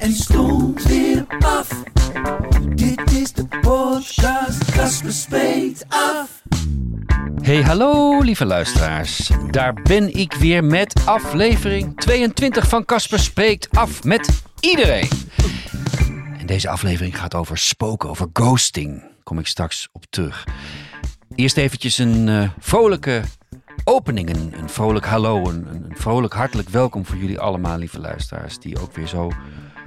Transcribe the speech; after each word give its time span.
en 0.00 0.12
stond 0.12 0.82
weer 0.82 1.24
af. 1.38 1.68
Dit 2.74 3.12
is 3.12 3.32
de 3.32 3.46
podcast, 3.60 4.72
Casper 4.72 5.12
spreekt 5.12 5.84
af. 5.88 6.42
Hey, 7.42 7.62
hallo 7.62 8.20
lieve 8.20 8.44
luisteraars. 8.44 9.30
Daar 9.50 9.74
ben 9.82 10.14
ik 10.14 10.32
weer 10.32 10.64
met 10.64 11.06
aflevering 11.06 12.00
22 12.00 12.68
van 12.68 12.84
Casper 12.84 13.18
Spreekt 13.18 13.68
Af 13.70 14.04
met 14.04 14.42
iedereen. 14.60 15.08
En 16.38 16.46
deze 16.46 16.68
aflevering 16.68 17.18
gaat 17.18 17.34
over 17.34 17.58
spoken, 17.58 18.08
over 18.08 18.28
ghosting. 18.32 19.02
Kom 19.22 19.38
ik 19.38 19.46
straks 19.46 19.88
op 19.92 20.04
terug. 20.10 20.44
Eerst 21.34 21.56
eventjes 21.56 21.98
een 21.98 22.28
eh, 22.28 22.48
vrolijke 22.58 23.22
opening, 23.84 24.30
een, 24.30 24.68
vrolijk 24.68 25.06
hallo, 25.06 25.48
een 25.48 25.84
vrolijk 25.94 26.34
hartelijk 26.34 26.68
welkom 26.68 27.06
voor 27.06 27.16
jullie 27.16 27.38
allemaal, 27.38 27.78
lieve 27.78 28.00
luisteraars, 28.00 28.58
die 28.58 28.80
ook 28.80 28.94
weer 28.94 29.06
zo 29.06 29.30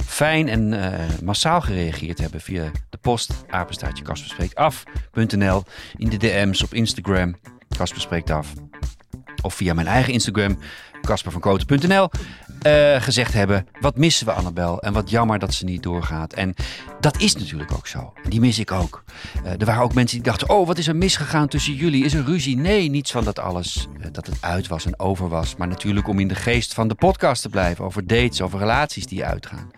fijn 0.06 0.50
en 0.50 0.74
eh, 0.74 1.20
massaal 1.24 1.62
gereageerd 1.62 2.20
hebben 2.20 2.42
via 2.42 2.72
de 2.90 2.98
post. 2.98 3.34
Apenstaartje 3.50 4.04
kasperspreektaf.nl 4.04 5.64
in 5.98 6.10
de 6.10 6.18
DM's 6.18 6.64
op 6.64 6.74
Instagram. 6.74 7.36
Kasper 7.78 8.02
spreekt 8.02 8.30
af. 8.30 8.54
Of 9.42 9.54
via 9.54 9.74
mijn 9.74 9.88
eigen 9.88 10.14
Instagram 10.14 10.58
kaspervankoten.nl 11.08 12.10
eh, 12.62 13.02
gezegd 13.02 13.34
hebben 13.34 13.68
wat 13.80 13.98
missen 13.98 14.26
we 14.26 14.32
Annabel 14.32 14.82
en 14.82 14.94
wat 14.94 15.10
jammer 15.10 15.40
dat 15.40 15.54
ze 15.54 15.66
niet 15.66 15.84
doorgaat. 15.84 16.34
En 16.34 16.54
dat 17.00 17.22
is 17.22 17.36
natuurlijk 17.36 17.72
ook 17.72 17.88
zo. 17.88 18.14
Die 18.30 18.40
mis 18.40 18.60
ik 18.60 18.72
ook. 18.72 19.04
Eh, 19.44 19.52
er 19.52 19.66
waren 19.66 19.84
ook 19.84 19.94
mensen 19.94 20.16
die 20.16 20.26
dachten 20.26 20.50
oh 20.50 20.68
wat 20.68 20.78
is 20.78 20.88
er 20.88 20.96
misgegaan 20.96 21.48
tussen 21.48 21.74
jullie? 21.74 22.06
Is 22.06 22.14
er 22.14 22.26
ruzie? 22.26 22.58
Nee 22.58 22.90
niets 22.90 23.12
van 23.12 23.24
dat 23.24 23.40
alles 23.40 23.88
eh, 24.02 24.08
dat 24.12 24.26
het 24.26 24.38
uit 24.40 24.68
was 24.68 24.86
en 24.86 25.00
over 25.00 25.30
was. 25.30 25.56
Maar 25.56 25.68
natuurlijk 25.68 26.08
om 26.08 26.20
in 26.20 26.28
de 26.28 26.36
geest 26.36 26.74
van 26.74 26.88
de 26.88 26.96
podcast 26.96 27.42
te 27.42 27.50
blijven 27.50 27.86
over 27.86 28.08
dates 28.08 28.42
over 28.42 28.60
relaties 28.60 29.06
die 29.06 29.26
uitgaan. 29.26 29.72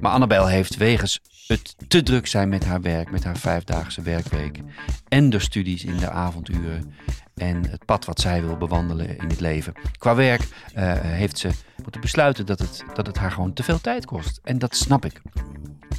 Maar 0.00 0.12
Annabel 0.12 0.46
heeft 0.46 0.76
wegens 0.76 1.20
het 1.46 1.76
te 1.88 2.02
druk 2.02 2.26
zijn 2.26 2.48
met 2.48 2.64
haar 2.64 2.80
werk, 2.80 3.10
met 3.10 3.24
haar 3.24 3.36
vijfdaagse 3.36 4.02
werkweek 4.02 4.60
en 5.08 5.30
de 5.30 5.38
studies 5.38 5.84
in 5.84 5.96
de 5.96 6.10
avonduren 6.10 6.94
en 7.34 7.68
het 7.70 7.84
pad 7.84 8.04
wat 8.04 8.20
zij 8.20 8.42
wil 8.42 8.56
bewandelen 8.56 9.18
in 9.18 9.28
het 9.28 9.40
leven. 9.40 9.72
Qua 9.98 10.14
werk 10.14 10.42
eh, 10.74 10.92
heeft 11.00 11.38
ze 11.38 11.50
moeten 11.82 12.00
besluiten 12.00 12.46
dat 12.46 12.58
het, 12.58 12.84
dat 12.94 13.06
het 13.06 13.18
haar 13.18 13.30
gewoon 13.30 13.52
te 13.52 13.62
veel 13.62 13.80
tijd 13.80 14.04
kost. 14.04 14.40
En 14.44 14.58
dat 14.58 14.76
snap 14.76 15.04
ik. 15.04 15.22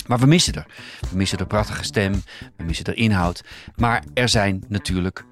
Maar 0.07 0.19
we 0.19 0.25
missen 0.25 0.53
er. 0.53 0.65
We 1.09 1.17
missen 1.17 1.37
de 1.37 1.45
prachtige 1.45 1.83
stem, 1.83 2.23
we 2.55 2.63
missen 2.63 2.85
de 2.85 2.93
inhoud. 2.93 3.43
Maar 3.75 4.03
er 4.13 4.29
zijn 4.29 4.63
natuurlijk 4.67 5.25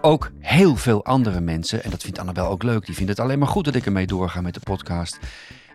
ook 0.00 0.30
heel 0.40 0.76
veel 0.76 1.04
andere 1.04 1.40
mensen, 1.40 1.84
en 1.84 1.90
dat 1.90 2.02
vindt 2.02 2.18
Annabel 2.18 2.48
ook 2.48 2.62
leuk, 2.62 2.86
die 2.86 2.94
vindt 2.94 3.10
het 3.10 3.20
alleen 3.20 3.38
maar 3.38 3.48
goed 3.48 3.64
dat 3.64 3.74
ik 3.74 3.86
ermee 3.86 4.06
doorga 4.06 4.40
met 4.40 4.54
de 4.54 4.60
podcast, 4.60 5.18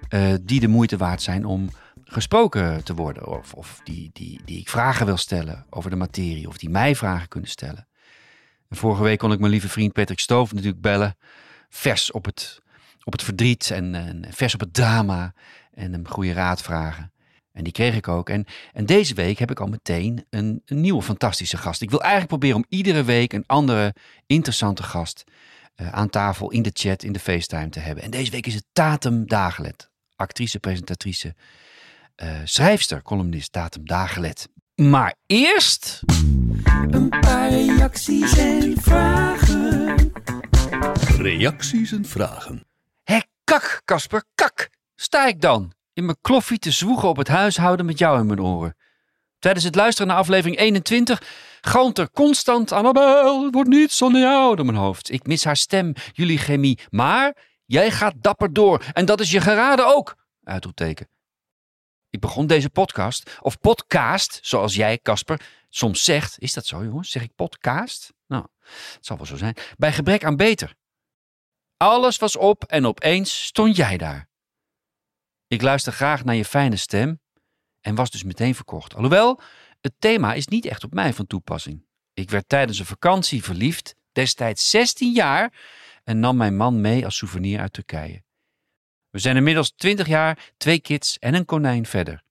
eh, 0.09 0.33
die 0.42 0.59
de 0.59 0.67
moeite 0.67 0.98
waard 0.98 1.22
zijn 1.22 1.45
om 1.45 1.70
gesproken 2.12 2.84
te 2.84 2.94
worden. 2.94 3.28
Of, 3.28 3.54
of 3.54 3.81
die, 3.84 4.09
die, 4.14 4.42
die 4.45 4.59
ik 4.59 4.70
vragen 4.70 5.06
wil 5.06 5.17
stellen 5.17 5.66
over 5.70 5.90
de 5.90 5.95
materie, 5.95 6.48
of 6.48 6.58
die 6.58 6.70
mij 6.70 6.95
vragen 6.95 7.28
kunnen 7.28 7.50
stellen. 7.50 7.88
En 8.70 8.78
vorige 8.78 9.04
week 9.04 9.20
kon 9.20 9.31
ik 9.31 9.40
mijn 9.40 9.52
lieve 9.52 9.70
vriend 9.70 9.94
Patrick 9.94 10.20
Stoof 10.20 10.54
natuurlijk 10.54 10.82
bellen, 10.82 11.17
vers 11.70 12.12
op 12.12 12.26
het, 12.26 12.62
op 13.04 13.11
het 13.11 13.23
verdriet 13.23 13.71
en, 13.71 13.95
en 13.95 14.26
vers 14.30 14.54
op 14.54 14.60
het 14.60 14.73
drama, 14.73 15.33
en 15.71 15.92
hem 15.92 16.08
goede 16.08 16.33
raad 16.33 16.61
vragen. 16.61 17.11
En 17.52 17.64
die 17.64 17.73
kreeg 17.73 17.95
ik 17.95 18.08
ook. 18.08 18.30
En, 18.30 18.45
en 18.73 18.86
deze 18.86 19.14
week 19.14 19.38
heb 19.38 19.52
ik 19.52 19.60
al 19.60 19.67
meteen 19.67 20.26
een, 20.30 20.61
nieuwe 20.66 21.02
fantastische 21.02 21.58
gast. 21.58 21.82
Ik 21.82 21.89
wil 21.89 22.00
eigenlijk 22.00 22.30
proberen 22.30 22.55
om 22.55 22.66
iedere 22.70 23.04
week 23.04 23.33
een 23.33 23.44
andere 23.45 23.95
interessante 24.26 24.83
gast 24.83 25.23
eh, 25.76 25.92
aan 25.92 26.10
tafel, 26.10 26.52
in 26.52 26.61
de 26.61 26.71
chat, 26.73 27.04
in 27.04 27.11
de 27.11 27.20
FaceTime 27.20 27.70
te 27.70 27.80
hebben. 27.80 28.04
En 28.04 28.11
deze 28.11 28.32
week 28.32 28.48
is 28.48 28.54
het 28.54 28.66
Tatum 28.73 29.27
Dagelet. 29.27 29.89
Actrice, 30.16 30.60
presentatrice, 30.60 31.36
schrijfster, 32.43 33.02
columnist 33.02 33.52
Tatum 33.52 33.86
Dagelet. 33.86 34.48
Maar 34.76 35.15
eerst... 35.26 35.99
Een 36.89 37.09
paar 37.09 37.49
reacties 37.49 38.37
en 38.37 38.82
vragen. 38.82 40.11
Reacties 41.17 41.92
en 41.92 42.05
vragen. 42.05 42.65
Hé, 43.04 43.20
kak, 43.43 43.82
Kasper, 43.86 44.23
kak! 44.36 44.70
Sta 44.95 45.27
ik 45.27 45.42
dan 45.42 45.73
in 45.93 46.05
mijn 46.05 46.17
kloffie 46.21 46.59
te 46.59 46.71
zwoegen 46.71 47.09
op 47.09 47.17
het 47.17 47.27
huishouden 47.27 47.86
met 47.86 47.98
jou 47.98 48.20
in 48.20 48.26
mijn 48.26 48.42
oren. 48.42 48.76
Tijdens 49.39 49.65
het 49.65 49.76
luisteren 49.76 50.08
naar 50.08 50.17
aflevering 50.17 50.58
21 50.58 51.21
galmt 51.61 51.98
er 51.98 52.11
constant 52.11 52.71
Annabel, 52.71 53.43
het 53.43 53.53
wordt 53.53 53.70
niet 53.70 53.92
zonder 53.92 54.21
jou 54.21 54.55
door 54.55 54.65
mijn 54.65 54.77
hoofd. 54.77 55.11
Ik 55.11 55.26
mis 55.26 55.43
haar 55.43 55.58
stem, 55.58 55.93
jullie 56.14 56.38
chemie, 56.38 56.80
maar 56.89 57.36
jij 57.65 57.92
gaat 57.92 58.14
dapper 58.17 58.53
door 58.53 58.83
en 58.93 59.05
dat 59.05 59.20
is 59.20 59.32
je 59.32 59.42
geraden 59.42 59.95
ook! 59.95 60.15
Uitroepteken. 60.43 61.08
Ik 62.11 62.20
begon 62.20 62.48
deze 62.48 62.70
podcast, 62.70 63.38
of 63.42 63.60
podcast, 63.60 64.39
zoals 64.42 64.76
jij, 64.76 64.98
Casper, 64.98 65.42
soms 65.70 66.04
zegt. 66.04 66.39
Is 66.39 66.54
dat 66.54 66.66
zo, 66.66 66.83
jongens? 66.83 67.11
Zeg 67.11 67.23
ik 67.23 67.36
podcast? 67.36 68.14
Nou, 68.27 68.45
het 68.61 69.05
zal 69.05 69.17
wel 69.17 69.26
zo 69.26 69.36
zijn. 69.38 69.55
Bij 69.77 69.94
gebrek 69.94 70.23
aan 70.23 70.36
beter. 70.36 70.76
Alles 71.77 72.17
was 72.17 72.36
op 72.36 72.64
en 72.64 72.86
opeens 72.86 73.45
stond 73.45 73.76
jij 73.76 73.98
daar. 73.98 74.30
Ik 75.48 75.61
luister 75.61 75.94
graag 75.94 76.23
naar 76.23 76.36
je 76.36 76.45
fijne 76.45 76.76
stem 76.76 77.21
en 77.82 77.95
was 77.95 78.10
dus 78.11 78.23
meteen 78.23 78.55
verkocht. 78.55 78.95
Alhoewel, 78.95 79.42
het 79.82 79.94
thema 80.00 80.33
is 80.33 80.48
niet 80.48 80.66
echt 80.66 80.83
op 80.83 80.94
mij 80.94 81.14
van 81.14 81.27
toepassing. 81.27 81.86
Ik 82.14 82.30
werd 82.30 82.50
tijdens 82.50 82.80
een 82.80 82.86
vakantie 82.86 83.44
verliefd, 83.44 83.95
destijds 84.11 84.70
16 84.70 85.14
jaar, 85.14 85.54
en 86.04 86.20
nam 86.20 86.38
mijn 86.38 86.55
man 86.55 86.82
mee 86.82 87.05
als 87.05 87.17
souvenir 87.17 87.60
uit 87.60 87.73
Turkije. 87.73 88.23
We 89.11 89.20
zijn 89.20 89.36
inmiddels 89.36 89.72
20 89.76 90.08
jaar, 90.08 90.52
twee 90.58 90.80
kids 90.80 91.20
en 91.20 91.33
een 91.33 91.45
konijn 91.45 91.86
verder. 91.86 92.23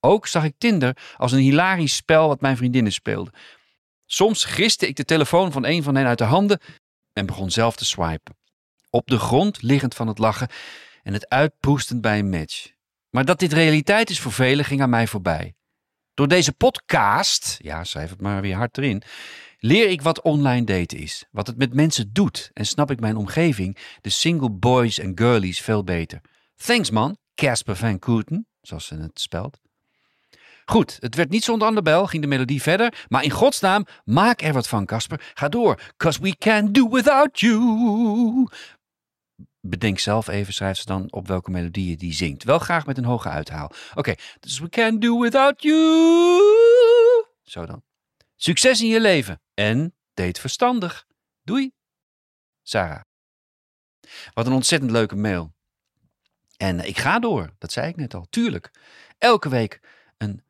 Ook 0.00 0.26
zag 0.26 0.44
ik 0.44 0.54
Tinder 0.58 0.96
als 1.16 1.32
een 1.32 1.38
hilarisch 1.38 1.94
spel 1.94 2.28
wat 2.28 2.40
mijn 2.40 2.56
vriendinnen 2.56 2.92
speelden. 2.92 3.34
Soms 4.06 4.44
griste 4.44 4.88
ik 4.88 4.96
de 4.96 5.04
telefoon 5.04 5.52
van 5.52 5.64
een 5.64 5.82
van 5.82 5.94
hen 5.94 6.06
uit 6.06 6.18
de 6.18 6.24
handen 6.24 6.60
en 7.12 7.26
begon 7.26 7.50
zelf 7.50 7.76
te 7.76 7.84
swipen. 7.84 8.36
Op 8.90 9.06
de 9.06 9.18
grond 9.18 9.62
liggend 9.62 9.94
van 9.94 10.08
het 10.08 10.18
lachen 10.18 10.48
en 11.02 11.12
het 11.12 11.28
uitproestend 11.28 12.00
bij 12.00 12.18
een 12.18 12.30
match. 12.30 12.70
Maar 13.10 13.24
dat 13.24 13.38
dit 13.38 13.52
realiteit 13.52 14.10
is 14.10 14.20
voor 14.20 14.32
velen 14.32 14.64
ging 14.64 14.80
aan 14.82 14.90
mij 14.90 15.06
voorbij. 15.06 15.54
Door 16.14 16.28
deze 16.28 16.52
podcast, 16.52 17.58
ja, 17.62 17.84
schrijf 17.84 18.10
het 18.10 18.20
maar 18.20 18.40
weer 18.40 18.56
hard 18.56 18.78
erin, 18.78 19.02
leer 19.62 19.88
ik 19.88 20.02
wat 20.02 20.22
online 20.22 20.64
daten 20.64 20.98
is, 20.98 21.24
wat 21.30 21.46
het 21.46 21.56
met 21.56 21.74
mensen 21.74 22.12
doet 22.12 22.50
en 22.52 22.66
snap 22.66 22.90
ik 22.90 23.00
mijn 23.00 23.16
omgeving, 23.16 23.78
de 24.00 24.10
single 24.10 24.50
boys 24.50 24.98
en 24.98 25.12
girlies, 25.14 25.60
veel 25.60 25.84
beter. 25.84 26.20
Thanks 26.56 26.90
man, 26.90 27.16
Casper 27.34 27.76
van 27.76 27.98
Kooten, 27.98 28.46
zoals 28.60 28.86
ze 28.86 28.94
het 28.94 29.20
spelt. 29.20 29.60
Goed, 30.64 30.96
het 31.00 31.14
werd 31.14 31.30
niet 31.30 31.44
zonder 31.44 31.68
Annabel, 31.68 32.06
ging 32.06 32.22
de 32.22 32.28
melodie 32.28 32.62
verder, 32.62 33.04
maar 33.08 33.24
in 33.24 33.30
godsnaam, 33.30 33.86
maak 34.04 34.42
er 34.42 34.52
wat 34.52 34.68
van, 34.68 34.86
Casper. 34.86 35.32
Ga 35.34 35.48
door, 35.48 35.80
cause 35.96 36.20
we 36.20 36.36
can't 36.36 36.74
do 36.74 36.88
without 36.88 37.40
you. 37.40 38.48
Bedenk 39.60 39.98
zelf 39.98 40.28
even, 40.28 40.54
schrijft 40.54 40.80
ze 40.80 40.86
dan 40.86 41.12
op 41.12 41.28
welke 41.28 41.50
melodie 41.50 41.90
je 41.90 41.96
die 41.96 42.12
zingt. 42.12 42.44
Wel 42.44 42.58
graag 42.58 42.86
met 42.86 42.98
een 42.98 43.04
hoge 43.04 43.28
uithaal. 43.28 43.72
Oké, 43.94 44.14
dus 44.40 44.58
we 44.58 44.68
can't 44.68 45.00
do 45.00 45.20
without 45.20 45.62
you. 45.62 47.24
Zo 47.42 47.66
dan. 47.66 47.82
Succes 48.42 48.80
in 48.80 48.88
je 48.88 49.00
leven 49.00 49.40
en 49.54 49.94
date 50.14 50.40
verstandig. 50.40 51.06
Doei. 51.42 51.72
Sarah. 52.62 53.00
Wat 54.34 54.46
een 54.46 54.52
ontzettend 54.52 54.90
leuke 54.90 55.16
mail. 55.16 55.54
En 56.56 56.80
eh, 56.80 56.88
ik 56.88 56.98
ga 56.98 57.18
door, 57.18 57.54
dat 57.58 57.72
zei 57.72 57.88
ik 57.88 57.96
net 57.96 58.14
al. 58.14 58.26
Tuurlijk. 58.30 58.70
Elke 59.18 59.48
week 59.48 59.80
een 60.18 60.42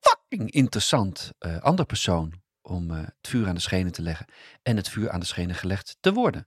fucking 0.00 0.50
interessant 0.50 1.32
eh, 1.38 1.60
ander 1.60 1.86
persoon 1.86 2.32
om 2.62 2.90
eh, 2.90 2.96
het 2.96 3.28
vuur 3.28 3.48
aan 3.48 3.54
de 3.54 3.60
schenen 3.60 3.92
te 3.92 4.02
leggen 4.02 4.26
en 4.62 4.76
het 4.76 4.88
vuur 4.88 5.10
aan 5.10 5.20
de 5.20 5.26
schenen 5.26 5.54
gelegd 5.54 5.96
te 6.00 6.12
worden. 6.12 6.46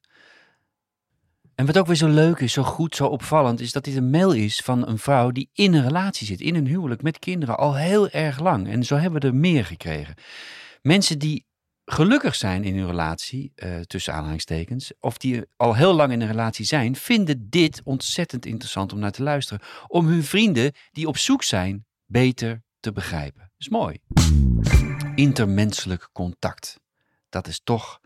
En 1.55 1.65
wat 1.65 1.77
ook 1.77 1.87
weer 1.87 1.95
zo 1.95 2.07
leuk 2.07 2.39
is, 2.39 2.53
zo 2.53 2.63
goed, 2.63 2.95
zo 2.95 3.05
opvallend, 3.05 3.59
is 3.59 3.71
dat 3.71 3.83
dit 3.83 3.95
een 3.95 4.09
mail 4.09 4.31
is 4.31 4.59
van 4.59 4.87
een 4.87 4.99
vrouw 4.99 5.31
die 5.31 5.49
in 5.53 5.73
een 5.73 5.83
relatie 5.83 6.27
zit, 6.27 6.41
in 6.41 6.55
een 6.55 6.67
huwelijk 6.67 7.01
met 7.01 7.19
kinderen, 7.19 7.57
al 7.57 7.75
heel 7.75 8.09
erg 8.09 8.39
lang. 8.39 8.67
En 8.67 8.83
zo 8.83 8.95
hebben 8.95 9.21
we 9.21 9.27
er 9.27 9.35
meer 9.35 9.65
gekregen. 9.65 10.15
Mensen 10.81 11.19
die 11.19 11.45
gelukkig 11.85 12.35
zijn 12.35 12.63
in 12.63 12.77
hun 12.77 12.85
relatie, 12.85 13.51
eh, 13.55 13.79
tussen 13.79 14.13
aanhalingstekens, 14.13 14.91
of 14.99 15.17
die 15.17 15.43
al 15.55 15.75
heel 15.75 15.93
lang 15.93 16.11
in 16.11 16.21
een 16.21 16.27
relatie 16.27 16.65
zijn, 16.65 16.95
vinden 16.95 17.49
dit 17.49 17.81
ontzettend 17.83 18.45
interessant 18.45 18.93
om 18.93 18.99
naar 18.99 19.11
te 19.11 19.23
luisteren. 19.23 19.65
Om 19.87 20.07
hun 20.07 20.23
vrienden 20.23 20.73
die 20.91 21.07
op 21.07 21.17
zoek 21.17 21.43
zijn 21.43 21.85
beter 22.05 22.63
te 22.79 22.91
begrijpen. 22.91 23.51
is 23.57 23.69
mooi. 23.69 23.99
Intermenselijk 25.15 26.09
contact. 26.13 26.79
Dat 27.29 27.47
is 27.47 27.61
toch 27.63 27.99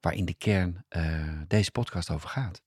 waar 0.00 0.14
in 0.14 0.24
de 0.24 0.34
kern 0.34 0.84
eh, 0.88 1.40
deze 1.46 1.70
podcast 1.70 2.10
over 2.10 2.28
gaat. 2.28 2.62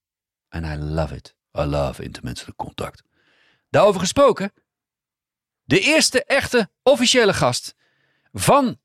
En 0.49 0.63
I 0.63 0.77
love 0.77 1.15
it. 1.15 1.35
I 1.57 1.61
love 1.61 2.03
intermenselijk 2.03 2.57
contact. 2.57 3.03
Daarover 3.69 3.99
gesproken. 3.99 4.53
De 5.63 5.79
eerste 5.79 6.23
echte 6.23 6.69
officiële 6.83 7.33
gast 7.33 7.75
van 8.31 8.79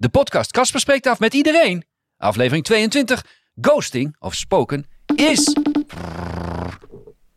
de 0.00 0.08
podcast 0.08 0.50
Kasper 0.50 0.80
spreekt 0.80 1.06
af 1.06 1.18
met 1.18 1.34
iedereen. 1.34 1.84
Aflevering 2.16 2.64
22, 2.64 3.24
Ghosting 3.60 4.16
of 4.18 4.34
Spoken, 4.34 4.86
is 5.14 5.56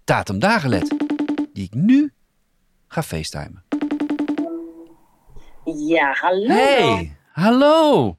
Tatum 0.03 0.39
Dagelet. 0.39 0.89
Die 1.53 1.63
ik 1.63 1.73
nu 1.73 2.13
ga 2.87 3.03
facetimen. 3.03 3.63
Ja, 5.63 6.13
hallo. 6.13 6.47
Hey, 6.47 7.17
hallo. 7.31 8.17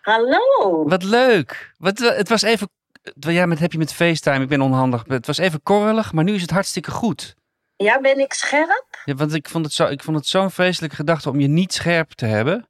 Hallo. 0.00 0.84
Wat 0.88 1.02
leuk. 1.02 1.74
Wat, 1.78 1.98
het 1.98 2.28
was 2.28 2.42
even, 2.42 2.68
ja, 3.18 3.46
met, 3.46 3.58
heb 3.58 3.72
je 3.72 3.78
met 3.78 3.92
FaceTime, 3.92 4.42
ik 4.42 4.48
ben 4.48 4.60
onhandig. 4.60 5.04
Het 5.06 5.26
was 5.26 5.38
even 5.38 5.62
korrelig, 5.62 6.12
maar 6.12 6.24
nu 6.24 6.34
is 6.34 6.42
het 6.42 6.50
hartstikke 6.50 6.90
goed. 6.90 7.36
Ja, 7.76 8.00
ben 8.00 8.18
ik 8.18 8.32
scherp? 8.32 9.02
Ja, 9.04 9.14
want 9.14 9.34
ik 9.34 9.48
vond 9.48 9.64
het 9.64 9.74
zo, 9.74 9.86
ik 9.86 10.02
vond 10.02 10.16
het 10.16 10.26
zo'n 10.26 10.50
vreselijke 10.50 10.96
gedachte 10.96 11.30
om 11.30 11.40
je 11.40 11.48
niet 11.48 11.72
scherp 11.72 12.10
te 12.10 12.26
hebben. 12.26 12.68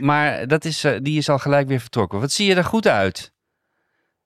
Maar 0.00 0.46
dat 0.46 0.64
is, 0.64 0.84
eh, 0.84 0.98
die 1.02 1.18
is 1.18 1.28
al 1.28 1.38
gelijk 1.38 1.68
weer 1.68 1.80
vertrokken. 1.80 2.20
Wat 2.20 2.30
zie 2.30 2.46
je 2.46 2.54
er 2.54 2.64
goed 2.64 2.86
uit? 2.86 3.32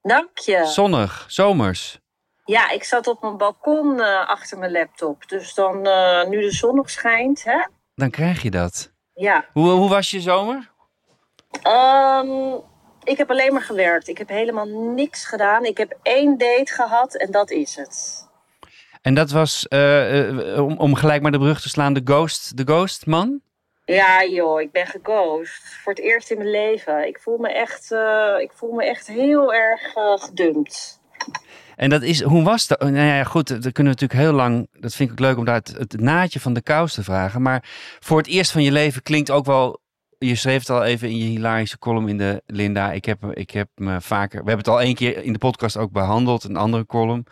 Dank 0.02 0.38
je. 0.38 0.66
Zonnig, 0.66 1.24
zomers. 1.28 1.98
Ja, 2.44 2.70
ik 2.70 2.84
zat 2.84 3.06
op 3.06 3.22
mijn 3.22 3.36
balkon 3.36 4.00
eh, 4.00 4.28
achter 4.28 4.58
mijn 4.58 4.72
laptop. 4.72 5.28
Dus 5.28 5.54
dan, 5.54 5.86
eh, 5.86 6.28
nu 6.28 6.40
de 6.40 6.52
zon 6.52 6.74
nog 6.74 6.90
schijnt, 6.90 7.44
hè? 7.44 7.66
Dan 7.94 8.10
krijg 8.10 8.42
je 8.42 8.50
dat. 8.50 8.92
Ja. 9.14 9.44
Hoe, 9.52 9.70
hoe 9.70 9.88
was 9.88 10.10
je 10.10 10.20
zomer? 10.20 10.70
Ehm, 11.62 12.54
ik 13.02 13.18
heb 13.18 13.30
alleen 13.30 13.52
maar 13.52 13.62
gewerkt. 13.62 14.08
Ik 14.08 14.18
heb 14.18 14.28
helemaal 14.28 14.66
niks 14.94 15.26
gedaan. 15.26 15.64
Ik 15.64 15.78
heb 15.78 15.98
één 16.02 16.38
date 16.38 16.72
gehad 16.72 17.14
en 17.14 17.30
dat 17.30 17.50
is 17.50 17.76
het. 17.76 18.24
En 19.02 19.14
dat 19.14 19.30
was, 19.30 19.68
om, 19.68 20.78
om 20.78 20.94
gelijk 20.94 21.22
maar 21.22 21.32
de 21.32 21.38
brug 21.38 21.60
te 21.60 21.68
slaan, 21.68 21.92
de 21.92 22.00
ghost, 22.04 22.56
de 22.56 22.64
ghost 22.64 23.06
man? 23.06 23.40
Ja, 23.86 24.24
joh, 24.24 24.60
ik 24.60 24.72
ben 24.72 24.86
geghost. 24.86 25.62
Voor 25.82 25.92
het 25.92 26.02
eerst 26.02 26.30
in 26.30 26.38
mijn 26.38 26.50
leven. 26.50 27.06
Ik 27.06 27.18
voel 27.20 27.38
me 27.38 27.48
echt, 27.52 27.92
eh, 27.92 28.34
ik 28.38 28.50
voel 28.54 28.72
me 28.72 28.84
echt 28.84 29.06
heel 29.06 29.54
erg 29.54 29.92
gedumpt. 29.92 31.00
En 31.76 31.90
dat 31.90 32.02
is, 32.02 32.22
hoe 32.22 32.42
was 32.42 32.66
dat? 32.66 32.80
Nou 32.80 32.96
ja, 32.96 33.24
goed, 33.24 33.48
dat 33.48 33.72
kunnen 33.72 33.94
we 33.94 34.00
natuurlijk 34.00 34.20
heel 34.20 34.32
lang. 34.32 34.68
Dat 34.72 34.94
vind 34.94 35.10
ik 35.10 35.14
ook 35.14 35.26
leuk 35.26 35.36
om 35.36 35.44
daar 35.44 35.54
het, 35.54 35.74
het 35.78 36.00
naadje 36.00 36.40
van 36.40 36.52
de 36.52 36.62
kous 36.62 36.94
te 36.94 37.02
vragen. 37.02 37.42
Maar 37.42 37.64
voor 38.00 38.18
het 38.18 38.26
eerst 38.26 38.50
van 38.50 38.62
je 38.62 38.72
leven 38.72 39.02
klinkt 39.02 39.30
ook 39.30 39.46
wel. 39.46 39.80
Je 40.18 40.34
schreef 40.34 40.58
het 40.58 40.70
al 40.70 40.84
even 40.84 41.08
in 41.08 41.18
je 41.18 41.24
hilarische 41.24 41.78
column 41.78 42.08
in 42.08 42.18
de 42.18 42.42
Linda. 42.46 42.92
Ik 42.92 43.04
heb, 43.04 43.24
ik 43.32 43.50
heb 43.50 43.68
me 43.74 44.00
vaker. 44.00 44.42
We 44.42 44.48
hebben 44.48 44.64
het 44.64 44.74
al 44.74 44.80
één 44.80 44.94
keer 44.94 45.24
in 45.24 45.32
de 45.32 45.38
podcast 45.38 45.76
ook 45.76 45.92
behandeld, 45.92 46.44
een 46.44 46.56
andere 46.56 46.86
column. 46.86 47.26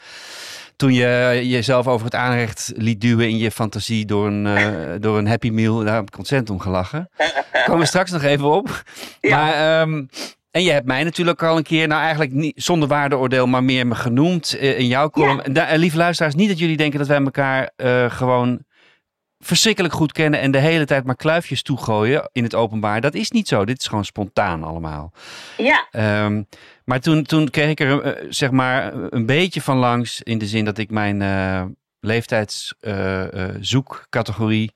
Toen 0.76 0.92
je 0.92 1.40
jezelf 1.44 1.86
over 1.86 2.04
het 2.04 2.14
aanrecht 2.14 2.72
liet 2.76 3.00
duwen 3.00 3.28
in 3.28 3.36
je 3.36 3.50
fantasie 3.50 4.04
door 4.04 4.26
een, 4.26 4.46
uh, 4.46 4.94
door 5.00 5.19
een 5.19 5.28
Happy 5.28 5.50
Meal. 5.50 5.84
Daar 5.84 5.94
heb 5.94 6.08
ik 6.08 6.19
ontzettend 6.19 6.50
om 6.50 6.60
gelachen. 6.60 7.10
Daar 7.16 7.64
komen 7.64 7.81
we 7.81 7.86
straks 7.86 8.10
nog 8.10 8.22
even 8.22 8.50
op. 8.50 8.82
Ja. 9.20 9.37
Maar. 9.37 9.80
Um, 9.80 10.08
en 10.54 10.62
je 10.62 10.70
hebt 10.70 10.87
mij 10.87 11.04
natuurlijk 11.04 11.42
al 11.42 11.56
een 11.56 11.62
keer, 11.62 11.88
nou 11.88 12.00
eigenlijk 12.00 12.32
niet 12.32 12.62
zonder 12.62 12.88
waardeoordeel, 12.88 13.46
maar 13.46 13.64
meer 13.64 13.87
me 13.87 13.94
genoemd 13.94 14.56
uh, 14.56 14.78
in 14.78 14.87
jouw 14.87 15.10
column. 15.10 15.37
Ja. 15.37 15.42
En, 15.42 15.72
uh, 15.72 15.78
lieve 15.78 15.96
luisteraars, 15.96 16.34
niet 16.34 16.48
dat 16.48 16.58
jullie 16.58 16.76
denken 16.76 16.98
dat 16.98 17.08
wij 17.08 17.22
elkaar 17.22 17.70
uh, 17.76 18.10
gewoon 18.10 18.64
verschrikkelijk 19.44 19.94
goed 19.94 20.12
kennen 20.12 20.41
en 20.41 20.50
de 20.50 20.58
hele 20.58 20.85
tijd 20.85 21.05
maar 21.05 21.17
kluifjes 21.17 21.62
toegooien 21.62 22.29
in 22.32 22.43
het 22.43 22.55
openbaar. 22.55 23.00
Dat 23.00 23.14
is 23.14 23.31
niet 23.31 23.49
zo. 23.49 23.64
Dit 23.64 23.81
is 23.81 23.87
gewoon 23.87 24.05
spontaan 24.05 24.64
allemaal. 24.64 25.12
Ja. 25.56 25.88
Um, 26.25 26.46
maar 26.85 27.00
toen, 27.00 27.23
toen 27.23 27.50
kreeg 27.50 27.70
ik 27.70 27.81
er 27.81 28.06
uh, 28.06 28.12
zeg 28.31 28.50
maar 28.50 28.94
een 28.94 29.26
beetje 29.26 29.62
van 29.62 29.76
langs 29.76 30.23
in 30.23 30.38
de 30.38 30.46
zin 30.46 30.64
dat 30.64 30.79
ik 30.79 30.91
mijn 30.91 31.20
uh, 31.20 31.64
leeftijdszoekcategorie 32.00 34.73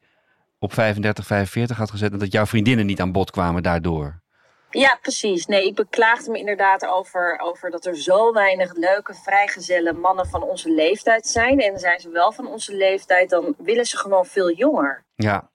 op 0.59 0.73
35, 0.73 1.26
45 1.26 1.76
had 1.76 1.91
gezet 1.91 2.12
en 2.12 2.19
dat 2.19 2.32
jouw 2.32 2.47
vriendinnen 2.47 2.87
niet 2.87 3.00
aan 3.00 3.12
bod 3.12 3.31
kwamen 3.31 3.62
daardoor. 3.62 4.21
Ja, 4.70 4.99
precies. 5.03 5.47
Nee, 5.47 5.67
ik 5.67 5.75
beklaagde 5.75 6.31
me 6.31 6.38
inderdaad 6.38 6.87
over, 6.87 7.38
over 7.43 7.70
dat 7.70 7.87
er 7.87 7.97
zo 7.97 8.32
weinig 8.32 8.75
leuke, 8.75 9.15
vrijgezelle 9.15 9.93
mannen 9.93 10.26
van 10.26 10.43
onze 10.43 10.70
leeftijd 10.70 11.26
zijn. 11.26 11.61
En 11.61 11.79
zijn 11.79 12.00
ze 12.00 12.11
wel 12.11 12.32
van 12.32 12.47
onze 12.47 12.75
leeftijd, 12.75 13.31
dan 13.31 13.55
willen 13.59 13.87
ze 13.87 13.97
gewoon 13.97 14.26
veel 14.26 14.53
jonger. 14.53 15.05
Ja. 15.15 15.50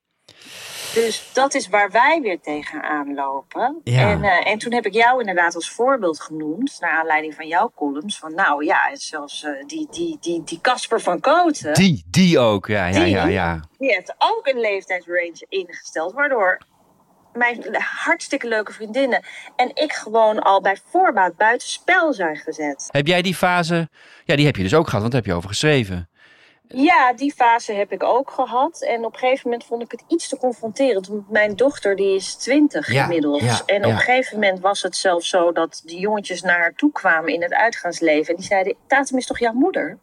Dus 0.93 1.33
dat 1.33 1.53
is 1.53 1.67
waar 1.69 1.91
wij 1.91 2.19
weer 2.21 2.39
tegenaan 2.39 3.13
lopen. 3.13 3.81
Ja. 3.83 4.09
En, 4.09 4.23
uh, 4.23 4.47
en 4.47 4.57
toen 4.57 4.73
heb 4.73 4.85
ik 4.85 4.93
jou 4.93 5.19
inderdaad 5.19 5.55
als 5.55 5.71
voorbeeld 5.71 6.21
genoemd, 6.21 6.77
naar 6.79 6.91
aanleiding 6.91 7.33
van 7.33 7.47
jouw 7.47 7.71
columns. 7.75 8.19
Van 8.19 8.35
nou 8.35 8.65
ja, 8.65 8.89
zelfs 8.93 9.43
uh, 9.43 9.63
die, 9.65 9.87
die, 9.91 10.17
die, 10.21 10.43
die 10.43 10.61
Casper 10.61 11.01
van 11.01 11.19
Koten. 11.19 11.73
Die, 11.73 12.03
die 12.07 12.39
ook, 12.39 12.67
ja, 12.67 12.85
ja, 12.85 13.03
die, 13.03 13.09
ja, 13.09 13.25
ja. 13.25 13.59
Die 13.77 13.93
heeft 13.93 14.15
ook 14.17 14.47
een 14.47 14.59
leeftijdsrange 14.59 15.45
ingesteld, 15.49 16.13
waardoor 16.13 16.61
mijn 17.33 17.75
hartstikke 17.79 18.47
leuke 18.47 18.73
vriendinnen 18.73 19.23
en 19.55 19.71
ik 19.73 19.93
gewoon 19.93 20.39
al 20.39 20.61
bij 20.61 20.77
voorbaat 20.89 21.35
buitenspel 21.37 22.13
zijn 22.13 22.37
gezet. 22.37 22.87
Heb 22.91 23.07
jij 23.07 23.21
die 23.21 23.35
fase, 23.35 23.89
ja 24.25 24.35
die 24.35 24.45
heb 24.45 24.55
je 24.55 24.63
dus 24.63 24.73
ook 24.73 24.85
gehad, 24.85 25.01
want 25.01 25.11
daar 25.11 25.21
heb 25.21 25.29
je 25.29 25.37
over 25.37 25.49
geschreven. 25.49 26.07
Ja, 26.67 27.13
die 27.13 27.33
fase 27.33 27.73
heb 27.73 27.91
ik 27.91 28.03
ook 28.03 28.31
gehad. 28.31 28.81
En 28.81 29.05
op 29.05 29.13
een 29.13 29.19
gegeven 29.19 29.49
moment 29.49 29.67
vond 29.67 29.81
ik 29.81 29.91
het 29.91 30.03
iets 30.07 30.29
te 30.29 30.37
confronterend. 30.37 31.07
Want 31.07 31.29
mijn 31.29 31.55
dochter 31.55 31.95
die 31.95 32.15
is 32.15 32.35
twintig 32.35 32.91
ja, 32.91 33.03
inmiddels. 33.03 33.41
Ja, 33.41 33.61
en 33.65 33.77
op 33.77 33.83
ja. 33.83 33.89
een 33.89 33.97
gegeven 33.97 34.39
moment 34.39 34.59
was 34.59 34.81
het 34.81 34.95
zelfs 34.95 35.29
zo 35.29 35.51
dat 35.51 35.81
die 35.85 35.99
jongetjes 35.99 36.41
naar 36.41 36.59
haar 36.59 36.73
toe 36.73 36.91
kwamen 36.91 37.33
in 37.33 37.41
het 37.41 37.53
uitgaansleven. 37.53 38.29
En 38.29 38.35
die 38.35 38.45
zeiden, 38.45 38.75
Tatum 38.87 39.17
is 39.17 39.25
toch 39.25 39.39
jouw 39.39 39.53
moeder? 39.53 39.97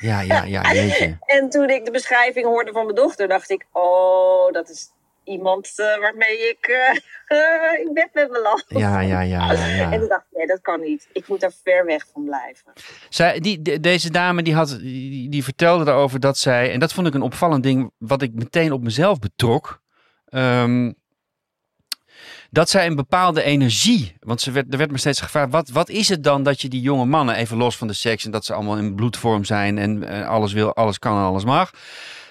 Ja, 0.00 0.20
ja, 0.20 0.44
ja, 0.44 0.62
en 1.36 1.50
toen 1.50 1.70
ik 1.70 1.84
de 1.84 1.90
beschrijving 1.90 2.46
hoorde 2.46 2.72
van 2.72 2.84
mijn 2.84 2.96
dochter, 2.96 3.28
dacht 3.28 3.50
ik, 3.50 3.66
oh, 3.72 4.52
dat 4.52 4.68
is 4.68 4.90
iemand 5.32 5.72
uh, 5.76 5.98
waarmee 5.98 6.48
ik 6.48 6.68
uh, 6.68 7.80
in 7.86 7.92
bed 7.94 8.08
met 8.12 8.30
me 8.30 8.40
lag. 8.40 8.62
Ja, 8.66 9.00
ja, 9.00 9.20
ja, 9.20 9.52
ja, 9.52 9.66
ja. 9.66 9.90
En 9.92 9.98
toen 9.98 10.08
dacht 10.08 10.24
ik, 10.30 10.36
nee, 10.36 10.46
dat 10.46 10.60
kan 10.60 10.80
niet. 10.80 11.08
Ik 11.12 11.28
moet 11.28 11.40
daar 11.40 11.52
ver 11.62 11.84
weg 11.84 12.06
van 12.12 12.24
blijven. 12.24 12.72
Zij, 13.08 13.40
die, 13.40 13.62
de, 13.62 13.80
deze 13.80 14.10
dame 14.10 14.42
die, 14.42 14.54
had, 14.54 14.78
die, 14.80 15.30
die 15.30 15.44
vertelde 15.44 15.84
daarover 15.84 16.20
dat 16.20 16.38
zij, 16.38 16.72
en 16.72 16.80
dat 16.80 16.92
vond 16.92 17.06
ik 17.06 17.14
een 17.14 17.22
opvallend 17.22 17.62
ding, 17.62 17.92
wat 17.98 18.22
ik 18.22 18.32
meteen 18.34 18.72
op 18.72 18.82
mezelf 18.82 19.18
betrok. 19.18 19.80
Um, 20.30 21.00
dat 22.52 22.70
zij 22.70 22.86
een 22.86 22.96
bepaalde 22.96 23.42
energie, 23.42 24.16
want 24.20 24.40
ze 24.40 24.50
werd, 24.50 24.72
er 24.72 24.78
werd 24.78 24.90
me 24.90 24.98
steeds 24.98 25.20
gevraagd, 25.20 25.50
wat, 25.50 25.68
wat 25.68 25.88
is 25.88 26.08
het 26.08 26.24
dan 26.24 26.42
dat 26.42 26.60
je 26.60 26.68
die 26.68 26.80
jonge 26.80 27.04
mannen, 27.04 27.34
even 27.34 27.56
los 27.56 27.76
van 27.76 27.86
de 27.86 27.92
seks 27.92 28.24
en 28.24 28.30
dat 28.30 28.44
ze 28.44 28.54
allemaal 28.54 28.76
in 28.76 28.94
bloedvorm 28.94 29.44
zijn 29.44 29.78
en 29.78 30.02
uh, 30.02 30.28
alles 30.28 30.52
wil, 30.52 30.74
alles 30.74 30.98
kan 30.98 31.16
en 31.16 31.22
alles 31.22 31.44
mag. 31.44 31.70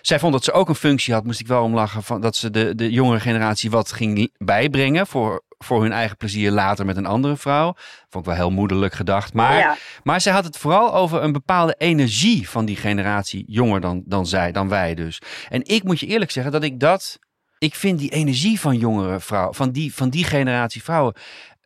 Zij 0.01 0.19
vond 0.19 0.33
dat 0.33 0.43
ze 0.43 0.51
ook 0.51 0.69
een 0.69 0.75
functie 0.75 1.13
had, 1.13 1.23
moest 1.23 1.39
ik 1.39 1.47
wel 1.47 1.63
om 1.63 1.73
lachen, 1.73 2.03
van, 2.03 2.21
dat 2.21 2.35
ze 2.35 2.49
de, 2.49 2.75
de 2.75 2.91
jongere 2.91 3.19
generatie 3.19 3.69
wat 3.69 3.91
ging 3.91 4.31
bijbrengen 4.37 5.07
voor, 5.07 5.43
voor 5.57 5.81
hun 5.81 5.91
eigen 5.91 6.17
plezier 6.17 6.51
later 6.51 6.85
met 6.85 6.97
een 6.97 7.05
andere 7.05 7.37
vrouw. 7.37 7.73
Vond 8.09 8.25
ik 8.25 8.31
wel 8.31 8.39
heel 8.39 8.51
moederlijk 8.51 8.93
gedacht. 8.93 9.33
Maar, 9.33 9.57
ja. 9.57 9.77
maar 10.03 10.21
zij 10.21 10.33
had 10.33 10.43
het 10.43 10.57
vooral 10.57 10.93
over 10.93 11.23
een 11.23 11.31
bepaalde 11.31 11.75
energie 11.77 12.49
van 12.49 12.65
die 12.65 12.75
generatie 12.75 13.43
jonger 13.47 13.81
dan, 13.81 14.03
dan 14.05 14.25
zij, 14.25 14.51
dan 14.51 14.69
wij 14.69 14.95
dus. 14.95 15.21
En 15.49 15.67
ik 15.67 15.83
moet 15.83 15.99
je 15.99 16.07
eerlijk 16.07 16.31
zeggen 16.31 16.51
dat 16.51 16.63
ik 16.63 16.79
dat, 16.79 17.19
ik 17.57 17.75
vind 17.75 17.99
die 17.99 18.11
energie 18.11 18.59
van 18.59 18.77
jongere 18.77 19.19
vrouwen, 19.19 19.55
van 19.55 19.71
die, 19.71 19.93
van 19.93 20.09
die 20.09 20.23
generatie 20.23 20.83
vrouwen, 20.83 21.13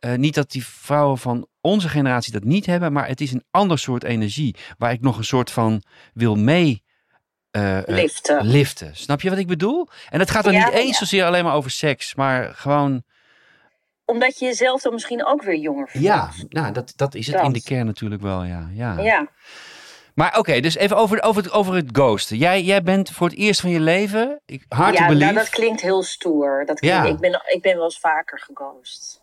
uh, 0.00 0.14
niet 0.14 0.34
dat 0.34 0.50
die 0.50 0.66
vrouwen 0.66 1.18
van 1.18 1.46
onze 1.60 1.88
generatie 1.88 2.32
dat 2.32 2.44
niet 2.44 2.66
hebben, 2.66 2.92
maar 2.92 3.08
het 3.08 3.20
is 3.20 3.32
een 3.32 3.44
ander 3.50 3.78
soort 3.78 4.04
energie 4.04 4.56
waar 4.78 4.92
ik 4.92 5.00
nog 5.00 5.18
een 5.18 5.24
soort 5.24 5.50
van 5.50 5.82
wil 6.14 6.34
mee 6.34 6.84
uh, 7.56 7.78
liften. 7.86 8.46
liften. 8.46 8.96
Snap 8.96 9.20
je 9.20 9.30
wat 9.30 9.38
ik 9.38 9.46
bedoel? 9.46 9.88
En 10.10 10.20
het 10.20 10.30
gaat 10.30 10.44
dan 10.44 10.52
Ja, 10.52 10.64
niet 10.64 10.74
eens 10.74 10.90
ja. 10.90 10.96
zozeer 10.96 11.24
alleen 11.24 11.44
maar 11.44 11.54
over 11.54 11.70
seks, 11.70 12.14
maar 12.14 12.54
gewoon. 12.54 13.02
Omdat 14.04 14.38
je 14.38 14.44
jezelf 14.44 14.82
dan 14.82 14.92
misschien 14.92 15.26
ook 15.26 15.42
weer 15.42 15.56
jonger 15.56 15.88
voelt. 15.88 16.04
Ja, 16.04 16.30
nou, 16.48 16.72
dat, 16.72 16.92
dat 16.96 17.14
is 17.14 17.26
het 17.26 17.36
Dat. 17.36 17.44
in 17.44 17.52
de 17.52 17.62
kern 17.62 17.86
natuurlijk 17.86 18.22
wel, 18.22 18.44
ja. 18.44 18.68
ja. 18.72 19.00
Ja. 19.00 19.28
Maar 20.14 20.38
oké, 20.38 20.60
dus 20.60 20.76
even 20.76 20.96
over, 20.96 21.22
over, 21.22 21.42
het, 21.42 21.52
over 21.52 21.74
het 21.74 21.88
ghosten. 21.92 22.36
Jij, 22.36 22.62
jij 22.62 22.82
bent 22.82 23.10
voor 23.10 23.28
het 23.28 23.36
eerst 23.38 23.60
van 23.60 23.70
je 23.70 23.80
leven, 23.80 24.40
ik, 24.46 24.64
hard 24.68 24.96
ja, 24.96 25.12
nou, 25.12 25.34
dat 25.34 25.48
klinkt 25.48 25.80
heel 25.80 26.02
stoer. 26.02 26.62
Dat 26.66 26.78
klinkt, 26.78 27.08
ik, 27.08 27.18
ben, 27.18 27.42
ik 27.46 27.62
ben 27.62 27.74
wel 27.74 27.84
eens 27.84 27.98
vaker 27.98 28.40
geghost. 28.40 29.20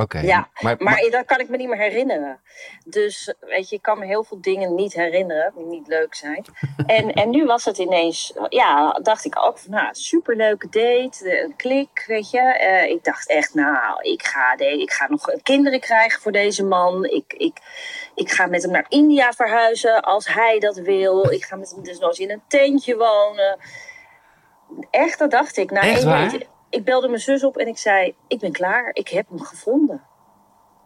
Oké, 0.00 0.18
Ja, 0.18 0.48
maar, 0.60 0.76
Maar 0.78 1.08
dat 1.10 1.24
kan 1.24 1.40
ik 1.40 1.48
me 1.48 1.56
niet 1.56 1.68
meer 1.68 1.78
herinneren. 1.78 2.40
Dus 2.84 3.34
weet 3.40 3.68
je, 3.68 3.76
ik 3.76 3.82
kan 3.82 3.98
me 3.98 4.06
heel 4.06 4.24
veel 4.24 4.40
dingen 4.40 4.74
niet 4.74 4.94
herinneren 4.94 5.52
die 5.56 5.64
niet 5.64 5.86
leuk 5.86 6.14
zijn. 6.14 6.44
En, 6.86 7.12
en 7.12 7.30
nu 7.30 7.44
was 7.44 7.64
het 7.64 7.78
ineens, 7.78 8.34
ja, 8.48 8.92
dacht 9.02 9.24
ik 9.24 9.38
ook 9.38 9.58
van, 9.58 9.70
nou, 9.70 9.88
superleuke 9.90 10.68
date, 10.68 11.42
een 11.42 11.56
klik, 11.56 12.04
weet 12.06 12.30
je. 12.30 12.38
Eh, 12.40 12.90
ik 12.90 13.04
dacht 13.04 13.28
echt, 13.28 13.54
nou, 13.54 14.02
ik 14.02 14.22
ga, 14.22 14.56
de, 14.56 14.80
ik 14.80 14.92
ga 14.92 15.08
nog 15.08 15.30
kinderen 15.42 15.80
krijgen 15.80 16.20
voor 16.20 16.32
deze 16.32 16.64
man. 16.64 17.04
Ik, 17.04 17.32
ik, 17.32 17.56
ik 18.14 18.30
ga 18.30 18.46
met 18.46 18.62
hem 18.62 18.72
naar 18.72 18.86
India 18.88 19.32
verhuizen 19.32 20.02
als 20.02 20.26
hij 20.26 20.58
dat 20.58 20.76
wil. 20.76 21.30
Ik 21.30 21.44
ga 21.44 21.56
met 21.56 21.70
hem 21.70 21.82
dus 21.82 21.98
nog 21.98 22.08
eens 22.08 22.18
in 22.18 22.30
een 22.30 22.42
tentje 22.48 22.96
wonen. 22.96 23.58
Echt, 24.90 25.18
dat 25.18 25.30
dacht 25.30 25.56
ik. 25.56 25.70
Na 25.70 25.80
Echt 25.80 25.98
één 25.98 26.08
waar? 26.08 26.52
Ik 26.74 26.84
belde 26.84 27.08
mijn 27.08 27.20
zus 27.20 27.44
op 27.44 27.56
en 27.56 27.66
ik 27.68 27.78
zei, 27.78 28.14
ik 28.28 28.38
ben 28.38 28.52
klaar. 28.52 28.90
Ik 28.92 29.08
heb 29.08 29.28
hem 29.28 29.40
gevonden. 29.40 30.02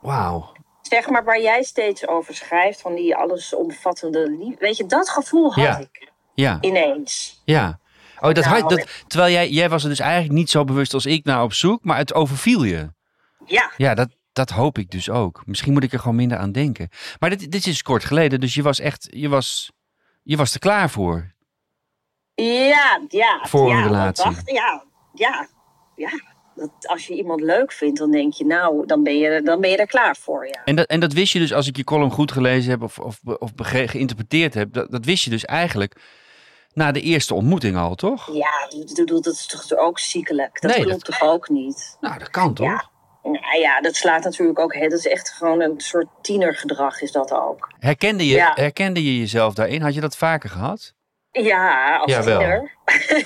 Wauw. 0.01 0.53
Zeg 0.83 1.09
maar 1.09 1.25
waar 1.25 1.41
jij 1.41 1.63
steeds 1.63 2.07
over 2.07 2.35
schrijft, 2.35 2.81
van 2.81 2.95
die 2.95 3.17
allesomvattende 3.17 4.31
liefde. 4.31 4.57
Weet 4.59 4.77
je, 4.77 4.87
dat 4.87 5.09
gevoel 5.09 5.53
had 5.55 5.65
Ja. 5.65 5.79
ik 5.79 6.13
Ja, 6.35 6.59
ineens. 6.61 7.43
ja. 7.45 7.79
Oh, 8.21 8.33
dat, 8.33 8.45
Nou, 8.45 8.61
had, 8.61 8.71
dat, 8.71 9.05
terwijl 9.07 9.33
jij, 9.33 9.49
jij 9.49 9.69
was 9.69 9.83
er 9.83 9.89
dus 9.89 9.99
eigenlijk 10.01 10.33
niet 10.33 10.51
zo 10.51 10.65
bewust 10.65 10.95
als 10.95 11.07
ik 11.07 11.25
naar 11.25 11.43
op 11.43 11.53
zoek, 11.53 11.85
maar 11.85 11.97
het 11.97 12.15
overviel 12.15 12.63
je. 12.65 12.93
Ja, 13.47 13.71
Ja, 13.77 13.95
dat, 13.95 14.09
dat 14.33 14.51
hoop 14.51 14.79
ik 14.79 14.91
dus 14.91 15.11
ook. 15.11 15.43
Misschien 15.47 15.73
moet 15.73 15.83
ik 15.85 15.93
er 15.93 15.99
gewoon 15.99 16.17
minder 16.17 16.39
aan 16.39 16.53
denken. 16.53 16.89
Maar 17.19 17.31
dit, 17.31 17.51
dit 17.51 17.67
is 17.67 17.83
kort 17.83 18.05
geleden, 18.05 18.41
dus 18.41 18.55
je 18.55 18.63
was 18.63 18.81
echt, 18.81 19.09
je 19.11 19.29
was, 19.29 19.71
je 20.23 20.37
was 20.37 20.55
er 20.55 20.61
klaar 20.61 20.91
voor. 20.91 21.35
ja, 22.35 23.01
ja. 23.09 23.41
Voor 23.43 23.71
een 23.71 23.77
ja, 23.77 23.83
dat 23.83 23.91
relatie. 23.91 24.25
Dacht, 24.25 24.51
ja, 24.51 24.85
ja, 25.15 25.49
ja. 25.99 26.11
Dat, 26.55 26.71
als 26.81 27.07
je 27.07 27.15
iemand 27.15 27.41
leuk 27.41 27.73
vindt, 27.73 27.99
dan 27.99 28.11
denk 28.11 28.33
je, 28.33 28.45
nou, 28.45 28.87
dan 28.87 29.03
ben 29.03 29.19
je, 29.19 29.43
dan 29.43 29.61
ben 29.61 29.71
je 29.71 29.77
er 29.77 29.87
klaar 29.87 30.17
voor, 30.17 30.47
ja. 30.47 30.61
En 30.65 30.77
dat, 30.77 30.87
en 30.87 31.01
dat 31.01 31.13
wist 31.13 31.33
je 31.33 31.39
dus, 31.39 31.53
als 31.53 31.67
ik 31.67 31.77
je 31.77 31.85
column 31.85 32.11
goed 32.11 32.33
gelezen 32.33 32.71
heb 32.71 32.83
of, 32.83 32.99
of, 32.99 33.21
of 33.25 33.51
geïnterpreteerd 33.63 34.55
heb, 34.55 34.73
dat, 34.73 34.91
dat 34.91 35.05
wist 35.05 35.25
je 35.25 35.31
dus 35.31 35.45
eigenlijk 35.45 35.97
na 36.73 36.93
de 36.93 37.01
eerste 37.01 37.35
ontmoeting 37.35 37.77
al, 37.77 37.95
toch? 37.95 38.35
Ja, 38.35 38.69
dat 39.05 39.27
is 39.27 39.47
toch 39.47 39.77
ook 39.79 39.99
ziekelijk? 39.99 40.61
Dat 40.61 40.71
Nee, 40.77 40.85
klopt 40.85 41.05
toch 41.05 41.23
ook 41.23 41.49
niet? 41.49 41.97
Nou, 42.01 42.19
dat 42.19 42.31
kan 42.31 42.55
toch? 42.55 42.67
Ja. 42.67 42.89
Nou 43.23 43.59
ja, 43.61 43.81
dat 43.81 43.95
slaat 43.97 44.25
natuurlijk 44.25 44.59
ook. 44.59 44.75
hè, 44.75 44.89
Dat 44.89 44.99
is 44.99 45.07
echt 45.07 45.31
gewoon 45.31 45.61
een 45.61 45.81
soort 45.81 46.07
tienergedrag, 46.23 47.01
is 47.01 47.13
dat 47.13 47.33
ook. 47.33 47.73
Herkende, 47.79 48.27
je, 48.27 48.35
Ja. 48.35 48.53
herkende 48.55 49.05
je 49.05 49.19
jezelf 49.19 49.55
daarin? 49.55 49.83
Had 49.83 49.95
je 49.95 50.01
dat 50.01 50.17
vaker 50.17 50.51
gehad? 50.51 50.95
Ja, 51.33 51.97
als 51.97 52.13
tiener. 52.25 52.77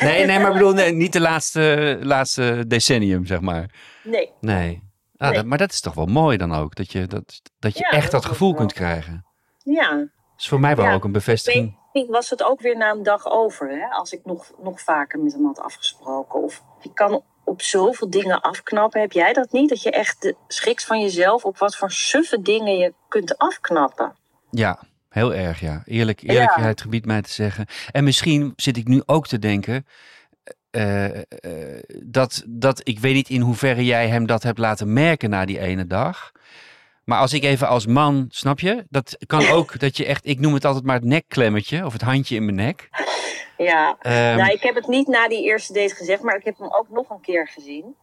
Nee, 0.00 0.26
nee, 0.26 0.38
maar 0.38 0.47
ik 0.47 0.52
bedoel, 0.52 0.73
nee, 0.73 0.92
niet 1.02 1.12
de 1.12 1.21
laatste, 1.21 1.99
laatste 2.02 2.64
decennium, 2.66 3.26
zeg 3.26 3.40
maar. 3.40 3.71
Nee. 4.04 4.32
Nee. 4.40 4.82
Ah, 5.16 5.28
Nee. 5.28 5.37
Dat, 5.37 5.47
maar 5.47 5.59
dat 5.59 5.73
is 5.73 5.80
toch 5.80 5.94
wel 5.94 6.06
mooi 6.06 6.37
dan 6.37 6.54
ook, 6.54 6.75
dat 6.75 6.92
je, 6.92 7.06
dat, 7.06 7.40
dat 7.59 7.73
je 7.78 7.85
Ja, 7.85 7.90
echt 7.90 8.11
dat 8.11 8.23
dat 8.23 8.25
gevoel 8.30 8.54
kunt 8.54 8.73
krijgen. 8.73 9.26
Ja. 9.64 9.90
Dat 9.90 10.09
is 10.38 10.49
voor 10.49 10.61
mij 10.61 10.76
wel 10.76 10.85
Ja. 10.85 10.94
ook 10.94 11.04
een 11.04 11.12
bevestiging. 11.12 11.78
Weet- 11.92 12.09
was 12.09 12.30
het 12.30 12.42
ook 12.42 12.61
weer 12.61 12.76
na 12.76 12.90
een 12.90 13.02
dag 13.02 13.26
over, 13.30 13.68
hè? 13.71 13.87
Als 13.88 14.12
ik 14.12 14.21
nog, 14.25 14.50
nog 14.62 14.80
vaker 14.80 15.18
met 15.18 15.32
hem 15.32 15.44
had 15.47 15.61
afgesproken. 15.61 16.42
Of 16.42 16.62
je 16.80 16.92
kan 16.92 17.23
op 17.44 17.62
zoveel 17.62 18.11
dingen 18.11 18.40
afknappen. 18.40 19.00
Heb 19.00 19.12
jij 19.12 19.32
dat 19.32 19.52
niet? 19.52 19.68
Dat 19.68 19.82
je 19.82 19.90
echt 19.90 20.23
de 20.23 20.37
schiks 20.49 20.85
van 20.85 21.00
jezelf 21.00 21.44
op 21.44 21.59
wat 21.59 21.76
voor 21.76 21.90
suffe 21.90 22.42
dingen 22.42 22.76
je 22.76 22.94
kunt 23.09 23.38
afknappen. 23.38 24.16
Ja, 24.50 24.78
heel 25.12 25.35
erg, 25.35 25.61
ja. 25.61 25.83
Eerlijk, 25.85 26.23
eerlijkheid 26.23 26.81
gebiedt 26.81 27.07
mij 27.07 27.23
te 27.23 27.33
zeggen. 27.33 27.66
En 27.90 28.04
misschien 28.04 28.52
zit 28.57 28.76
ik 28.76 28.88
nu 28.88 29.02
ook 29.07 29.26
te 29.26 29.38
denken. 29.38 29.87
eh, 30.71 31.16
eh, 31.19 31.23
dat, 32.04 32.42
dat 32.47 32.81
ik 32.88 32.99
weet 32.99 33.14
niet 33.14 33.28
in 33.28 33.40
hoeverre 33.40 33.85
jij 33.85 34.09
hem 34.09 34.26
dat 34.26 34.42
hebt 34.42 34.59
laten 34.59 34.92
merken 34.92 35.31
na 35.31 35.45
die 35.45 35.59
ene 35.59 35.87
dag. 35.87 36.33
Maar 37.04 37.19
als 37.19 37.33
ik 37.33 37.42
even 37.45 37.69
als 37.69 37.87
man, 37.87 38.26
snap 38.31 38.61
je? 38.61 38.85
Dat 38.88 39.16
kan 39.26 39.49
ook 39.49 39.78
dat 39.81 39.97
je 39.97 40.07
echt, 40.07 40.26
ik 40.26 40.40
noem 40.40 40.54
het 40.54 40.64
altijd 40.64 40.85
maar 40.85 40.95
het 40.97 41.04
nekklemmetje 41.04 41.85
of 41.85 41.92
het 41.92 42.02
handje 42.02 42.35
in 42.37 42.45
mijn 42.45 42.57
nek. 42.57 42.88
Ja, 43.57 43.97
Ehm, 44.00 44.37
nou, 44.37 44.50
ik 44.52 44.62
heb 44.62 44.75
het 44.75 44.87
niet 44.87 45.07
na 45.07 45.28
die 45.28 45.45
eerste 45.45 45.73
date 45.73 45.95
gezegd, 45.95 46.23
maar 46.23 46.37
ik 46.37 46.45
heb 46.45 46.59
hem 46.59 46.73
ook 46.73 46.88
nog 46.90 47.11
een 47.11 47.21
keer 47.21 47.49
gezien. 47.49 47.95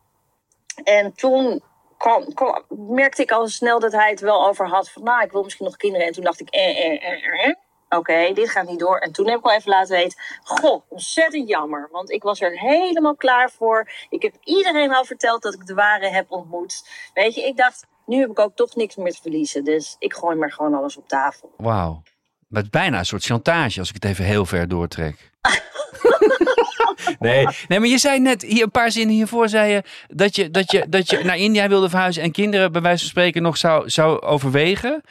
En 0.84 1.14
toen 1.16 1.62
kwam, 2.00 2.34
kwam- 2.34 2.64
merkte 2.70 3.22
ik 3.22 3.32
al 3.32 3.48
snel 3.48 3.80
dat 3.80 3.92
hij 3.92 4.10
het 4.10 4.20
wel 4.20 4.48
over 4.48 4.68
had 4.68 4.92
van, 4.92 5.04
nou, 5.04 5.24
ik 5.24 5.32
wil 5.32 5.44
misschien 5.44 5.66
nog 5.66 5.78
kinderen. 5.78 6.08
En 6.08 6.14
toen 6.14 6.24
dacht 6.24 6.40
ik, 6.40 6.50
eh, 6.50 6.86
eh, 6.86 7.04
eh, 7.04 7.46
eh. 7.48 7.56
Oké, 7.90 8.34
dit 8.34 8.50
gaat 8.50 8.68
niet 8.68 8.80
door. 8.80 8.98
En 8.98 9.12
toen 9.12 9.28
heb 9.28 9.38
ik 9.38 9.44
wel 9.44 9.54
even 9.54 9.70
laten 9.70 9.96
weten, 9.96 10.20
goh, 10.44 10.82
ontzettend 10.90 11.48
jammer. 11.50 11.90
Want 11.92 12.12
ik 12.12 12.24
was 12.24 12.42
er 12.42 12.60
helemaal 12.60 13.16
klaar 13.16 13.52
voor. 13.52 13.90
Ik 14.10 14.22
heb 14.22 14.34
iedereen 14.44 14.94
al 14.94 15.06
verteld 15.06 15.42
dat 15.42 15.54
ik 15.54 15.66
de 15.66 15.74
ware 15.74 16.08
heb 16.08 16.32
ontmoet. 16.32 16.84
Weet 17.14 17.36
je, 17.36 17.46
ik 17.46 17.58
dacht, 17.58 17.86
nu 18.06 18.20
heb 18.20 18.30
ik 18.30 18.40
ook 18.40 18.56
toch 18.56 18.76
niks 18.76 18.96
meer 18.96 19.12
te 19.12 19.22
verliezen. 19.22 19.64
Dus 19.64 19.96
ik 20.00 20.14
gooi 20.14 20.36
maar 20.36 20.52
gewoon 20.52 20.74
alles 20.74 20.98
op 20.98 21.08
tafel. 21.08 21.52
Wauw. 21.58 22.02
Maar 22.48 22.62
is 22.62 22.70
bijna 22.70 22.98
een 23.00 23.06
soort 23.06 23.24
chantage 23.24 23.80
als 23.80 23.90
ik 23.90 23.96
het 23.96 24.06
even 24.06 24.26
heel 24.26 24.46
ver 24.46 24.68
doortrek. 24.68 25.32
nee, 27.20 27.48
nee, 27.68 27.80
maar 27.80 27.88
je 27.88 27.98
zei 27.98 28.20
net, 28.20 28.42
hier 28.42 28.64
een 28.64 28.72
paar 28.72 28.92
zinnen 28.92 29.16
hiervoor 29.16 29.50
zei 29.50 29.72
je 29.72 29.84
dat 30.08 30.36
je, 30.36 30.52
dat 30.52 30.72
je, 30.72 30.86
dat 30.90 31.10
je 31.10 31.24
naar 31.24 31.38
India 31.38 31.68
wilde 31.68 31.90
verhuizen 31.90 32.24
en 32.24 32.32
kinderen 32.32 32.72
bij 32.72 32.82
wijze 32.82 33.00
van 33.00 33.10
spreken 33.10 33.42
nog 33.42 33.58
zou, 33.58 33.90
zou 33.90 34.22
overwegen. 34.22 35.02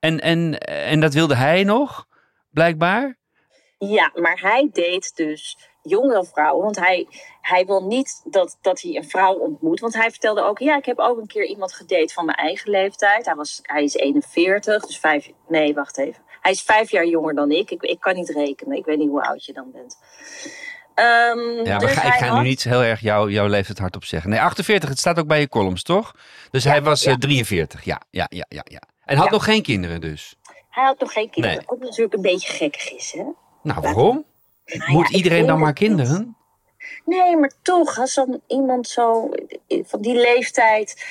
En, 0.00 0.20
en, 0.20 0.58
en 0.58 1.00
dat 1.00 1.14
wilde 1.14 1.34
hij 1.34 1.64
nog, 1.64 2.06
blijkbaar. 2.50 3.18
Ja, 3.78 4.10
maar 4.14 4.40
hij 4.40 4.68
date 4.72 5.12
dus 5.14 5.58
jongere 5.82 6.24
vrouwen. 6.24 6.64
Want 6.64 6.76
hij, 6.76 7.06
hij 7.40 7.66
wil 7.66 7.86
niet 7.86 8.22
dat, 8.24 8.58
dat 8.60 8.80
hij 8.80 8.96
een 8.96 9.08
vrouw 9.08 9.34
ontmoet. 9.34 9.80
Want 9.80 9.94
hij 9.94 10.10
vertelde 10.10 10.42
ook, 10.42 10.58
ja, 10.58 10.76
ik 10.76 10.84
heb 10.84 10.98
ook 10.98 11.18
een 11.18 11.26
keer 11.26 11.46
iemand 11.46 11.72
gedate 11.72 12.12
van 12.12 12.24
mijn 12.24 12.36
eigen 12.36 12.70
leeftijd. 12.70 13.24
Hij, 13.24 13.34
was, 13.34 13.60
hij 13.62 13.84
is 13.84 13.94
41, 13.94 14.86
dus 14.86 14.98
vijf... 14.98 15.30
Nee, 15.48 15.74
wacht 15.74 15.98
even. 15.98 16.22
Hij 16.40 16.52
is 16.52 16.62
vijf 16.62 16.90
jaar 16.90 17.06
jonger 17.06 17.34
dan 17.34 17.50
ik. 17.50 17.70
Ik, 17.70 17.82
ik 17.82 18.00
kan 18.00 18.14
niet 18.14 18.28
rekenen. 18.28 18.76
Ik 18.76 18.84
weet 18.84 18.98
niet 18.98 19.08
hoe 19.08 19.22
oud 19.22 19.44
je 19.44 19.52
dan 19.52 19.70
bent. 19.72 19.98
Ehm, 21.00 21.64
Ja, 21.66 21.76
maar 21.76 21.78
dus 21.78 21.92
ga, 21.92 22.02
ik 22.02 22.24
ga 22.24 22.34
nu 22.40 22.48
niet 22.48 22.64
heel 22.64 22.82
erg 22.82 23.00
jouw 23.00 23.28
jouw 23.28 23.46
leeftijd 23.46 23.78
hardop 23.78 24.04
zeggen. 24.04 24.30
Nee, 24.30 24.40
48, 24.40 24.88
het 24.88 24.98
staat 24.98 25.18
ook 25.18 25.26
bij 25.26 25.40
je 25.40 25.48
columns, 25.48 25.82
toch? 25.82 26.14
Dus 26.50 26.64
hij 26.64 26.82
was 26.82 27.02
ja. 27.02 27.10
eh, 27.10 27.16
43, 27.18 27.84
ja, 27.84 28.00
ja, 28.10 28.26
ja, 28.30 28.46
ja, 28.48 28.62
ja. 28.64 28.80
En 29.04 29.16
had 29.16 29.30
nog 29.30 29.44
geen 29.44 29.62
kinderen 29.62 30.00
dus. 30.00 30.34
Hij 30.70 30.84
had 30.84 31.00
nog 31.00 31.12
geen 31.12 31.30
kinderen. 31.30 31.56
Nee. 31.56 31.68
Ook 31.68 31.80
natuurlijk 31.80 32.14
een 32.14 32.22
beetje 32.22 32.52
gekkig 32.52 32.92
is, 32.92 33.12
hè? 33.16 33.24
Nou, 33.62 33.80
waarom? 33.80 34.24
Nou 34.64 34.90
Moet 34.92 35.08
iedereen 35.10 35.46
dan 35.46 35.58
maar 35.58 35.66
niet. 35.68 35.78
kinderen? 35.78 36.36
Nee, 37.04 37.36
maar 37.36 37.52
toch, 37.62 37.98
als 37.98 38.14
dan 38.14 38.40
iemand 38.46 38.88
zo 38.88 39.30
van 39.68 40.00
die 40.00 40.14
leeftijd 40.14 41.04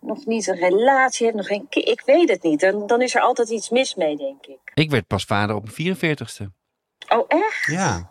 nog 0.00 0.26
niet 0.26 0.46
een 0.46 0.56
relatie 0.56 1.24
heeft, 1.26 1.36
nog 1.38 1.46
geen 1.46 1.66
Ik 1.68 2.02
weet 2.06 2.28
het 2.28 2.42
niet. 2.42 2.60
Dan, 2.60 2.86
dan 2.86 3.02
is 3.02 3.14
er 3.14 3.20
altijd 3.20 3.48
iets 3.48 3.70
mis 3.70 3.94
mee, 3.94 4.16
denk 4.16 4.46
ik. 4.46 4.58
Ik 4.74 4.90
werd 4.90 5.06
pas 5.06 5.24
vader 5.24 5.56
op 5.56 5.64
mijn 5.76 5.96
44ste. 5.96 6.44
Oh, 7.08 7.24
echt? 7.28 7.66
Ja. 7.66 8.10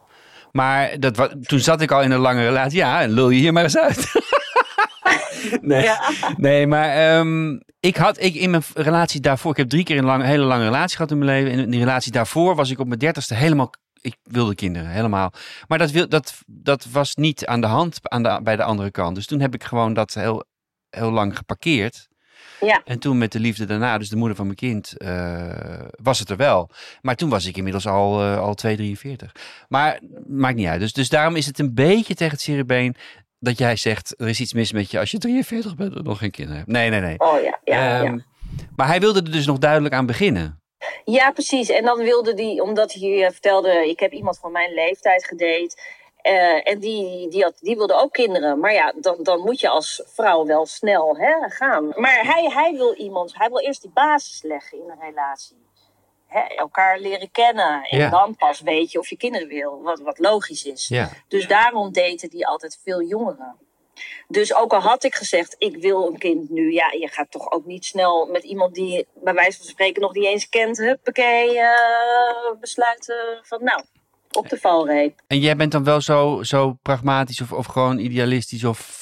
Maar 0.52 1.00
dat, 1.00 1.36
toen 1.42 1.60
zat 1.60 1.82
ik 1.82 1.92
al 1.92 2.02
in 2.02 2.12
een 2.12 2.20
lange 2.20 2.44
relatie. 2.44 2.78
Ja, 2.78 3.02
en 3.02 3.12
lul 3.12 3.30
je 3.30 3.40
hier 3.40 3.54
maar 3.54 3.64
eens 3.64 3.78
uit. 3.78 4.12
nee, 5.62 5.90
nee, 6.38 6.68
maar 6.68 6.90
ehm, 6.90 7.60
ik 7.80 7.96
had 7.96 8.22
ik 8.22 8.36
in 8.36 8.50
mijn 8.50 8.64
relatie 8.74 9.22
daarvoor... 9.22 9.52
Ik 9.52 9.58
heb 9.58 9.70
drie 9.70 9.84
keer 9.84 9.98
een 9.98 10.06
lange, 10.06 10.26
hele 10.26 10.44
lange 10.44 10.64
relatie 10.64 10.96
gehad 10.96 11.12
in 11.12 11.18
mijn 11.18 11.32
leven. 11.32 11.52
En 11.52 11.60
in 11.60 11.70
die 11.70 11.80
relatie 11.80 12.12
daarvoor 12.12 12.56
was 12.56 12.70
ik 12.70 12.80
op 12.80 12.88
mijn 12.88 13.00
dertigste 13.00 13.34
helemaal... 13.34 13.74
Ik 14.02 14.16
wilde 14.24 14.56
kinderen, 14.56 14.90
helemaal. 14.90 15.34
Maar 15.68 15.78
dat, 15.78 15.92
wil, 15.92 16.10
dat, 16.10 16.34
dat 16.46 16.86
was 16.92 17.16
niet 17.16 17.46
aan 17.46 17.62
de 17.62 17.68
hand 17.68 18.00
aan 18.02 18.24
de, 18.24 18.40
bij 18.44 18.56
de 18.56 18.64
andere 18.64 18.92
kant. 18.92 19.16
Dus 19.16 19.26
toen 19.26 19.40
heb 19.40 19.54
ik 19.54 19.64
gewoon 19.64 19.94
dat 19.94 20.14
heel, 20.14 20.46
heel 20.90 21.12
lang 21.12 21.38
geparkeerd. 21.38 22.08
Ja. 22.62 22.82
En 22.86 23.00
toen 23.00 23.18
met 23.18 23.32
de 23.32 23.40
liefde 23.40 23.66
daarna, 23.66 23.98
dus 23.98 24.10
de 24.10 24.16
moeder 24.16 24.36
van 24.36 24.46
mijn 24.46 24.58
kind, 24.58 24.98
eh, 24.98 25.80
was 26.02 26.20
het 26.20 26.30
er 26.30 26.38
wel. 26.38 26.70
Maar 27.02 27.16
toen 27.16 27.30
was 27.30 27.46
ik 27.46 27.58
inmiddels 27.58 27.88
al, 27.88 28.22
eh 28.22 28.40
al 28.40 28.56
2,43. 28.56 29.32
Maar 29.68 30.00
maakt 30.28 30.56
niet 30.56 30.68
uit. 30.68 30.80
Dus, 30.80 30.94
dus 30.94 31.10
daarom 31.10 31.36
is 31.36 31.46
het 31.46 31.60
een 31.60 31.74
beetje 31.74 32.16
tegen 32.16 32.34
het 32.34 32.42
zere 32.42 32.66
been 32.66 32.96
dat 33.40 33.58
jij 33.58 33.76
zegt, 33.76 34.14
er 34.18 34.28
is 34.28 34.40
iets 34.40 34.54
mis 34.54 34.72
met 34.72 34.92
je 34.92 35.00
als 35.00 35.12
je 35.12 35.18
43 35.18 35.76
bent 35.76 35.96
en 35.96 36.04
nog 36.04 36.18
geen 36.18 36.32
kinderen 36.32 36.58
hebt. 36.58 36.72
Nee, 36.72 36.90
nee, 36.90 37.02
nee. 37.02 37.20
Oh 37.20 37.42
ja, 37.44 37.60
ja, 37.64 38.00
Ehm, 38.00 38.14
ja. 38.14 38.24
Maar 38.76 38.88
hij 38.88 39.00
wilde 39.00 39.22
er 39.22 39.32
dus 39.32 39.46
nog 39.46 39.58
duidelijk 39.58 39.94
aan 39.94 40.06
beginnen. 40.06 40.60
Ja, 41.06 41.32
precies. 41.32 41.70
En 41.70 41.84
dan 41.84 41.98
wilde 41.98 42.34
hij, 42.34 42.60
omdat 42.60 42.94
hij 42.94 43.26
eh, 43.26 43.32
vertelde, 43.32 43.90
ik 43.90 44.00
heb 44.00 44.12
iemand 44.12 44.40
van 44.40 44.52
mijn 44.52 44.74
leeftijd 44.74 45.26
gedate. 45.26 45.78
Eh, 46.22 46.68
en 46.68 46.80
die, 46.80 47.28
die, 47.30 47.44
had, 47.44 47.54
die 47.60 47.76
wilde 47.76 47.94
ook 47.94 48.14
kinderen. 48.14 48.60
Maar 48.60 48.74
ja, 48.74 48.94
dan, 48.96 49.18
dan 49.24 49.40
moet 49.40 49.60
je 49.60 49.70
als 49.70 50.04
vrouw 50.06 50.46
wel 50.46 50.66
snel 50.66 51.18
hè, 51.18 51.50
gaan. 51.50 51.94
Maar 51.96 52.26
hij, 52.26 52.50
hij 52.54 52.74
wil 52.74 52.94
iemand, 52.94 53.38
hij 53.38 53.50
wil 53.50 53.60
eerst 53.60 53.82
die 53.82 53.92
basis 53.94 54.42
leggen 54.42 54.78
in 54.78 54.90
een 54.90 55.00
relatie. 55.10 55.60
Hè, 56.28 56.40
elkaar 56.40 57.00
leren 57.00 57.32
kennen. 57.32 57.84
En 57.84 57.98
Ja. 57.98 58.10
dan 58.10 58.36
pas 58.36 58.62
weet 58.62 58.92
je 58.92 59.00
of 59.00 59.10
je 59.10 59.18
kinderen 59.18 59.48
wil. 59.48 59.82
Wat, 59.82 60.00
wat 60.00 60.20
logisch 60.20 60.66
is. 60.66 60.88
Ja. 60.88 61.10
Dus 61.28 61.48
daarom 61.48 61.92
daten 61.94 62.30
die 62.30 62.48
altijd 62.48 62.80
veel 62.84 63.02
jongeren. 63.02 63.56
Dus 64.28 64.54
ook 64.56 64.74
al 64.74 64.80
had 64.80 65.04
ik 65.04 65.16
gezegd, 65.16 65.56
ik 65.58 65.78
wil 65.78 66.08
een 66.08 66.18
kind 66.18 66.50
nu. 66.50 66.72
Ja, 66.74 66.92
je 66.92 67.08
gaat 67.08 67.32
toch 67.32 67.52
ook 67.52 67.66
niet 67.66 67.86
snel 67.86 68.26
met 68.26 68.44
iemand 68.44 68.76
die 68.76 69.08
bij 69.14 69.34
wijze 69.34 69.58
van 69.58 69.66
spreken 69.68 70.02
nog 70.02 70.14
niet 70.14 70.26
eens 70.26 70.50
kent. 70.50 70.78
Huppakee, 70.78 71.60
eh 71.60 72.52
besluiten 72.60 73.40
van 73.42 73.64
nou, 73.64 73.84
op 74.32 74.50
de 74.50 74.58
valreep. 74.58 75.22
En 75.28 75.40
jij 75.40 75.56
bent 75.56 75.72
dan 75.72 75.84
wel 75.84 76.02
zo, 76.02 76.44
zo 76.44 76.74
pragmatisch 76.82 77.42
of, 77.42 77.52
of 77.52 77.66
gewoon 77.66 77.98
idealistisch 77.98 78.64
of 78.64 79.00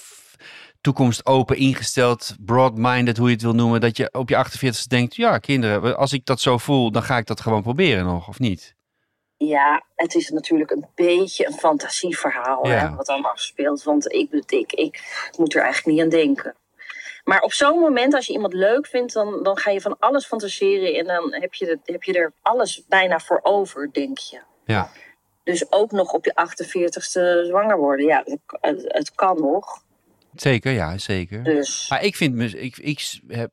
toekomst 0.82 1.26
open 1.26 1.58
ingesteld, 1.58 2.36
broad-minded, 2.40 3.18
hoe 3.18 3.28
je 3.28 3.34
het 3.34 3.42
wil 3.44 3.54
noemen, 3.54 3.82
dat 3.82 3.98
je 3.98 4.10
op 4.12 4.30
je 4.30 4.38
48 4.38 4.88
denkt, 4.88 5.16
ja 5.16 5.38
kinderen, 5.38 5.98
als 5.98 6.14
ik 6.14 6.26
dat 6.26 6.40
zo 6.40 6.58
voel, 6.58 6.92
dan 6.92 7.04
ga 7.04 7.18
ik 7.18 7.26
dat 7.26 7.42
gewoon 7.42 7.62
proberen 7.62 8.06
nog, 8.06 8.28
of 8.28 8.40
niet? 8.40 8.76
Ja, 9.38 9.84
het 9.96 10.16
is 10.16 10.30
natuurlijk 10.30 10.72
een 10.72 10.86
beetje 10.96 11.48
een 11.48 11.54
fantasieverhaal 11.54 12.68
Ja. 12.68 12.90
hè, 12.90 12.96
wat 12.96 13.06
dan 13.06 13.26
afspeelt. 13.26 13.84
Want 13.84 14.14
ik, 14.14 14.32
ik, 14.48 14.72
ik 14.74 15.02
moet 15.38 15.56
er 15.56 15.62
eigenlijk 15.62 15.96
niet 15.96 16.04
aan 16.04 16.20
denken. 16.20 16.56
Maar 17.24 17.42
op 17.42 17.54
zo'n 17.54 17.80
moment, 17.80 18.14
als 18.14 18.26
je 18.26 18.34
iemand 18.34 18.54
leuk 18.54 18.88
vindt, 18.88 19.14
dan, 19.14 19.44
dan 19.44 19.58
ga 19.58 19.72
je 19.72 19.82
van 19.82 19.96
alles 20.00 20.26
fantaseren. 20.26 20.94
En 20.94 21.06
dan 21.06 21.34
heb 21.34 21.54
je, 21.54 21.80
heb 21.84 22.04
je 22.04 22.14
er 22.14 22.34
alles 22.42 22.84
bijna 22.88 23.20
voor 23.20 23.40
over, 23.44 23.90
denk 23.92 24.18
je. 24.18 24.40
Ja. 24.66 24.90
Dus 25.50 25.72
ook 25.72 25.92
nog 25.92 26.12
op 26.12 26.26
je 26.26 26.34
48ste 26.34 27.48
zwanger 27.48 27.78
worden. 27.78 28.06
Ja, 28.06 28.24
het, 28.62 28.84
het, 28.88 29.12
kan 29.16 29.42
nog. 29.42 29.84
Zeker, 30.36 30.72
ja, 30.72 30.98
zeker. 30.98 31.44
Dus 31.44 31.90
Maar 31.90 32.04
ik 32.04 32.16
vind, 32.16 32.36
me, 32.36 32.46
ik, 32.60 32.78
ik, 32.78 33.20
heb, 33.28 33.52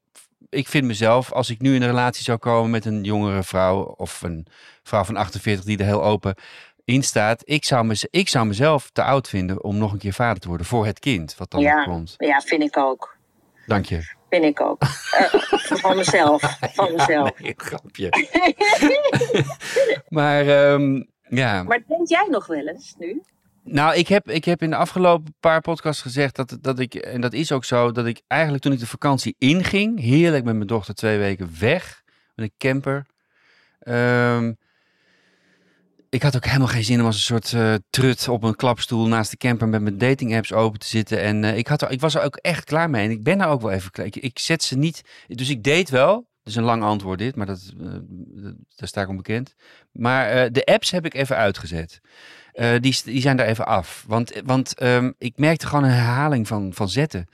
ik 0.51 0.69
vind 0.69 0.85
mezelf, 0.85 1.33
als 1.33 1.51
ik 1.51 1.61
nu 1.61 1.75
in 1.75 1.83
een 1.83 1.89
relatie 1.89 2.25
zou 2.25 2.39
komen 2.39 2.71
met 2.71 2.85
een 2.85 3.05
jongere 3.05 3.43
vrouw 3.43 3.83
of 3.83 4.23
een 4.23 4.47
vrouw 4.83 5.05
van 5.05 5.17
48 5.17 5.65
die 5.65 5.79
er 5.79 5.85
heel 5.85 6.05
open 6.05 6.35
in 6.85 7.03
staat, 7.03 7.43
ik 7.45 7.65
zou, 7.65 7.85
me, 7.87 8.07
ik 8.11 8.29
zou 8.29 8.47
mezelf 8.47 8.91
te 8.93 9.03
oud 9.03 9.29
vinden 9.29 9.65
om 9.65 9.79
nog 9.79 9.93
een 9.93 9.99
keer 9.99 10.13
vader 10.13 10.41
te 10.41 10.49
worden 10.49 10.67
voor 10.67 10.87
het 10.87 10.99
kind 10.99 11.37
wat 11.37 11.51
dan 11.51 11.61
Ja. 11.61 11.85
komt. 11.85 12.15
ja, 12.19 12.41
vind 12.41 12.63
ik 12.63 12.77
ook. 12.77 13.17
Dank 13.67 13.85
je. 13.87 14.15
Vind 14.31 14.45
ik 14.45 14.61
ook. 14.61 14.83
Eh, 14.83 15.35
van 15.79 15.97
mezelf. 15.97 16.43
Van 16.61 16.93
mezelf. 16.97 17.39
Nee, 17.41 17.55
grapje. 17.57 18.11
maar 20.09 20.47
ehm, 20.49 21.03
ja, 21.29 21.63
Maar 21.63 21.83
denk 21.87 22.09
jij 22.09 22.27
nog 22.31 22.47
wel 22.47 22.67
eens 22.67 22.95
nu? 22.99 23.23
nou, 23.63 23.95
ik 23.95 24.09
heb, 24.09 24.31
ik 24.31 24.45
heb 24.45 24.63
in 24.63 24.71
de 24.71 24.77
afgelopen 24.77 25.35
paar 25.41 25.61
podcasts 25.61 26.03
gezegd 26.03 26.37
dat, 26.37 26.59
dat 26.61 26.79
ik, 26.79 26.95
en 26.95 27.21
dat 27.21 27.33
is 27.33 27.53
ook 27.53 27.65
zo, 27.65 27.93
dat 27.93 28.07
ik 28.07 28.23
eigenlijk 28.27 28.63
toen 28.63 28.73
ik 28.73 28.79
de 28.79 28.87
vakantie 28.87 29.35
inging, 29.39 30.01
heerlijk 30.01 30.45
met 30.45 30.55
mijn 30.55 30.67
dochter 30.67 30.95
twee 30.95 31.19
weken 31.19 31.51
weg, 31.59 32.03
met 32.35 32.45
een 32.45 32.55
camper. 32.59 33.07
Ehm, 33.79 34.53
ik 36.11 36.23
had 36.23 36.37
ook 36.37 36.45
helemaal 36.45 36.67
geen 36.67 36.85
zin 36.85 37.01
om 37.01 37.07
als 37.07 37.15
een 37.15 37.21
soort 37.21 37.53
eh, 37.53 37.75
trut 37.91 38.29
op 38.29 38.43
een 38.43 38.57
klapstoel 38.57 39.07
naast 39.07 39.31
de 39.31 39.37
camper 39.37 39.69
met 39.69 39.83
mijn 39.83 39.99
dating 39.99 40.37
apps 40.37 40.53
open 40.53 40.79
te 40.79 40.87
zitten. 40.87 41.21
En 41.21 41.45
eh, 41.45 41.57
ik, 41.57 41.67
had 41.67 41.83
er, 41.83 41.91
ik 41.91 42.01
was 42.01 42.15
er 42.15 42.23
ook 42.23 42.37
echt 42.37 42.65
klaar 42.65 42.91
mee. 42.91 43.05
En 43.05 43.11
ik 43.11 43.23
ben 43.23 43.41
er 43.41 43.47
ook 43.47 43.61
wel 43.61 43.71
even 43.71 43.91
klaar. 43.91 44.07
Ik, 44.07 44.17
ik 44.17 44.39
zet 44.39 44.63
ze 44.63 44.77
niet. 44.77 45.03
Dus 45.27 45.49
ik 45.49 45.65
date 45.65 45.93
wel. 45.93 46.27
Is 46.47 46.55
een 46.57 46.63
lang 46.65 46.83
antwoord 46.83 47.19
dit, 47.19 47.37
maar 47.37 47.47
dat, 47.47 47.73
eh, 47.81 47.87
dat- 48.11 48.55
daar 48.75 48.89
sta 48.89 49.01
ik 49.01 49.09
onbekend. 49.09 49.55
Maar 49.93 50.29
eh, 50.29 50.49
de 50.53 50.65
apps 50.65 50.91
heb 50.91 51.05
ik 51.05 51.15
even 51.15 51.37
uitgezet. 51.37 52.01
Eh, 52.53 52.71
die, 52.81 53.01
die 53.05 53.21
zijn 53.21 53.37
daar 53.37 53.47
even 53.47 53.67
af. 53.67 54.05
Want, 54.07 54.33
want 54.45 54.75
ehm, 54.75 55.13
ik 55.19 55.39
merkte 55.39 55.67
gewoon 55.67 55.85
een 55.85 55.91
herhaling 55.91 56.47
van, 56.47 56.73
van 56.75 56.89
zetten. 56.89 57.29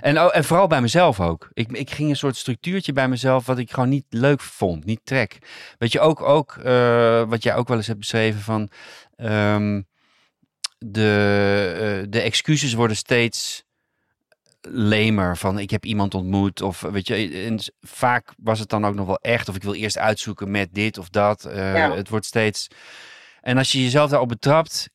En, 0.00 0.18
oh, 0.20 0.36
en 0.36 0.44
vooral 0.44 0.66
bij 0.66 0.80
mezelf 0.80 1.20
ook. 1.20 1.48
Ik, 1.52 1.72
ik 1.72 1.90
ging 1.90 2.10
een 2.10 2.16
soort 2.16 2.36
structuurtje 2.36 2.92
bij 2.92 3.08
mezelf 3.08 3.46
wat 3.46 3.58
ik 3.58 3.72
gewoon 3.72 3.88
niet 3.88 4.04
leuk 4.08 4.40
vond, 4.40 4.84
niet 4.84 5.00
trek. 5.04 5.38
Weet 5.78 5.92
je, 5.92 6.00
ook, 6.00 6.20
ook 6.20 6.56
eh, 6.56 7.22
wat 7.28 7.42
jij 7.42 7.54
ook 7.54 7.68
wel 7.68 7.76
eens 7.76 7.86
hebt 7.86 7.98
beschreven 7.98 8.40
van... 8.40 8.70
ehm, 9.16 9.82
de, 10.78 12.00
eh, 12.02 12.06
de 12.10 12.20
excuses 12.20 12.74
worden 12.74 12.96
steeds 12.96 13.64
lemer 14.70 15.36
van 15.36 15.58
ik 15.58 15.70
heb 15.70 15.84
iemand 15.84 16.14
ontmoet 16.14 16.62
of 16.62 16.80
weet 16.80 17.06
je 17.06 17.14
en 17.46 17.58
vaak 17.80 18.32
was 18.42 18.58
het 18.58 18.68
dan 18.68 18.84
ook 18.86 18.94
nog 18.94 19.06
wel 19.06 19.18
echt 19.20 19.48
of 19.48 19.56
ik 19.56 19.62
wil 19.62 19.74
eerst 19.74 19.98
uitzoeken 19.98 20.50
met 20.50 20.68
dit 20.74 20.98
of 20.98 21.08
dat 21.08 21.44
Eh, 21.44 21.74
Ja. 21.76 21.94
het 21.94 22.08
wordt 22.08 22.26
steeds 22.26 22.66
en 23.40 23.58
als 23.58 23.72
je 23.72 23.82
jezelf 23.82 24.10
daarop 24.10 24.28
betrapt 24.28 24.88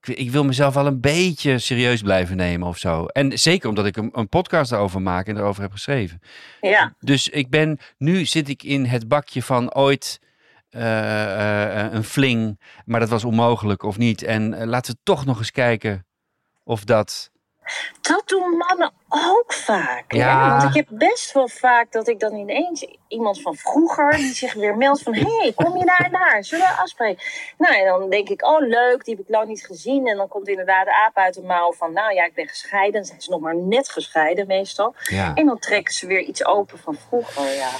ik, 0.00 0.16
ik 0.18 0.30
wil 0.30 0.44
mezelf 0.44 0.74
wel 0.74 0.86
een 0.86 1.00
beetje 1.00 1.58
serieus 1.58 2.02
blijven 2.02 2.36
nemen 2.36 2.68
of 2.68 2.78
zo 2.78 3.06
en 3.06 3.38
zeker 3.38 3.68
omdat 3.68 3.86
ik 3.86 3.96
een, 3.96 4.10
een 4.12 4.28
podcast 4.28 4.70
daarover 4.70 5.02
maak 5.02 5.26
en 5.26 5.36
erover 5.36 5.62
heb 5.62 5.72
geschreven 5.72 6.20
Ja, 6.60 6.94
dus 7.00 7.28
ik 7.28 7.50
ben, 7.50 7.78
nu 7.98 8.24
zit 8.24 8.48
ik 8.48 8.62
in 8.62 8.84
het 8.84 9.08
bakje 9.08 9.42
van 9.42 9.74
ooit 9.74 10.20
eh, 10.68 11.84
eh, 11.84 11.92
een 11.92 12.04
fling, 12.04 12.60
maar 12.84 13.00
dat 13.00 13.08
was 13.08 13.24
onmogelijk 13.24 13.82
of 13.82 13.98
niet. 13.98 14.22
En 14.22 14.66
laten 14.66 14.92
we 14.94 14.98
toch 15.02 15.24
nog 15.24 15.38
eens 15.38 15.50
kijken 15.50 16.06
of 16.64 16.84
dat. 16.84 17.30
Dat 18.00 18.22
doen 18.26 18.56
mannen 18.56 18.92
ook 19.08 19.52
vaak. 19.52 20.04
hè? 20.06 20.18
Ja. 20.18 20.50
Want 20.50 20.62
ik 20.62 20.74
heb 20.74 20.98
best 20.98 21.32
wel 21.32 21.48
vaak 21.48 21.92
dat 21.92 22.08
ik 22.08 22.20
dan 22.20 22.34
ineens 22.34 22.86
iemand 23.08 23.42
van 23.42 23.56
vroeger 23.56 24.16
die 24.16 24.34
zich 24.34 24.54
weer 24.54 24.76
meldt 24.76 25.02
van... 25.02 25.14
hé, 25.14 25.36
hey, 25.36 25.52
kom 25.54 25.78
je 25.78 25.84
daar 25.84 26.04
en 26.04 26.12
daar? 26.12 26.44
Zullen 26.44 26.66
we 26.66 26.80
afspreken? 26.80 27.24
Nou, 27.58 27.74
en 27.74 27.86
dan 27.86 28.10
denk 28.10 28.28
ik, 28.28 28.44
oh 28.46 28.60
leuk, 28.60 29.04
die 29.04 29.14
heb 29.16 29.24
ik 29.24 29.30
lang 29.30 29.48
niet 29.48 29.66
gezien. 29.66 30.06
En 30.06 30.16
dan 30.16 30.28
komt 30.28 30.48
inderdaad 30.48 30.84
de 30.84 31.04
aap 31.06 31.16
uit 31.16 31.34
de 31.34 31.42
mouw 31.42 31.72
van... 31.72 31.92
nou 31.92 32.14
ja, 32.14 32.24
ik 32.24 32.34
ben 32.34 32.48
gescheiden. 32.48 32.92
Dan 32.92 33.04
zijn 33.04 33.20
ze 33.20 33.30
nog 33.30 33.40
maar 33.40 33.56
net 33.56 33.88
gescheiden 33.88 34.46
meestal. 34.46 34.94
Ja. 35.02 35.34
En 35.34 35.46
dan 35.46 35.58
trekken 35.58 35.94
ze 35.94 36.06
weer 36.06 36.22
iets 36.22 36.44
open 36.44 36.78
van 36.78 36.94
vroeger, 37.08 37.54
ja. 37.54 37.70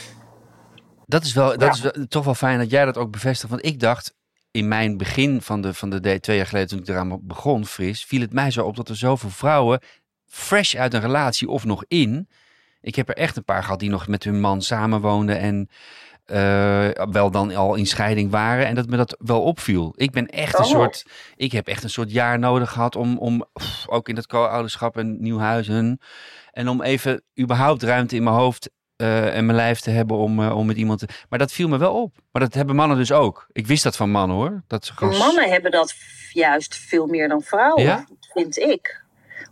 Dat 1.07 1.25
is, 1.25 1.33
wel, 1.33 1.59
dat 1.59 1.75
is 1.75 1.81
wel, 1.81 1.93
toch 2.09 2.25
wel 2.25 2.35
fijn 2.35 2.59
dat 2.59 2.71
jij 2.71 2.85
dat 2.85 2.97
ook 2.97 3.11
bevestigt. 3.11 3.51
Want 3.51 3.65
ik 3.65 3.81
dacht 3.81 4.15
in 4.59 4.69
mijn 4.69 4.97
begin 4.97 5.43
van 5.43 5.61
de, 5.61 5.75
van 5.75 5.91
de 5.91 6.21
twee 6.21 6.37
jaar 6.37 6.47
geleden 6.47 6.69
toen 6.69 6.79
ik 6.79 6.89
eraan 6.89 7.19
begon, 7.23 7.67
fris, 7.67 8.05
viel 8.05 8.21
het 8.21 8.33
mij 8.33 8.51
zo 8.51 8.65
op 8.65 8.77
dat 8.77 8.89
er 8.89 8.97
zoveel 8.97 9.31
vrouwen 9.31 9.81
fresh 10.27 10.75
uit 10.75 10.95
een 10.95 11.01
relatie 11.01 11.49
of 11.49 11.65
nog 11.65 11.85
in. 11.89 12.29
Ik 12.81 12.95
heb 12.95 13.09
er 13.09 13.17
echt 13.17 13.37
een 13.37 13.45
paar 13.45 13.63
gehad 13.63 13.81
die 13.81 13.91
nog 13.91 14.09
met 14.09 14.25
hun 14.25 14.41
man 14.41 14.63
samenwoonden 14.63 15.39
en 15.39 15.69
eh, 16.25 16.89
wel 17.11 17.31
dan 17.31 17.55
al 17.55 17.75
in 17.75 17.87
scheiding 17.87 18.31
waren. 18.31 18.67
En 18.67 18.75
dat 18.75 18.87
me 18.87 18.97
dat 18.97 19.17
wel 19.19 19.43
opviel. 19.43 19.93
Ik 19.97 20.11
ben 20.11 20.27
echt 20.27 20.59
een 20.59 20.65
Oh. 20.65 20.71
soort, 20.71 21.05
ik 21.37 21.53
heb 21.53 21.67
echt 21.67 21.83
een 21.83 21.91
soort 21.91 22.13
jaar 22.13 22.39
nodig 22.39 22.71
gehad 22.71 22.97
om, 22.97 23.19
om 23.19 23.45
pff, 23.53 23.89
ook 23.89 24.09
in 24.09 24.17
het 24.17 24.27
co-ouderschap 24.27 24.97
en 24.97 25.17
nieuw 25.21 25.39
huizen. 25.39 26.01
En 26.51 26.69
om 26.69 26.83
even 26.83 27.23
überhaupt 27.41 27.83
ruimte 27.83 28.17
in 28.17 28.23
mijn 28.23 28.37
hoofd 28.37 28.71
eh, 28.99 29.37
en 29.37 29.47
mijn 29.47 29.57
lijf 29.57 29.81
te 29.81 29.91
hebben 29.91 30.17
om, 30.17 30.43
eh, 30.43 30.57
om 30.57 30.67
met 30.67 30.77
iemand 30.77 30.99
te... 30.99 31.07
Maar 31.29 31.39
dat 31.39 31.53
viel 31.53 31.69
me 31.69 31.79
wel 31.79 31.95
op. 31.95 32.15
Maar 32.33 32.43
dat 32.43 32.55
hebben 32.55 32.77
mannen 32.77 32.97
dus 32.97 33.13
ook. 33.13 33.47
Ik 33.53 33.67
wist 33.67 33.83
dat 33.83 33.97
van 33.97 34.11
mannen 34.11 34.37
hoor. 34.37 34.63
Dat 34.67 34.85
ze 34.85 34.93
gewoon... 34.93 35.17
Mannen 35.17 35.51
hebben 35.51 35.71
dat 35.71 35.95
juist 36.33 36.75
veel 36.75 37.07
meer 37.07 37.29
dan 37.29 37.43
vrouwen, 37.43 37.83
Ja? 37.83 38.05
vind 38.33 38.59
ik. 38.59 39.03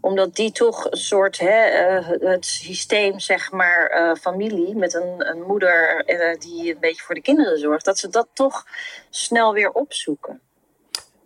Omdat 0.00 0.34
die 0.34 0.52
toch 0.52 0.90
een 0.90 0.98
soort, 0.98 1.38
hè, 1.38 1.60
eh, 1.60 2.08
het 2.20 2.46
systeem, 2.46 3.20
zeg 3.20 3.52
maar, 3.52 4.16
familie 4.20 4.76
met 4.76 4.94
een, 4.94 5.28
een 5.28 5.42
moeder 5.42 6.04
die 6.38 6.74
een 6.74 6.80
beetje 6.80 7.02
voor 7.02 7.14
de 7.14 7.22
kinderen 7.22 7.58
zorgt, 7.58 7.84
dat 7.84 7.98
ze 7.98 8.08
dat 8.08 8.28
toch 8.32 8.66
snel 9.10 9.52
weer 9.52 9.70
opzoeken. 9.70 10.40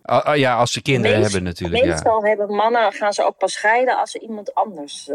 Ah, 0.01 0.25
ah, 0.25 0.37
ja, 0.37 0.55
als 0.55 0.71
ze 0.71 0.81
kinderen 0.81 1.21
hebben 1.21 1.43
natuurlijk. 1.43 1.83
Ja. 1.83 1.89
Meestal 1.89 2.23
hebben 2.23 2.55
mannen, 2.55 2.93
gaan 2.93 3.13
ze 3.13 3.25
ook 3.25 3.37
pas 3.37 3.53
scheiden 3.53 3.97
als 3.97 4.11
ze 4.11 4.19
iemand 4.19 4.53
anders. 4.53 5.09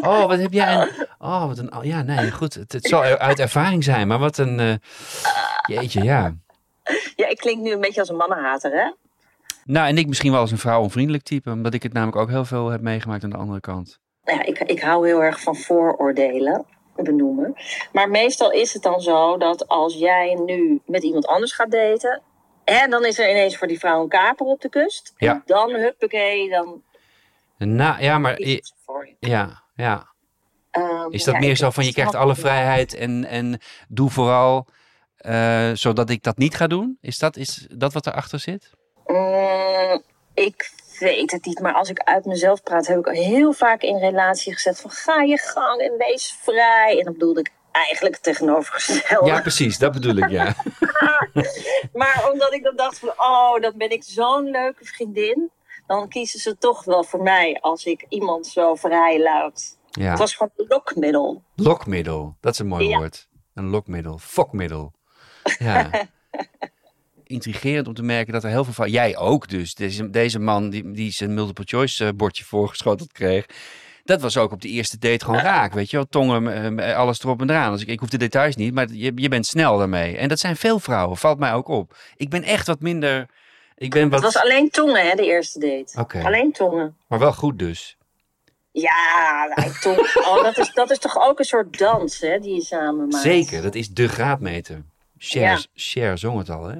Oh, 0.00 0.26
wat 0.26 0.38
heb 0.38 0.52
jij 0.52 0.74
een... 0.74 0.88
Oh, 1.18 1.46
wat 1.46 1.58
een... 1.58 1.72
Ja, 1.82 2.02
nee, 2.02 2.30
goed. 2.30 2.54
Het, 2.54 2.72
het 2.72 2.86
zal 2.86 3.02
uit 3.28 3.38
ervaring 3.38 3.84
zijn. 3.84 4.08
Maar 4.08 4.18
wat 4.18 4.38
een... 4.38 4.60
eh, 4.60 4.74
Jeetje, 5.66 6.02
ja. 6.02 6.34
Ja, 7.16 7.28
ik 7.28 7.36
klink 7.36 7.62
nu 7.62 7.72
een 7.72 7.80
beetje 7.80 8.00
als 8.00 8.08
een 8.08 8.16
mannenhater, 8.16 8.72
hè? 8.72 8.92
Nou, 9.64 9.88
en 9.88 9.98
ik 9.98 10.06
misschien 10.06 10.30
wel 10.30 10.40
als 10.40 10.50
een 10.50 10.58
vrouwonvriendelijk 10.58 11.24
type. 11.24 11.50
Omdat 11.50 11.74
ik 11.74 11.82
het 11.82 11.92
namelijk 11.92 12.16
ook 12.18 12.28
heel 12.28 12.44
veel 12.44 12.68
heb 12.68 12.80
meegemaakt 12.80 13.24
aan 13.24 13.30
de 13.30 13.36
andere 13.36 13.60
kant. 13.60 13.98
Nou 14.24 14.38
ja, 14.38 14.44
ik, 14.44 14.58
ik 14.58 14.80
hou 14.80 15.06
heel 15.06 15.22
erg 15.22 15.40
van 15.40 15.56
vooroordelen 15.56 16.64
benoemen. 16.96 17.54
Maar 17.92 18.10
meestal 18.10 18.52
is 18.52 18.72
het 18.72 18.82
dan 18.82 19.00
zo 19.00 19.36
dat 19.36 19.68
als 19.68 19.94
jij 19.94 20.34
nu 20.44 20.80
met 20.86 21.02
iemand 21.02 21.26
anders 21.26 21.52
gaat 21.52 21.70
daten. 21.70 22.22
En 22.64 22.90
dan 22.90 23.04
is 23.04 23.18
er 23.18 23.30
ineens 23.30 23.56
voor 23.56 23.66
die 23.66 23.78
vrouw 23.78 24.02
een 24.02 24.08
kaper 24.08 24.46
op 24.46 24.60
de 24.60 24.68
kust. 24.68 25.12
Ja. 25.16 25.32
En 25.32 25.42
dan, 25.46 25.70
huppakee, 25.70 26.50
dan 26.50 26.82
Nou, 27.58 28.02
ja, 28.02 28.18
maar... 28.18 28.40
Ja, 29.18 29.62
ja. 29.74 30.12
Ehm, 30.70 31.10
Is 31.10 31.24
dat 31.24 31.34
ja, 31.34 31.40
meer 31.40 31.56
zo 31.56 31.70
van 31.70 31.84
je 31.84 31.92
krijgt 31.92 32.14
alle 32.14 32.34
vrijheid 32.34 32.94
en, 32.94 33.24
en 33.24 33.60
doe 33.88 34.10
vooral 34.10 34.66
eh, 35.16 35.70
zodat 35.72 36.10
ik 36.10 36.22
dat 36.22 36.36
niet 36.36 36.54
ga 36.54 36.66
doen? 36.66 36.98
Is 37.00 37.18
dat, 37.18 37.36
is 37.36 37.66
dat 37.70 37.92
wat 37.92 38.06
erachter 38.06 38.38
zit? 38.38 38.70
Mm, 39.06 40.02
ik 40.34 40.70
weet 40.98 41.30
het 41.30 41.44
niet, 41.44 41.60
maar 41.60 41.72
als 41.72 41.90
ik 41.90 41.98
uit 41.98 42.24
mezelf 42.24 42.62
praat, 42.62 42.86
heb 42.86 42.98
ik 42.98 43.14
heel 43.14 43.52
vaak 43.52 43.82
in 43.82 43.98
relatie 43.98 44.52
gezet 44.52 44.80
van 44.80 44.90
ga 44.90 45.22
je 45.22 45.38
gang 45.38 45.80
en 45.80 45.96
wees 45.98 46.38
vrij. 46.42 46.98
En 46.98 47.04
dan 47.04 47.12
bedoelde 47.12 47.40
ik 47.40 47.52
eigenlijk 47.72 48.14
het 48.14 48.24
tegenovergestelde. 48.24 49.26
Ja, 49.26 49.40
precies, 49.40 49.78
dat 49.78 49.92
bedoel 49.92 50.16
ik, 50.16 50.28
ja. 50.28 50.54
Maar 52.00 52.28
omdat 52.32 52.52
ik 52.52 52.62
dan 52.62 52.76
dacht 52.76 52.98
van, 52.98 53.12
oh, 53.16 53.60
dan 53.60 53.72
ben 53.76 53.90
ik 53.90 54.02
zo'n 54.02 54.50
leuke 54.50 54.84
vriendin. 54.84 55.50
Dan 55.86 56.08
kiezen 56.08 56.40
ze 56.40 56.58
toch 56.58 56.84
wel 56.84 57.04
voor 57.04 57.22
mij 57.22 57.58
als 57.60 57.84
ik 57.84 58.06
iemand 58.08 58.46
zo 58.46 58.74
vrij 58.74 59.22
laat. 59.22 59.78
Het 59.90 60.18
was 60.18 60.34
gewoon 60.34 60.52
een 60.56 60.66
lokmiddel. 60.68 61.42
Lokmiddel, 61.54 62.36
dat 62.40 62.52
is 62.52 62.58
een 62.58 62.66
mooi 62.66 62.88
Ja. 62.88 62.98
woord. 62.98 63.28
Een 63.54 63.68
lokmiddel, 63.68 64.18
fokmiddel. 64.18 64.92
Ja. 65.58 65.90
Intrigerend 67.24 67.86
om 67.86 67.94
te 67.94 68.02
merken 68.02 68.32
dat 68.32 68.44
er 68.44 68.50
heel 68.50 68.64
veel 68.64 68.72
van... 68.72 68.90
Jij 68.90 69.16
ook 69.16 69.48
dus. 69.48 69.74
Deze, 69.74 70.10
deze 70.10 70.38
man 70.38 70.70
die, 70.70 70.90
die 70.90 71.10
zijn 71.10 71.34
multiple 71.34 71.64
choice 71.66 72.06
eh, 72.06 72.12
bordje 72.16 72.44
voorgeschoteld 72.44 73.12
kreeg... 73.12 73.46
Dat 74.04 74.20
was 74.20 74.36
ook 74.36 74.52
op 74.52 74.62
de 74.62 74.68
eerste 74.68 74.98
date 74.98 75.24
gewoon 75.24 75.40
raak, 75.40 75.72
weet 75.72 75.90
je 75.90 75.96
wel. 75.96 76.06
Tongen, 76.08 76.78
eh, 76.78 76.96
alles 76.96 77.22
erop 77.22 77.40
en 77.40 77.50
eraan. 77.50 77.72
Dus 77.72 77.82
ik, 77.82 77.88
ik 77.88 78.00
hoef 78.00 78.08
de 78.08 78.16
details 78.18 78.56
niet, 78.56 78.74
maar 78.74 78.92
je, 78.92 79.12
je 79.14 79.28
bent 79.28 79.46
snel 79.46 79.78
daarmee. 79.78 80.16
En 80.16 80.28
dat 80.28 80.38
zijn 80.38 80.56
veel 80.56 80.78
vrouwen, 80.78 81.16
valt 81.16 81.38
mij 81.38 81.52
ook 81.52 81.68
op. 81.68 81.96
Ik 82.16 82.28
ben 82.28 82.42
echt 82.42 82.66
wat 82.66 82.80
minder... 82.80 83.26
Ik 83.76 83.90
ben 83.90 84.08
wat... 84.08 84.22
Het 84.22 84.32
was 84.32 84.42
alleen 84.42 84.70
tongen, 84.70 85.08
hè, 85.08 85.14
de 85.14 85.24
eerste 85.24 85.58
date. 85.58 86.24
Alleen 86.24 86.52
tongen. 86.52 86.96
Maar 87.06 87.18
wel 87.18 87.32
goed 87.32 87.58
dus. 87.58 87.96
Ja, 88.70 89.54
nou. 89.54 89.72
Oh, 90.28 90.42
dat, 90.42 90.58
is, 90.58 90.72
dat 90.72 90.90
is 90.90 90.98
toch 90.98 91.28
ook 91.28 91.38
een 91.38 91.44
soort 91.44 91.78
dans, 91.78 92.20
hè, 92.20 92.38
die 92.38 92.54
je 92.54 92.62
samen 92.62 93.08
maakt. 93.08 93.22
Zeker, 93.22 93.62
dat 93.62 93.74
is 93.74 93.88
de 93.88 94.08
graadmeter. 94.08 94.82
Cher, 95.18 95.42
Ja. 95.42 95.58
Cher 95.74 96.18
zong 96.18 96.38
het 96.38 96.50
al, 96.50 96.64
hè? 96.64 96.78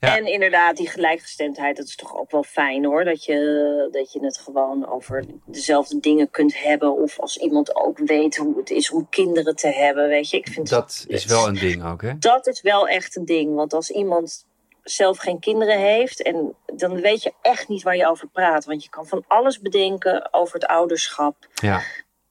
Ja. 0.00 0.16
En 0.16 0.26
inderdaad, 0.26 0.76
die 0.76 0.88
gelijkgestemdheid, 0.88 1.76
dat 1.76 1.86
is 1.86 1.96
toch 1.96 2.16
ook 2.16 2.30
wel 2.30 2.42
fijn 2.42 2.84
hoor. 2.84 3.04
Dat 3.04 3.24
je, 3.24 3.88
dat 3.92 4.12
je 4.12 4.24
het 4.24 4.38
gewoon 4.38 4.88
over 4.88 5.24
dezelfde 5.46 6.00
dingen 6.00 6.30
kunt 6.30 6.62
hebben. 6.62 6.92
Of 6.92 7.20
als 7.20 7.36
iemand 7.36 7.76
ook 7.76 7.98
weet 7.98 8.36
hoe 8.36 8.56
het 8.56 8.70
is 8.70 8.90
om 8.90 9.06
kinderen 9.10 9.56
te 9.56 9.68
hebben. 9.68 10.08
Weet 10.08 10.30
je, 10.30 10.36
ik 10.36 10.48
vind 10.48 10.68
Dat 10.68 11.04
is 11.08 11.24
wel 11.24 11.48
een 11.48 11.54
ding 11.54 11.84
ook, 11.84 12.02
hè? 12.02 12.18
dat 12.18 12.46
is 12.46 12.60
wel 12.60 12.88
echt 12.88 13.16
een 13.16 13.24
ding. 13.24 13.54
Want 13.54 13.72
als 13.72 13.90
iemand 13.90 14.46
zelf 14.82 15.18
geen 15.18 15.38
kinderen 15.40 15.78
heeft. 15.78 16.22
En 16.22 16.54
dan 16.74 17.00
weet 17.00 17.22
je 17.22 17.32
echt 17.42 17.68
niet 17.68 17.82
waar 17.82 17.96
je 17.96 18.08
over 18.08 18.28
praat. 18.28 18.64
Want 18.64 18.82
je 18.84 18.90
kan 18.90 19.06
van 19.06 19.24
alles 19.28 19.60
bedenken 19.60 20.28
over 20.32 20.54
het 20.54 20.66
ouderschap. 20.66 21.36
Ja, 21.54 21.82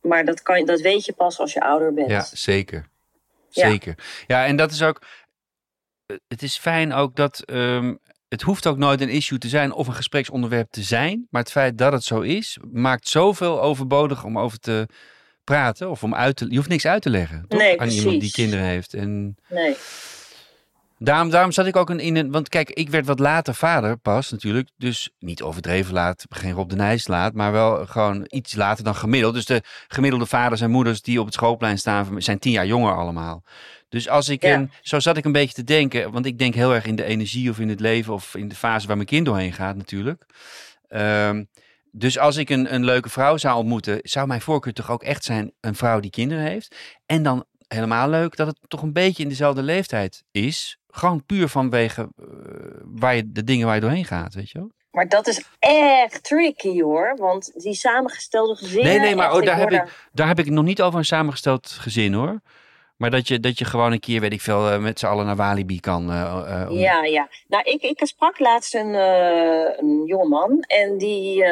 Maar 0.02 0.26
dat, 0.26 0.42
kan, 0.42 0.66
dat 0.66 0.82
weet 0.82 1.06
je 1.06 1.14
pas 1.14 1.40
als 1.40 1.54
je 1.54 1.62
ouder 1.62 1.94
bent. 1.94 2.10
ja 2.10 2.26
zeker. 2.34 2.90
Zeker. 3.50 3.96
Ja, 4.28 4.46
en 4.46 4.56
dat 4.56 4.72
is 4.72 4.82
ook. 4.84 5.02
eh, 6.06 6.16
Het 6.28 6.44
is 6.44 6.58
fijn 6.58 6.94
ook 6.94 7.16
dat. 7.16 7.40
ehm, 7.46 7.96
het 8.30 8.42
hoeft 8.42 8.68
ook 8.68 8.78
nooit 8.78 9.02
een 9.02 9.10
issue 9.10 9.38
te 9.38 9.48
zijn 9.50 9.72
of 9.74 9.88
een 9.88 9.94
gespreksonderwerp 9.94 10.70
te 10.72 10.82
zijn. 10.84 11.28
Maar 11.30 11.42
het 11.42 11.52
feit 11.52 11.78
dat 11.78 11.92
het 11.94 12.04
zo 12.04 12.20
is, 12.22 12.58
maakt 12.72 13.08
zoveel 13.08 13.62
overbodig 13.62 14.24
om 14.24 14.40
over 14.40 14.60
te 14.60 14.88
praten. 15.44 15.90
Of 15.90 16.04
om 16.04 16.16
uit 16.16 16.36
te. 16.36 16.50
Je 16.50 16.56
hoeft 16.56 16.70
niks 16.70 16.86
uit 16.86 17.02
te 17.02 17.10
leggen. 17.10 17.46
Toch? 17.48 17.60
Nee, 17.60 17.82
Aan 17.82 17.90
iemand 17.90 18.22
die 18.22 18.32
kinderen 18.32 18.66
heeft. 18.66 18.94
En 18.94 19.36
Nee. 19.48 19.76
Daarom, 21.04 21.30
daarom 21.30 21.52
zat 21.52 21.66
ik 21.66 21.76
ook 21.76 21.90
in, 21.90 22.00
in 22.00 22.16
een. 22.16 22.32
Want 22.32 22.50
kijk, 22.50 22.70
ik 22.70 22.90
werd 22.90 23.06
wat 23.06 23.20
later 23.20 23.56
vader 23.56 23.98
pas 23.98 24.32
natuurlijk. 24.32 24.70
Dus 24.78 25.10
niet 25.20 25.42
overdreven 25.42 25.94
laat, 25.94 26.26
geen 26.30 26.52
Rob 26.52 26.70
de 26.70 26.76
Nijs 26.76 27.08
laat. 27.08 27.34
Maar 27.34 27.52
wel 27.52 27.86
gewoon 27.86 28.26
iets 28.30 28.56
later 28.56 28.84
dan 28.84 28.96
gemiddeld. 28.96 29.34
Dus 29.34 29.46
de 29.46 29.62
gemiddelde 29.88 30.26
vaders 30.26 30.62
en 30.62 30.72
moeders 30.72 31.02
die 31.02 31.20
op 31.20 31.26
het 31.26 31.34
schoolplein 31.34 31.78
staan, 31.78 32.22
zijn 32.22 32.40
tien 32.40 32.52
jaar 32.52 32.66
jonger 32.66 32.96
allemaal. 32.96 33.44
Dus 33.90 34.10
als 34.10 34.30
ik. 34.30 34.42
Ja. 34.44 34.68
Zo 34.82 35.00
zat 35.00 35.18
ik 35.18 35.26
een 35.26 35.32
beetje 35.32 35.54
te 35.54 35.64
denken. 35.64 36.12
Want 36.12 36.26
ik 36.26 36.40
denk 36.40 36.54
heel 36.54 36.74
erg 36.74 36.86
in 36.86 36.96
de 36.96 37.04
energie 37.04 37.50
of 37.50 37.60
in 37.60 37.70
het 37.70 37.80
leven. 37.80 38.14
Of 38.14 38.36
in 38.36 38.48
de 38.48 38.56
fase 38.56 38.88
waar 38.88 38.96
mijn 38.96 39.08
kind 39.08 39.26
doorheen 39.26 39.54
gaat 39.54 39.76
natuurlijk. 39.76 40.26
Ehm, 40.88 41.44
dus 41.92 42.18
als 42.18 42.38
ik 42.38 42.50
een, 42.50 42.74
een 42.74 42.86
leuke 42.86 43.10
vrouw 43.10 43.38
zou 43.38 43.58
ontmoeten, 43.58 44.00
zou 44.02 44.28
mijn 44.28 44.42
voorkeur 44.42 44.74
toch 44.74 44.92
ook 44.92 45.04
echt 45.04 45.24
zijn 45.24 45.52
een 45.60 45.76
vrouw 45.76 46.00
die 46.00 46.12
kinderen 46.12 46.44
heeft. 46.44 46.76
En 47.06 47.24
dan 47.24 47.46
helemaal 47.68 48.10
leuk 48.10 48.36
dat 48.36 48.48
het 48.48 48.58
toch 48.68 48.82
een 48.82 48.94
beetje 48.94 49.24
in 49.24 49.30
dezelfde 49.30 49.64
leeftijd 49.64 50.24
is. 50.32 50.80
Gewoon 50.92 51.26
puur 51.26 51.48
vanwege 51.48 52.02
eh, 52.20 52.26
waar 52.86 53.16
je, 53.16 53.32
de 53.32 53.44
dingen 53.44 53.66
waar 53.66 53.76
je 53.76 53.82
doorheen 53.82 54.06
gaat, 54.06 54.34
weet 54.34 54.50
je 54.50 54.58
wel? 54.58 54.72
Maar 54.92 55.08
dat 55.08 55.28
is 55.28 55.44
echt 55.60 56.24
tricky 56.24 56.82
hoor. 56.82 57.16
Want 57.18 57.52
die 57.62 57.74
samengestelde 57.74 58.56
gezinnen... 58.56 58.92
Nee, 58.92 59.00
nee, 59.00 59.16
maar 59.16 59.34
oh, 59.34 59.42
daar, 59.46 59.58
heb 59.58 59.72
ik, 59.72 60.10
daar 60.14 60.28
heb 60.28 60.40
ik 60.40 60.50
nog 60.50 60.64
niet 60.64 60.82
over 60.82 61.00
een 61.00 61.06
samengesteld 61.06 61.68
gezin 61.70 62.14
hoor. 62.14 62.42
Maar 62.98 63.10
dat 63.10 63.28
je, 63.28 63.40
dat 63.40 63.58
je 63.58 63.66
gewoon 63.66 63.92
een 63.92 64.00
keer, 64.00 64.20
weet 64.22 64.34
ik 64.34 64.42
veel, 64.42 64.70
eh, 64.70 64.80
met 64.80 65.00
z'n 65.00 65.06
allen 65.06 65.26
naar 65.26 65.36
Walibi 65.36 65.80
kan. 65.80 66.10
om- 66.70 66.78
Ja, 66.78 67.04
ja. 67.04 67.28
Nou, 67.48 67.64
ik, 67.64 67.82
ik 67.82 68.00
sprak 68.08 68.40
laatst 68.40 68.76
een, 68.76 68.96
eh 68.96 69.78
een 69.80 70.04
jongeman. 70.06 70.60
En 70.68 70.98
die, 70.98 71.44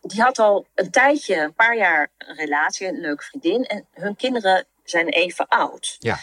die 0.00 0.20
had 0.22 0.38
al 0.38 0.66
een 0.74 0.90
tijdje, 0.90 1.40
een 1.42 1.54
paar 1.54 1.76
jaar, 1.76 2.10
een 2.18 2.36
relatie, 2.36 2.88
een 2.88 3.00
leuke 3.00 3.22
vriendin. 3.24 3.64
En 3.64 3.86
hun 3.92 4.16
kinderen 4.16 4.64
zijn 4.84 5.08
even 5.08 5.48
oud. 5.48 5.96
Ja. 5.98 6.16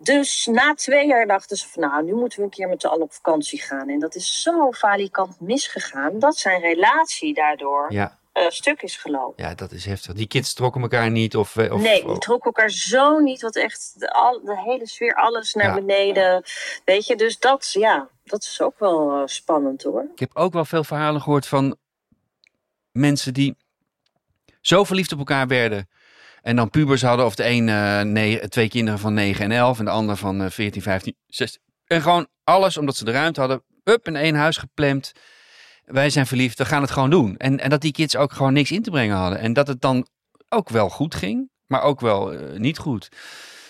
Dus 0.00 0.46
na 0.46 0.74
twee 0.74 1.06
jaar 1.06 1.26
dachten 1.26 1.56
ze 1.56 1.68
van, 1.68 1.82
nou, 1.82 2.04
nu 2.04 2.14
moeten 2.14 2.38
we 2.38 2.44
een 2.44 2.50
keer 2.50 2.68
met 2.68 2.80
z'n 2.80 2.86
allen 2.86 3.02
op 3.02 3.12
vakantie 3.12 3.62
gaan. 3.62 3.88
En 3.88 3.98
dat 3.98 4.14
is 4.14 4.42
zo 4.42 4.72
falikant 4.72 5.40
misgegaan, 5.40 6.18
dat 6.18 6.36
zijn 6.36 6.60
relatie 6.60 7.34
daardoor 7.34 7.92
ja, 7.92 8.18
eh, 8.32 8.48
stuk 8.48 8.82
is 8.82 8.96
gelopen. 8.96 9.44
ja, 9.44 9.54
dat 9.54 9.72
is 9.72 9.84
heftig. 9.84 10.14
Die 10.14 10.26
kids 10.26 10.54
trokken 10.54 10.82
elkaar 10.82 11.10
niet. 11.10 11.36
Of, 11.36 11.56
eh, 11.56 11.72
of, 11.72 11.80
nee, 11.80 12.04
die 12.06 12.18
trokken 12.18 12.52
elkaar 12.52 12.70
zo 12.70 13.18
niet. 13.18 13.40
Wat 13.42 13.56
echt 13.56 13.94
de, 13.96 14.10
al, 14.12 14.40
de 14.44 14.60
hele 14.60 14.86
sfeer, 14.86 15.14
alles 15.14 15.54
naar 15.54 15.66
Ja. 15.66 15.74
beneden. 15.74 16.42
Weet 16.84 17.06
je, 17.06 17.16
dus 17.16 17.38
dat, 17.38 17.70
ja, 17.72 18.08
dat 18.24 18.42
is 18.42 18.60
ook 18.60 18.78
wel 18.78 19.12
eh, 19.12 19.22
spannend 19.26 19.82
hoor. 19.82 20.06
Ik 20.12 20.18
heb 20.18 20.30
ook 20.36 20.52
wel 20.52 20.64
veel 20.64 20.84
verhalen 20.84 21.20
gehoord 21.22 21.46
van 21.46 21.76
mensen 22.92 23.34
die 23.34 23.56
zo 24.60 24.84
verliefd 24.84 25.12
op 25.12 25.18
elkaar 25.18 25.46
werden. 25.46 25.88
En 26.42 26.56
dan 26.56 26.70
pubers 26.70 27.02
hadden, 27.02 27.26
of 27.26 27.34
de 27.34 27.46
een 27.48 27.68
eh, 27.68 28.00
nee, 28.00 28.48
twee 28.48 28.68
kinderen 28.68 28.98
van 29.00 29.14
9 29.14 29.44
en 29.44 29.50
11 29.52 29.78
en 29.78 29.84
de 29.84 29.90
ander 29.90 30.16
van 30.16 30.42
eh, 30.42 30.50
14, 30.50 30.82
15, 30.82 31.16
16. 31.26 31.60
En 31.86 32.02
gewoon 32.02 32.26
alles, 32.44 32.76
omdat 32.76 32.96
ze 32.96 33.04
de 33.04 33.10
ruimte 33.10 33.40
hadden, 33.40 33.62
up 33.84 34.06
in 34.06 34.16
één 34.16 34.34
huis 34.34 34.56
geplemd. 34.56 35.12
Wij 35.84 36.10
zijn 36.10 36.26
verliefd, 36.26 36.58
we 36.58 36.64
gaan 36.64 36.82
het 36.82 36.90
gewoon 36.90 37.10
doen. 37.10 37.36
En, 37.36 37.60
en 37.60 37.70
dat 37.70 37.80
die 37.80 37.92
kids 37.92 38.16
ook 38.16 38.32
gewoon 38.32 38.52
niks 38.52 38.70
in 38.70 38.82
te 38.82 38.90
brengen 38.90 39.16
hadden. 39.16 39.38
En 39.38 39.52
dat 39.52 39.66
het 39.68 39.80
dan 39.80 40.06
ook 40.48 40.68
wel 40.68 40.88
goed 40.88 41.14
ging, 41.14 41.50
maar 41.66 41.82
ook 41.82 42.00
wel 42.00 42.32
eh, 42.32 42.58
niet 42.58 42.78
goed. 42.78 43.08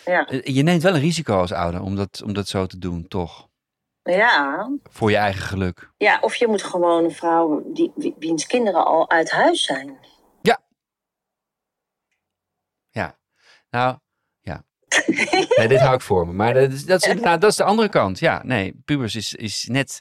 Ja, 0.04 0.26
Eh, 0.26 0.54
Je 0.54 0.62
neemt 0.62 0.82
wel 0.82 0.94
een 0.94 1.00
risico 1.00 1.38
als 1.40 1.52
ouder 1.52 1.82
om 1.82 1.96
dat, 1.96 2.22
om 2.24 2.32
dat 2.32 2.48
zo 2.48 2.66
te 2.66 2.78
doen, 2.78 3.08
toch? 3.08 3.46
ja. 4.02 4.70
Voor 4.82 5.10
je 5.10 5.16
eigen 5.16 5.42
geluk. 5.42 5.90
ja 5.96 6.18
of 6.20 6.34
je 6.34 6.46
moet 6.46 6.62
gewoon 6.62 7.04
een 7.04 7.10
vrouw 7.10 7.62
die, 7.72 7.92
wie- 7.94 8.14
wiens 8.18 8.46
kinderen 8.46 8.84
al 8.84 9.10
uit 9.10 9.30
huis 9.30 9.62
zijn. 9.62 9.96
Nou, 13.70 13.98
ja. 14.40 14.64
Nee, 15.56 15.68
dit 15.68 15.80
hou 15.80 15.94
ik 15.94 16.00
voor 16.00 16.26
me. 16.26 16.32
Maar 16.32 16.54
dat 16.54 16.72
is, 16.72 16.84
dat 16.86 17.02
is, 17.02 17.08
inderdaad- 17.08 17.40
dat 17.40 17.50
is 17.50 17.56
de 17.56 17.64
andere 17.64 17.88
kant. 17.88 18.18
Ja, 18.18 18.40
nee, 18.44 18.80
pubers 18.84 19.14
is, 19.14 19.34
is 19.34 19.64
net... 19.70 20.00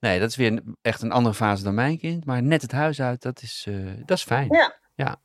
Nee, 0.00 0.18
dat 0.20 0.28
is 0.28 0.36
weer 0.36 0.62
echt 0.82 1.02
een 1.02 1.12
andere 1.12 1.34
fase 1.34 1.62
dan 1.62 1.74
mijn 1.74 1.98
kind. 1.98 2.24
Maar 2.24 2.42
net 2.42 2.62
het 2.62 2.72
huis 2.72 3.00
uit, 3.00 3.22
dat 3.22 3.42
is, 3.42 3.64
eh, 3.68 3.74
dat 4.04 4.16
is 4.16 4.22
fijn. 4.24 4.48
Ja. 4.52 4.78
Ja. 4.94 5.20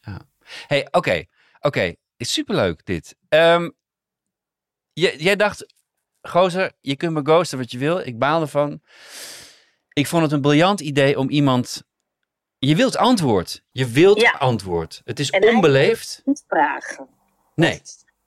ja. 0.00 0.20
hey, 0.66 0.88
oké. 0.90 1.24
Oké, 1.60 1.94
is 2.16 2.32
superleuk 2.32 2.84
dit. 2.84 3.16
Ehm, 3.28 3.70
jij, 4.92 5.16
jij 5.16 5.36
dacht, 5.36 5.74
gozer, 6.22 6.72
je 6.80 6.96
kunt 6.96 7.12
me 7.12 7.20
ghosten 7.22 7.58
wat 7.58 7.70
je 7.70 7.78
wil. 7.78 7.98
Ik 7.98 8.18
baal 8.18 8.40
ervan. 8.40 8.80
Ik 9.92 10.06
vond 10.06 10.22
het 10.22 10.32
een 10.32 10.40
briljant 10.40 10.80
idee 10.80 11.18
om 11.18 11.30
iemand... 11.30 11.82
Je 12.58 12.76
wilt 12.76 12.96
antwoord. 12.96 13.62
Je 13.70 13.86
wilt 13.86 14.20
Ja. 14.20 14.30
antwoord. 14.30 15.00
Het 15.04 15.20
is 15.20 15.30
En 15.30 15.48
onbeleefd. 15.54 16.22
Niet 16.24 16.44
vragen. 16.48 17.08
Nee. 17.54 17.82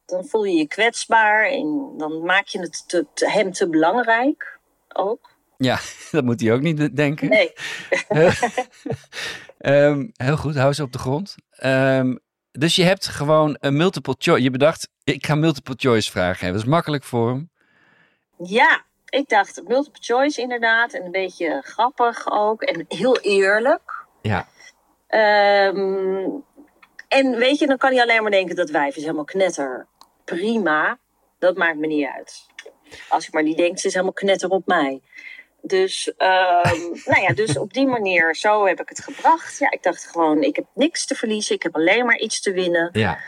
Dan 0.06 0.26
voel 0.26 0.44
je 0.44 0.54
je 0.56 0.68
kwetsbaar 0.68 1.46
en 1.46 1.94
dan 1.98 2.22
maak 2.24 2.48
je 2.48 2.60
het 2.60 2.84
te, 2.88 3.06
te- 3.14 3.30
hem 3.32 3.52
te 3.52 3.70
belangrijk 3.70 4.60
ook. 4.94 5.30
Ja, 5.58 5.80
dat 6.12 6.24
moet 6.24 6.42
hij 6.42 6.54
ook 6.54 6.62
niet 6.62 6.96
denken. 6.96 7.30
Nee, 7.30 7.54
Ehm, 9.58 10.08
heel 10.14 10.38
goed, 10.38 10.56
hou 10.56 10.74
ze 10.74 10.84
op 10.84 10.92
de 10.92 11.00
grond. 11.00 11.36
Ehm, 11.52 12.16
dus 12.52 12.76
je 12.76 12.84
hebt 12.84 13.08
gewoon 13.08 13.58
een 13.60 13.78
multiple 13.78 14.16
choice. 14.18 14.44
Je 14.44 14.50
bedacht, 14.52 14.90
ik 15.04 15.26
ga 15.26 15.36
multiple 15.36 15.76
choice 15.78 16.12
vragen 16.12 16.38
hebben. 16.40 16.54
Dat 16.54 16.64
is 16.64 16.74
makkelijk 16.74 17.04
voor 17.04 17.30
hem. 17.30 17.50
ja. 18.38 18.90
Ik 19.10 19.30
dacht 19.30 19.62
multiple 19.68 20.02
choice 20.04 20.42
inderdaad. 20.42 20.94
En 20.94 21.06
een 21.06 21.12
beetje 21.12 21.62
grappig 21.66 22.32
ook. 22.32 22.62
En 22.62 22.86
heel 22.88 23.20
eerlijk. 23.20 24.01
Ja, 24.22 24.48
Ehm, 25.12 26.30
en 27.08 27.36
weet 27.38 27.60
je, 27.60 27.68
dan 27.68 27.78
kan 27.78 27.92
hij 27.92 28.02
alleen 28.02 28.22
maar 28.22 28.32
denken 28.32 28.56
dat 28.56 28.70
wijf 28.70 28.96
is 28.96 29.02
helemaal 29.02 29.24
knetter. 29.24 29.88
Prima, 30.26 30.98
dat 31.40 31.58
maakt 31.58 31.78
me 31.78 31.88
niet 31.88 32.08
uit. 32.16 32.46
Als 33.10 33.28
ik 33.28 33.34
maar 33.34 33.44
niet 33.44 33.58
denk, 33.58 33.80
ze 33.80 33.88
is 33.88 33.94
helemaal 33.94 34.14
knetter 34.14 34.50
op 34.50 34.66
mij. 34.66 35.02
Dus, 35.62 36.14
ehm, 36.18 36.80
nou 37.10 37.22
ja, 37.22 37.34
dus 37.34 37.58
op 37.58 37.74
die 37.74 37.88
manier, 37.88 38.36
zo 38.36 38.66
heb 38.66 38.80
ik 38.80 38.90
het 38.90 39.04
gebracht. 39.04 39.58
Ja, 39.58 39.72
ik 39.72 39.84
dacht 39.84 40.08
gewoon, 40.08 40.42
ik 40.42 40.56
heb 40.56 40.66
niks 40.74 41.06
te 41.06 41.16
verliezen. 41.16 41.56
Ik 41.56 41.64
heb 41.64 41.76
alleen 41.76 42.06
maar 42.06 42.20
iets 42.20 42.42
te 42.42 42.52
winnen. 42.52 42.90
ja. 42.94 43.20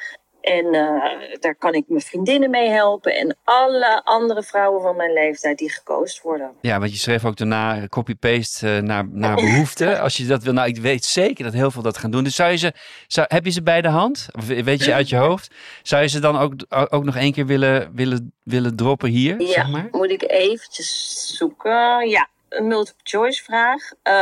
En 0.43 0.65
eh, 0.73 1.39
daar 1.39 1.55
kan 1.55 1.73
ik 1.73 1.83
mijn 1.87 2.01
vriendinnen 2.01 2.49
mee 2.49 2.69
helpen. 2.69 3.15
En 3.15 3.37
alle 3.43 4.01
andere 4.03 4.43
vrouwen 4.43 4.81
van 4.81 4.95
mijn 4.95 5.13
leeftijd 5.13 5.57
die 5.57 5.71
gekozen 5.71 6.23
worden. 6.23 6.51
ja 6.61 6.79
want 6.79 6.91
je 6.91 6.97
schreef 6.97 7.25
ook 7.25 7.37
daarna 7.37 7.87
copy-paste 7.87 8.75
eh, 8.75 8.81
naar, 8.81 9.07
naar 9.07 9.35
behoefte. 9.35 9.99
Als 9.99 10.17
je 10.17 10.25
dat 10.25 10.43
wil, 10.43 10.53
nou 10.53 10.67
ik 10.67 10.77
weet 10.77 11.05
zeker 11.05 11.43
dat 11.43 11.53
heel 11.53 11.71
veel 11.71 11.81
dat 11.81 11.97
gaan 11.97 12.11
doen. 12.11 12.23
Dus 12.23 12.35
zou 12.35 12.51
je 12.51 12.57
ze, 12.57 12.73
zou, 13.07 13.27
heb 13.29 13.45
je 13.45 13.51
ze 13.51 13.63
bij 13.63 13.81
de 13.81 13.87
hand? 13.87 14.27
Of 14.31 14.45
weet 14.47 14.83
je 14.83 14.93
uit 14.93 15.09
je 15.09 15.15
hoofd? 15.15 15.51
Zou 15.83 16.01
je 16.01 16.07
ze 16.07 16.19
dan 16.19 16.37
ook, 16.37 16.53
ook 16.89 17.03
nog 17.03 17.15
één 17.15 17.33
keer 17.33 17.45
willen, 17.45 17.91
willen, 17.95 18.33
willen 18.43 18.75
droppen 18.75 19.09
hier, 19.09 19.41
Ja, 19.41 19.47
zeg 19.47 19.69
maar? 19.69 19.87
moet 19.91 20.11
ik 20.11 20.23
eventjes 20.31 21.27
zoeken. 21.37 22.09
Ja, 22.09 22.27
een 22.49 22.67
multiple 22.67 23.03
choice 23.03 23.43
vraag. 23.43 23.91
Eh, 24.01 24.13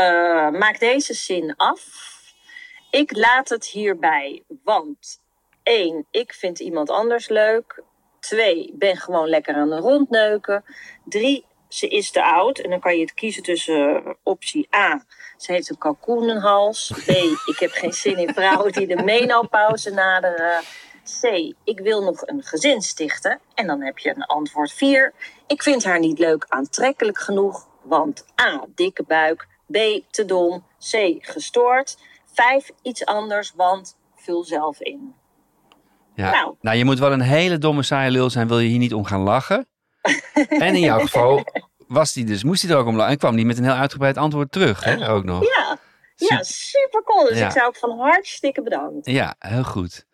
maak 0.60 0.80
deze 0.80 1.14
zin 1.14 1.54
af. 1.56 2.10
Ik 2.92 3.16
laat 3.16 3.50
het 3.50 3.66
hierbij, 3.66 4.44
want 4.64 5.21
één, 5.64 6.06
ik 6.12 6.34
vind 6.34 6.60
iemand 6.60 6.90
anders 6.90 7.28
leuk. 7.28 7.84
Twee, 8.20 8.74
ben 8.74 8.98
gewoon 8.98 9.28
lekker 9.28 9.56
aan 9.56 9.72
het 9.72 9.84
rondneuken. 9.84 10.64
Drie, 11.06 11.46
ze 11.74 11.88
is 11.88 12.12
te 12.12 12.24
oud. 12.24 12.60
En 12.60 12.70
dan 12.70 12.80
kan 12.80 12.96
je 12.96 13.02
het 13.02 13.14
kiezen 13.14 13.44
tussen 13.44 14.06
eh, 14.06 14.12
optie 14.24 14.68
A. 14.76 15.06
Ze 15.38 15.52
heeft 15.52 15.70
een 15.70 15.78
kalkoenenhals. 15.78 16.92
B. 17.06 17.10
Ik 17.46 17.56
heb 17.60 17.72
geen 17.72 17.94
zin 17.94 18.18
in 18.18 18.34
vrouwen 18.34 18.72
die 18.72 18.88
de 18.88 19.04
menopauze 19.04 19.92
naderen. 19.92 20.62
C. 21.22 21.54
Ik 21.64 21.80
wil 21.80 22.04
nog 22.04 22.28
een 22.28 22.44
gezin 22.44 22.82
stichten. 22.82 23.40
En 23.54 23.68
dan 23.68 23.82
heb 23.82 23.98
je 23.98 24.10
een 24.16 24.26
antwoord 24.26 24.72
4. 24.72 25.14
Ik 25.48 25.64
vind 25.64 25.84
haar 25.84 26.00
niet 26.00 26.20
leuk 26.20 26.46
aantrekkelijk 26.48 27.20
genoeg. 27.20 27.68
Want 27.82 28.26
A. 28.42 28.66
Dikke 28.76 29.04
buik. 29.04 29.48
B. 29.72 29.78
Te 30.12 30.26
dom. 30.26 30.66
C. 30.92 31.16
Gestoord. 31.20 31.98
5. 32.34 32.72
Iets 32.82 33.06
anders, 33.06 33.54
want 33.56 33.98
vul 34.16 34.44
zelf 34.44 34.80
in. 34.80 35.16
Ja. 36.22 36.32
Nou. 36.32 36.56
Nou. 36.62 36.78
je 36.78 36.86
moet 36.86 37.00
wel 37.00 37.12
een 37.12 37.22
hele 37.22 37.58
domme 37.58 37.84
saaie 37.84 38.12
lul 38.12 38.30
zijn, 38.30 38.48
wil 38.48 38.60
je 38.60 38.70
hier 38.70 38.80
niet 38.80 38.94
om 38.94 39.06
gaan 39.06 39.22
lachen. 39.22 39.68
en 40.50 40.76
in 40.76 40.80
jouw 40.80 41.00
geval 41.00 41.44
was 41.88 42.14
die 42.14 42.26
dus, 42.26 42.44
moest 42.44 42.62
hij 42.62 42.72
er 42.72 42.78
ook 42.78 42.88
om 42.88 42.96
lachen. 42.96 43.12
En 43.12 43.18
kwam 43.18 43.36
die 43.36 43.46
met 43.46 43.58
een 43.58 43.64
heel 43.64 43.74
uitgebreid 43.74 44.18
antwoord 44.18 44.52
terug, 44.52 44.84
hè, 44.84 45.10
ook 45.10 45.24
nog. 45.24 45.44
Ja, 45.44 45.78
ja 46.16 46.44
super 46.44 47.04
cool. 47.04 47.28
Dus 47.28 47.38
Ja. 47.38 47.46
ik 47.46 47.52
zou 47.52 47.68
ook 47.68 47.76
van 47.76 48.00
hartstikke 48.00 48.62
bedankt. 48.62 49.06
Ja, 49.10 49.36
heel 49.40 49.64
goed. 49.64 50.06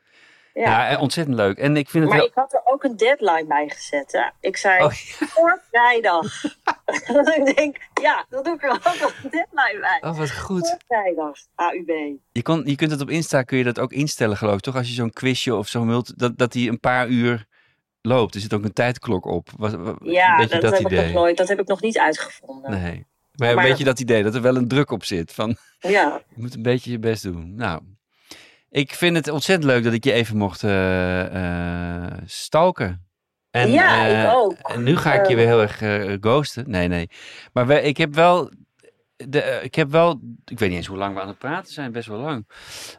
Ja, 0.60 0.90
eh, 0.90 1.02
ontzettend 1.02 1.36
leuk. 1.38 1.58
En 1.58 1.78
ik 1.78 1.90
vind 1.90 2.04
het 2.04 2.12
Maar 2.14 2.22
wel... 2.22 2.28
ik 2.28 2.36
had 2.36 2.54
er 2.54 2.62
ook 2.66 2.84
een 2.84 2.98
deadline 2.98 3.46
bij 3.46 3.70
gezet. 3.70 4.12
Hè? 4.12 4.22
Ik 4.40 4.58
zei 4.58 4.84
Oh, 4.84 4.92
voor 5.20 5.62
vrijdag. 5.72 6.44
ik 7.46 7.56
denk, 7.56 7.78
ja, 8.02 8.26
dan 8.30 8.44
doe 8.44 8.54
ik 8.54 8.64
er 8.64 8.70
ook 8.70 8.84
nog 8.84 9.14
een 9.24 9.30
deadline 9.30 9.80
bij. 9.80 10.10
Oh, 10.10 10.18
wat 10.18 10.32
goed. 10.32 10.68
Voor 10.70 10.80
vrijdag, 10.88 11.38
AUB. 11.56 12.18
Je, 12.32 12.42
kon, 12.42 12.62
je 12.66 12.76
kunt 12.76 12.92
het 12.92 13.02
op 13.02 13.10
Insta 13.10 13.42
kun 13.44 13.58
je 13.58 13.64
dat 13.64 13.80
ook 13.80 13.92
instellen, 13.92 14.38
geloof 14.38 14.54
ik, 14.56 14.60
toch? 14.62 14.76
Als 14.76 14.88
je 14.88 14.94
zo'n 14.94 15.12
quizje 15.14 15.56
of 15.56 15.68
zo'n 15.68 15.86
multi, 15.86 16.14
dat, 16.16 16.38
dat 16.38 16.52
die 16.52 16.70
een 16.70 16.80
paar 16.80 17.08
uur 17.08 17.46
loopt. 18.02 18.36
Er 18.36 18.42
zit 18.42 18.54
ook 18.54 18.64
een 18.64 18.74
tijdklok 18.74 19.26
op. 19.26 19.50
Was, 19.58 19.72
Ja, 20.02 20.38
dat, 20.38 20.62
dat, 20.62 20.78
heb 20.78 20.86
idee? 20.86 21.00
ik 21.00 21.06
nog 21.06 21.14
nooit. 21.14 21.38
Dat 21.38 21.48
heb 21.48 21.60
ik 21.60 21.68
nog 21.68 21.82
niet 21.82 22.00
uitgevonden. 22.00 22.72
Nee. 22.72 23.06
Maar, 23.36 23.56
Maar- 23.56 23.64
weet 23.64 23.78
je 23.78 23.84
dat 23.84 24.00
idee, 24.00 24.24
dat 24.24 24.36
er 24.36 24.42
wel 24.42 24.56
een 24.56 24.68
druk 24.68 24.92
op 24.92 25.04
zit? 25.04 25.34
Van, 25.34 25.58
Ja, 25.80 26.22
je 26.36 26.42
moet 26.42 26.56
een 26.56 26.62
beetje 26.62 26.92
je 26.92 27.00
best 27.00 27.24
doen. 27.24 27.56
Nou, 27.56 27.82
ik 28.70 28.94
vind 28.94 29.16
het 29.16 29.30
ontzettend 29.30 29.72
leuk 29.72 29.84
dat 29.84 29.94
ik 29.94 30.04
je 30.04 30.12
even 30.12 30.38
mocht 30.38 30.64
eh, 30.64 32.06
stalken. 32.26 33.06
En, 33.52 33.72
Ja, 33.72 34.08
eh, 34.08 34.24
ik 34.24 34.30
ook. 34.36 34.54
En 34.54 34.84
nu 34.84 34.96
ga 34.98 35.14
ik 35.14 35.26
je 35.26 35.30
Eh. 35.32 35.36
weer 35.36 35.46
heel 35.48 35.62
erg 35.62 35.78
ghosten. 36.22 36.70
Nee, 36.70 36.88
nee. 36.88 37.10
Maar 37.54 37.68
we, 37.68 37.82
ik 37.82 37.98
heb 37.98 38.14
wel... 38.16 38.52
De, 39.16 39.60
ik 39.64 39.76
heb 39.76 39.90
wel... 39.92 40.20
Ik 40.46 40.60
weet 40.60 40.70
niet 40.70 40.78
eens 40.78 40.88
hoe 40.88 40.98
lang 40.98 41.16
we 41.16 41.22
aan 41.22 41.28
het 41.28 41.38
praten 41.38 41.74
zijn. 41.74 41.92
Best 41.92 42.08
wel 42.08 42.20
lang. 42.20 42.48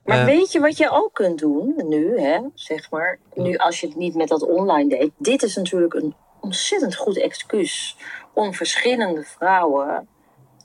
maar 0.04 0.24
weet 0.24 0.52
je 0.52 0.60
wat 0.60 0.76
je 0.76 0.90
ook 0.90 1.14
kunt 1.14 1.38
doen 1.38 1.74
nu, 1.88 2.20
hè? 2.20 2.38
Zeg 2.54 2.90
maar, 2.90 3.18
nu 3.34 3.56
als 3.56 3.80
je 3.80 3.86
het 3.86 3.96
niet 3.96 4.14
met 4.14 4.28
dat 4.28 4.42
online 4.42 4.88
deed. 4.88 5.10
Dit 5.18 5.42
is 5.42 5.56
natuurlijk 5.56 5.94
een 5.94 6.14
ontzettend 6.40 6.94
goed 6.96 7.20
excuus 7.20 7.96
om 8.34 8.54
verschillende 8.54 9.22
vrouwen 9.22 10.08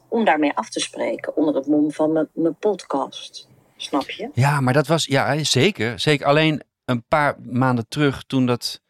om 0.07 0.25
daarmee 0.25 0.53
af 0.53 0.69
te 0.69 0.79
spreken 0.79 1.35
onder 1.35 1.55
het 1.55 1.67
mom 1.67 1.91
van 1.91 2.27
mijn 2.33 2.55
podcast. 2.59 3.47
Snap 3.83 4.09
je? 4.09 4.29
Ja, 4.33 4.61
maar 4.61 4.73
dat 4.73 4.87
was, 4.87 5.05
ja, 5.05 5.43
zeker. 5.43 5.99
Zeker. 5.99 6.25
Alleen 6.25 6.61
een 6.85 7.03
paar 7.07 7.35
maanden 7.41 7.87
terug, 7.87 8.23
toen 8.23 8.45
dat, 8.45 8.81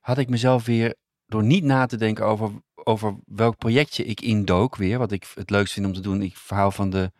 had 0.00 0.18
ik 0.18 0.28
mezelf 0.28 0.64
weer, 0.64 0.94
door 1.26 1.42
niet 1.42 1.64
na 1.64 1.86
te 1.86 1.96
denken 1.96 2.24
over, 2.26 2.50
over 2.74 3.16
welk 3.26 3.56
projectje 3.56 4.04
ik 4.04 4.20
indook 4.20 4.76
weer, 4.76 4.98
wat 4.98 5.12
ik 5.12 5.26
het 5.34 5.50
leukst 5.50 5.72
vind 5.72 5.86
om 5.86 5.92
te 5.92 6.00
doen. 6.00 6.22
Ik 6.22 6.36
verhaal 6.36 6.70
van 6.70 6.90
de 6.90 7.12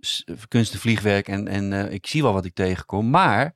s- 0.00 0.24
kunst 0.48 0.84
en 0.84 1.48
en, 1.48 1.72
eh, 1.72 1.92
ik 1.92 2.06
zie 2.06 2.22
wel 2.22 2.32
wat 2.32 2.44
ik 2.44 2.54
tegenkom. 2.54 3.10
Maar 3.10 3.54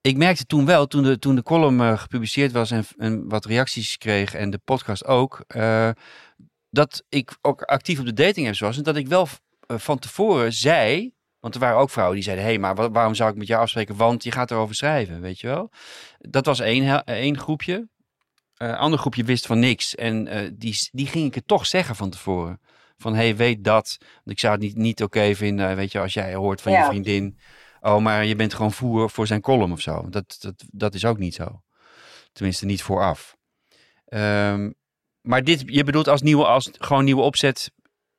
ik 0.00 0.16
merkte 0.16 0.46
toen 0.46 0.66
wel, 0.66 0.86
toen 0.86 1.02
de, 1.02 1.18
toen 1.18 1.34
de 1.34 1.42
column 1.42 1.80
eh, 1.80 1.98
gepubliceerd 1.98 2.52
was 2.52 2.70
en, 2.70 2.84
en 2.96 3.28
wat 3.28 3.44
reacties 3.44 3.98
kreeg 3.98 4.34
en 4.34 4.50
de 4.50 4.58
podcast 4.64 5.04
ook, 5.04 5.44
eh, 5.46 5.90
dat 6.70 7.04
ik 7.08 7.36
ook 7.40 7.62
actief 7.62 7.98
op 7.98 8.04
de 8.06 8.12
dating 8.12 8.46
apps 8.46 8.60
was 8.60 8.76
en 8.76 8.82
dat 8.82 8.96
ik 8.96 9.08
wel 9.08 9.28
van 9.66 9.98
tevoren 9.98 10.52
zei, 10.52 11.12
want 11.42 11.54
er 11.54 11.60
waren 11.60 11.78
ook 11.78 11.90
vrouwen 11.90 12.14
die 12.16 12.24
zeiden: 12.24 12.44
hé, 12.44 12.50
hey, 12.50 12.60
maar 12.60 12.74
wa- 12.74 12.90
waarom 12.90 13.14
zou 13.14 13.30
ik 13.30 13.36
met 13.36 13.46
jou 13.46 13.60
afspreken? 13.62 13.96
Want 13.96 14.24
je 14.24 14.30
gaat 14.32 14.50
erover 14.50 14.74
schrijven, 14.74 15.20
weet 15.20 15.40
je 15.40 15.46
wel? 15.46 15.70
Dat 16.18 16.46
was 16.46 16.60
één, 16.60 17.04
één 17.04 17.38
groepje. 17.38 17.88
Eh, 18.56 18.68
Een 18.68 18.76
ander 18.76 18.98
groepje 18.98 19.24
wist 19.24 19.46
van 19.46 19.58
niks. 19.58 19.94
En 19.94 20.26
eh, 20.28 20.50
die, 20.54 20.88
die 20.92 21.06
ging 21.06 21.26
ik 21.26 21.34
het 21.34 21.46
toch 21.46 21.66
zeggen 21.66 21.96
van 21.96 22.10
tevoren. 22.10 22.60
Van 22.96 23.14
hé, 23.14 23.22
hey, 23.22 23.36
weet 23.36 23.64
dat. 23.64 23.96
Want 24.00 24.30
ik 24.30 24.38
zou 24.38 24.52
het 24.52 24.62
niet, 24.62 24.76
niet 24.76 25.02
oké 25.02 25.34
vinden, 25.34 25.76
weet 25.76 25.92
je, 25.92 26.00
als 26.00 26.14
jij 26.14 26.34
hoort 26.34 26.60
van 26.60 26.72
je 26.72 26.78
vriendin. 26.88 27.38
Oh, 27.80 27.98
maar 27.98 28.24
je 28.24 28.36
bent 28.36 28.54
gewoon 28.54 28.72
voer 28.72 29.10
voor 29.10 29.26
zijn 29.26 29.40
column 29.40 29.72
of 29.72 29.80
zo. 29.80 30.08
Dat, 30.08 30.36
dat, 30.40 30.64
dat 30.70 30.94
is 30.94 31.04
ook 31.04 31.18
niet 31.18 31.34
zo. 31.34 31.62
Tenminste, 32.32 32.66
niet 32.66 32.82
vooraf. 32.82 33.36
Ehm, 34.04 34.70
maar 35.20 35.44
dit, 35.44 35.62
je 35.66 35.84
bedoelt 35.84 36.08
als 36.08 36.22
nieuwe, 36.22 36.46
als 36.46 36.70
gewoon 36.78 37.04
nieuwe 37.04 37.22
opzet. 37.22 37.70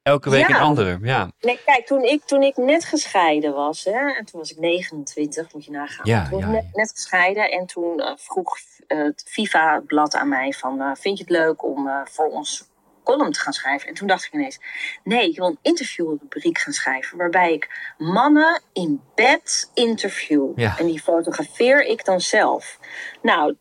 Elke 0.04 0.30
week 0.30 0.48
Ja. 0.48 0.56
een 0.56 0.62
andere. 0.62 1.00
Ja. 1.02 1.32
Nee, 1.40 1.60
kijk, 1.66 1.86
toen 1.86 2.04
ik, 2.04 2.24
toen 2.24 2.42
ik 2.42 2.58
net 2.58 2.86
gescheiden 2.86 3.54
was, 3.54 3.84
hè, 3.84 4.12
en 4.12 4.26
toen 4.26 4.40
was 4.40 4.52
ik 4.52 4.60
29, 4.60 5.54
moet 5.54 5.66
je 5.66 5.72
nagaan. 5.72 6.06
Ja, 6.06 6.30
toen 6.30 6.40
ja, 6.40 6.64
net, 6.74 6.92
gescheiden 6.96 7.52
en 7.52 7.66
toen 7.66 8.00
eh, 8.00 8.12
vroeg 8.16 8.58
eh, 8.88 8.98
het 8.98 9.24
FIFA-blad 9.28 10.16
aan 10.16 10.30
mij 10.30 10.52
van, 10.52 10.82
eh, 10.82 10.92
vind 10.94 11.18
je 11.18 11.24
het 11.24 11.34
leuk 11.34 11.64
om 11.64 11.90
voor 12.06 12.26
ons 12.28 12.72
column 13.04 13.32
te 13.32 13.40
gaan 13.40 13.54
schrijven? 13.54 13.88
En 13.88 13.94
toen 13.94 14.08
dacht 14.08 14.26
ik 14.26 14.34
ineens, 14.34 14.60
nee, 15.04 15.30
ik 15.30 15.38
wil 15.38 15.48
een 15.48 15.60
interviewrubriek 15.62 16.58
gaan 16.58 16.74
schrijven, 16.74 17.18
waarbij 17.18 17.54
ik 17.54 17.94
mannen 17.98 18.62
in 18.74 19.02
bed 19.16 19.72
interview. 19.74 20.52
Ja. 20.56 20.80
En 20.80 20.86
die 20.86 21.02
fotografeer 21.02 21.86
ik 21.86 22.06
dan 22.06 22.22
zelf. 22.22 22.80
Nou, 23.22 23.56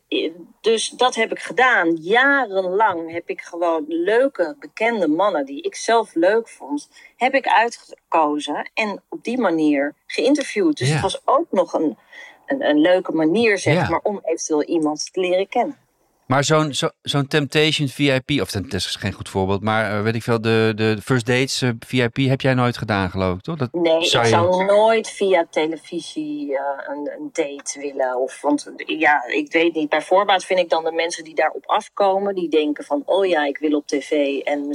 dus 0.62 0.88
dat 0.88 1.14
heb 1.14 1.30
ik 1.30 1.38
gedaan. 1.38 1.96
Jarenlang 1.96 3.12
heb 3.12 3.28
ik 3.28 3.40
gewoon 3.40 3.84
leuke, 3.88 4.56
bekende 4.58 5.08
mannen 5.08 5.44
die 5.46 5.62
ik 5.62 5.74
zelf 5.74 6.14
leuk 6.14 6.48
vond, 6.48 6.88
heb 7.16 7.34
ik 7.34 7.46
uitgekozen 7.46 8.70
en 8.74 9.02
op 9.08 9.24
die 9.24 9.38
manier 9.38 9.94
geïnterviewd. 10.06 10.76
Dus 10.78 10.88
Ja. 10.88 10.92
het 10.92 11.02
was 11.02 11.20
ook 11.24 11.46
nog 11.50 11.72
een, 11.72 11.96
een, 12.46 12.68
een 12.68 12.78
leuke 12.80 13.12
manier, 13.12 13.58
zeg 13.58 13.74
Ja. 13.74 13.88
maar, 13.88 14.00
om 14.02 14.20
eventueel 14.24 14.62
iemand 14.62 15.12
te 15.12 15.20
leren 15.20 15.48
kennen. 15.48 15.76
Maar 16.32 16.44
zo'n 16.44 16.74
zo, 16.74 16.88
zo'n 17.02 17.26
Temptation 17.26 17.88
VIP, 17.88 18.30
of 18.40 18.50
dat 18.50 18.72
is 18.72 18.86
geen 18.96 19.12
goed 19.12 19.28
voorbeeld, 19.28 19.62
maar 19.62 19.90
eh, 19.96 20.02
weet 20.02 20.14
ik 20.14 20.22
veel, 20.22 20.40
de, 20.40 20.72
de 20.76 20.96
First 21.04 21.26
Dates 21.26 21.62
eh, 21.62 21.70
VIP 21.86 22.16
heb 22.16 22.40
jij 22.40 22.54
nooit 22.54 22.76
gedaan, 22.76 23.10
geloof 23.10 23.36
ik, 23.36 23.42
toch? 23.42 23.56
Dat 23.56 23.72
Nee, 23.72 24.04
zou 24.04 24.24
ik 24.24 24.30
je- 24.30 24.36
zou 24.36 24.64
nooit 24.64 25.08
via 25.08 25.46
televisie 25.50 26.56
eh, 26.58 26.64
een, 26.88 27.10
een 27.18 27.28
date 27.32 27.78
willen. 27.80 28.20
Of, 28.20 28.40
want 28.40 28.72
ja, 28.76 29.24
ik 29.26 29.52
weet 29.52 29.74
niet. 29.74 29.88
Bij 29.88 30.02
voorbaat 30.02 30.44
vind 30.44 30.60
ik 30.60 30.68
dan 30.68 30.84
de 30.84 30.92
mensen 30.92 31.24
die 31.24 31.34
daarop 31.34 31.66
afkomen, 31.66 32.34
die 32.34 32.48
denken 32.48 32.84
van, 32.84 33.02
oh 33.04 33.26
ja, 33.26 33.46
ik 33.46 33.58
wil 33.58 33.76
op 33.76 33.86
tv 33.86 34.38
en 34.38 34.70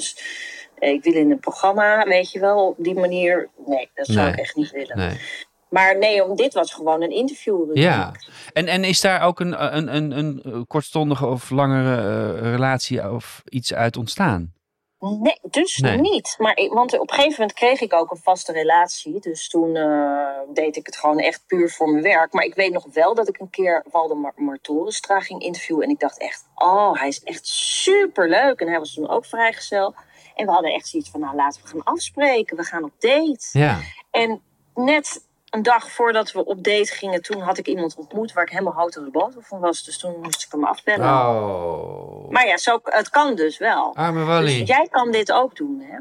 ik 0.79 1.03
wil 1.03 1.13
in 1.13 1.31
een 1.31 1.39
programma, 1.39 2.03
weet 2.03 2.31
je 2.31 2.39
wel, 2.39 2.67
op 2.67 2.75
die 2.79 2.93
manier. 2.95 3.49
Nee, 3.65 3.89
dat 3.93 4.05
zou 4.05 4.19
Nee. 4.25 4.31
ik 4.33 4.39
echt 4.39 4.55
niet 4.55 4.71
willen. 4.71 4.97
Nee. 4.97 5.19
Maar 5.69 5.97
nee, 5.97 6.23
om- 6.23 6.35
dit 6.35 6.53
was 6.53 6.73
gewoon 6.73 7.01
een 7.01 7.11
interview. 7.11 7.77
Ja. 7.77 8.11
En, 8.53 8.67
en 8.67 8.83
is 8.83 9.01
daar 9.01 9.21
ook 9.21 9.39
een, 9.39 9.75
een, 9.75 9.95
een, 9.95 10.39
een 10.43 10.67
kortstondige 10.67 11.25
of 11.25 11.49
langere 11.49 11.95
eh, 12.35 12.41
relatie 12.41 13.11
of 13.11 13.41
iets 13.49 13.73
uit 13.73 13.97
ontstaan? 13.97 14.55
Nee, 14.99 15.39
dus 15.41 15.77
Nee. 15.77 15.97
niet. 15.99 16.35
Maar 16.37 16.57
ik, 16.57 16.71
want 16.73 16.93
op 16.93 17.09
een 17.09 17.15
gegeven 17.15 17.31
moment 17.39 17.53
kreeg 17.57 17.81
ik 17.81 17.93
ook 17.93 18.11
een 18.11 18.17
vaste 18.23 18.51
relatie. 18.51 19.19
Dus 19.19 19.49
toen 19.49 19.75
eh, 19.75 20.27
deed 20.53 20.75
ik 20.75 20.85
het 20.85 20.95
gewoon 20.97 21.19
echt 21.19 21.43
puur 21.47 21.69
voor 21.69 21.89
mijn 21.89 22.03
werk. 22.03 22.33
Maar 22.33 22.43
ik 22.43 22.55
weet 22.55 22.71
nog 22.73 22.85
wel 22.93 23.15
dat 23.15 23.27
ik 23.27 23.39
een 23.39 23.49
keer 23.49 23.85
Waldemar 23.91 24.33
Martorenstra 24.35 25.19
ging 25.19 25.41
interviewen. 25.41 25.83
En 25.83 25.89
ik 25.89 25.99
dacht 25.99 26.19
echt, 26.19 26.45
oh, 26.55 26.93
hij 26.99 27.07
is 27.07 27.23
echt 27.23 27.47
super 27.47 28.29
leuk. 28.29 28.59
En 28.59 28.67
hij 28.67 28.79
was 28.79 28.93
toen 28.93 29.09
ook 29.09 29.25
vrijgezel. 29.25 29.95
En 30.35 30.45
we 30.45 30.51
hadden 30.51 30.73
echt 30.73 30.87
zoiets 30.87 31.09
van, 31.09 31.19
nou 31.19 31.35
laten 31.35 31.61
we 31.61 31.67
gaan 31.67 31.83
afspreken. 31.83 32.57
We 32.57 32.63
gaan 32.63 32.83
op 32.83 32.91
date. 32.99 33.47
Ja. 33.51 33.79
En 34.11 34.41
net 34.75 35.26
een 35.49 35.61
dag 35.63 35.91
voordat 35.91 36.31
we 36.31 36.45
op 36.45 36.63
date 36.63 36.91
gingen, 36.93 37.21
toen 37.21 37.41
had 37.41 37.57
ik 37.57 37.67
iemand 37.67 37.95
ontmoet 37.95 38.33
waar 38.33 38.43
ik 38.43 38.49
helemaal 38.51 38.73
houten 38.73 39.03
de 39.03 39.11
boter 39.11 39.43
van 39.43 39.59
was. 39.59 39.83
Dus 39.83 39.97
toen 39.97 40.19
moest 40.21 40.43
ik 40.43 40.51
hem 40.51 40.65
afbellen. 40.65 41.09
Oh. 41.09 42.29
Maar 42.29 42.47
ja, 42.47 42.57
zo, 42.57 42.79
het 42.83 43.09
kan 43.09 43.35
dus 43.35 43.57
wel. 43.57 43.95
Arme 43.95 44.23
Wally. 44.23 44.59
Dus 44.59 44.67
jij 44.67 44.87
kan 44.91 45.11
dit 45.11 45.31
ook 45.31 45.55
doen, 45.55 45.81
hè? 45.89 45.97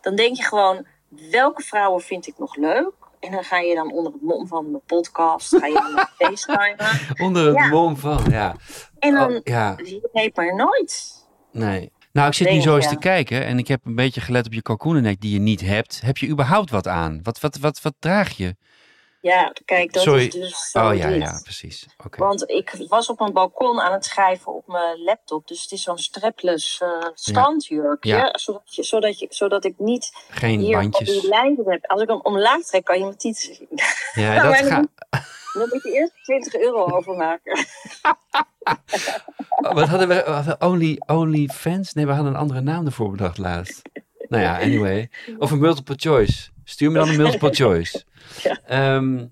Dan 0.00 0.14
denk 0.14 0.36
je 0.36 0.42
gewoon, 0.42 0.86
welke 1.30 1.62
vrouwen 1.62 2.00
vind 2.02 2.26
ik 2.26 2.38
nog 2.38 2.56
leuk? 2.56 2.92
En 3.20 3.30
dan 3.32 3.44
ga 3.44 3.58
je 3.58 3.74
dan 3.74 3.92
onder 3.92 4.12
het 4.12 4.22
mom 4.22 4.46
van 4.46 4.70
mijn 4.70 4.82
podcast, 4.86 5.56
ga 5.56 5.66
je 5.66 5.72
dan 5.74 5.94
naar 5.94 6.12
FaceTime. 6.18 6.76
Onder 7.24 7.46
het 7.46 7.56
Ja. 7.56 7.66
mom 7.68 7.96
van, 7.96 8.24
ja. 8.30 8.54
En 8.98 9.14
dan, 9.14 9.32
Oh, 9.34 9.40
ja, 9.44 9.74
je 9.76 10.08
weet 10.12 10.36
maar 10.36 10.54
nooit. 10.54 11.12
nee. 11.52 11.92
Nou, 12.12 12.28
ik 12.30 12.34
zit 12.36 12.50
nu 12.50 12.60
zo 12.60 12.74
eens 12.74 12.84
ja. 12.84 12.90
te 12.90 12.98
kijken 12.98 13.44
en 13.44 13.58
ik 13.58 13.68
heb 13.68 13.80
een 13.84 13.94
beetje 13.94 14.20
gelet 14.20 14.46
op 14.46 14.52
je 14.52 14.62
kalkoenennek 14.62 15.20
die 15.20 15.32
je 15.32 15.38
niet 15.38 15.60
hebt. 15.60 16.00
Heb 16.00 16.16
je 16.16 16.28
überhaupt 16.28 16.70
wat 16.70 16.86
aan? 16.86 17.20
Wat, 17.22 17.40
wat, 17.40 17.56
wat, 17.58 17.80
wat 17.82 17.94
draag 17.98 18.36
je? 18.36 18.56
Ja, 19.28 19.52
kijk, 19.64 19.92
dat 19.92 20.02
Sorry. 20.02 20.26
is 20.26 20.32
dus 20.32 20.70
zo 20.70 20.88
Oh 20.88 20.96
ja, 20.96 21.08
dit. 21.08 21.20
ja, 21.22 21.40
precies. 21.42 21.86
Oké. 22.04 22.18
Want 22.18 22.50
ik 22.50 22.84
was 22.88 23.08
op 23.08 23.20
een 23.20 23.32
balkon 23.32 23.80
aan 23.80 23.92
het 23.92 24.04
schrijven 24.04 24.54
op 24.54 24.66
mijn 24.66 25.02
laptop. 25.02 25.46
Dus 25.48 25.62
het 25.62 25.72
is 25.72 25.82
zo'n 25.82 25.98
strapless 25.98 26.82
strandjurkje. 27.14 28.14
Ja. 28.16 28.30
Zodat, 28.38 28.74
je, 28.74 28.82
zodat, 28.82 29.18
je, 29.18 29.26
zodat 29.30 29.64
ik 29.64 29.74
niet 29.78 30.10
Geen 30.30 30.60
hier 30.60 30.76
op 30.76 30.82
bandjes. 30.82 31.20
die 31.20 31.28
lijnen 31.28 31.64
heb. 31.70 31.86
Als 31.86 32.02
ik 32.02 32.08
hem 32.08 32.20
omlaag 32.22 32.60
trek, 32.62 32.84
kan 32.84 32.98
je 32.98 33.04
mijn 33.04 33.16
tieten 33.16 33.54
zien. 33.54 33.68
Ja, 34.14 34.34
dat 34.42 34.54
dan- 34.58 34.64
gaat. 34.68 34.86
Dan 35.52 35.68
moet 35.72 35.82
je 35.82 35.92
eerst 35.92 36.12
20 36.24 36.54
euro 36.54 36.84
overmaken. 36.96 37.66
Oh, 39.48 39.72
wat 39.78 39.88
hadden 39.88 40.08
we? 40.08 40.14
we 40.26 40.30
hadden 40.30 40.60
Only, 40.60 41.00
only 41.06 41.48
Fans? 41.52 41.92
Nee, 41.92 42.06
we 42.06 42.12
hadden 42.12 42.32
een 42.32 42.38
andere 42.38 42.60
naam 42.60 42.86
ervoor 42.86 43.10
bedacht 43.10 43.38
laatst. 43.38 43.82
Nou 44.28 44.42
ja, 44.42 44.58
anyway. 44.60 45.10
Of 45.38 45.50
een 45.50 45.58
multiple 45.58 45.94
choice. 45.98 46.48
Stuur 46.68 46.90
me 46.90 46.98
dan 46.98 47.08
een 47.08 47.16
multiple 47.16 47.54
choice. 47.64 48.02
Ja. 48.42 48.58
Ehm, 48.66 49.24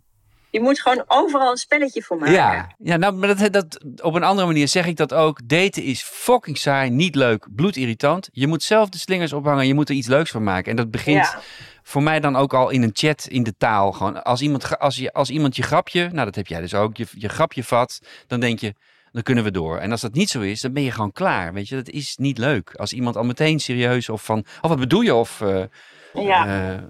Je 0.50 0.60
moet 0.60 0.80
gewoon 0.80 1.04
overal 1.06 1.50
een 1.50 1.56
spelletje 1.56 2.02
voor 2.02 2.16
maken. 2.16 2.34
ja, 2.34 2.74
ja 2.78 2.96
nou, 2.96 3.14
maar 3.14 3.36
dat, 3.36 3.52
dat, 3.52 3.84
op 4.02 4.14
een 4.14 4.22
andere 4.22 4.46
manier 4.46 4.68
zeg 4.68 4.86
ik 4.86 4.96
dat 4.96 5.12
ook. 5.14 5.40
Daten 5.48 5.82
is 5.82 6.02
fucking 6.02 6.58
saai, 6.58 6.90
niet 6.90 7.14
leuk, 7.14 7.46
bloedirritant. 7.54 8.28
Je 8.32 8.46
moet 8.46 8.62
zelf 8.62 8.88
de 8.88 8.98
slingers 8.98 9.32
ophangen, 9.32 9.66
je 9.66 9.74
moet 9.74 9.88
er 9.88 9.94
iets 9.94 10.06
leuks 10.06 10.30
van 10.30 10.42
maken. 10.44 10.70
En 10.70 10.76
dat 10.76 10.90
begint 10.90 11.16
Ja. 11.24 11.40
voor 11.82 12.02
mij 12.02 12.20
dan 12.20 12.36
ook 12.36 12.54
al 12.54 12.70
in 12.70 12.82
een 12.82 12.90
chat 12.92 13.26
in 13.30 13.42
de 13.42 13.54
taal. 13.58 13.92
Gewoon 13.92 14.22
als 14.24 14.40
iemand, 14.40 14.78
als 14.78 14.96
je, 14.96 15.12
als 15.12 15.30
iemand 15.30 15.56
je 15.56 15.62
grapje, 15.62 16.08
nou 16.12 16.24
dat 16.24 16.34
heb 16.34 16.46
jij 16.46 16.60
dus 16.60 16.74
ook, 16.74 16.96
je, 16.96 17.06
je 17.12 17.28
grapje 17.28 17.64
vat, 17.64 18.00
dan 18.26 18.40
denk 18.40 18.58
je, 18.60 18.74
dan 19.12 19.22
kunnen 19.22 19.44
we 19.44 19.50
door. 19.50 19.78
En 19.78 19.90
als 19.90 20.00
dat 20.00 20.14
niet 20.14 20.30
zo 20.30 20.40
is, 20.40 20.60
dan 20.60 20.72
ben 20.72 20.82
je 20.82 20.90
gewoon 20.90 21.12
klaar. 21.12 21.52
Weet 21.52 21.68
je, 21.68 21.74
dat 21.76 21.88
is 21.88 22.16
niet 22.16 22.38
leuk. 22.38 22.74
Als 22.74 22.92
iemand 22.92 23.16
al 23.16 23.24
meteen 23.24 23.60
serieus 23.60 24.08
of 24.08 24.24
van, 24.24 24.38
of 24.60 24.68
wat 24.68 24.78
bedoel 24.78 25.00
je? 25.00 25.14
Of 25.14 25.40
eh, 25.40 25.62
Ja. 26.14 26.70
eh, 26.74 26.82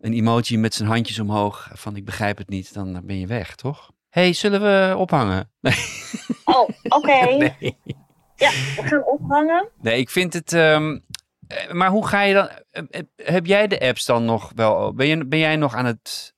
een 0.00 0.12
emoji 0.12 0.58
met 0.58 0.74
zijn 0.74 0.88
handjes 0.88 1.18
omhoog 1.18 1.68
van 1.72 1.96
ik 1.96 2.04
begrijp 2.04 2.38
het 2.38 2.48
niet, 2.48 2.74
dan 2.74 3.00
ben 3.04 3.18
je 3.20 3.26
weg, 3.26 3.54
toch? 3.54 3.90
hey, 4.08 4.32
zullen 4.32 4.60
we 4.60 4.96
ophangen? 4.96 5.50
Nee. 5.60 5.74
Oh, 6.44 6.68
oké. 6.88 7.24
nee. 7.60 7.78
Ja, 8.36 8.50
we 8.50 8.82
gaan 8.82 9.04
ophangen. 9.04 9.68
Nee, 9.80 9.98
ik 9.98 10.10
vind 10.10 10.32
het. 10.32 10.52
ehm, 10.52 10.98
eh, 11.48 11.72
maar 11.72 11.90
hoe 11.90 12.06
ga 12.06 12.22
je 12.22 12.34
dan? 12.34 12.48
eh, 12.70 12.82
eh, 12.90 13.02
Heb 13.16 13.46
jij 13.46 13.66
de 13.66 13.80
apps 13.80 14.04
dan 14.04 14.24
nog 14.24 14.52
wel? 14.54 14.94
Ben, 14.94 15.06
je, 15.06 15.26
ben 15.26 15.38
jij 15.38 15.56
nog 15.56 15.74
aan 15.74 15.84
het 15.84 16.34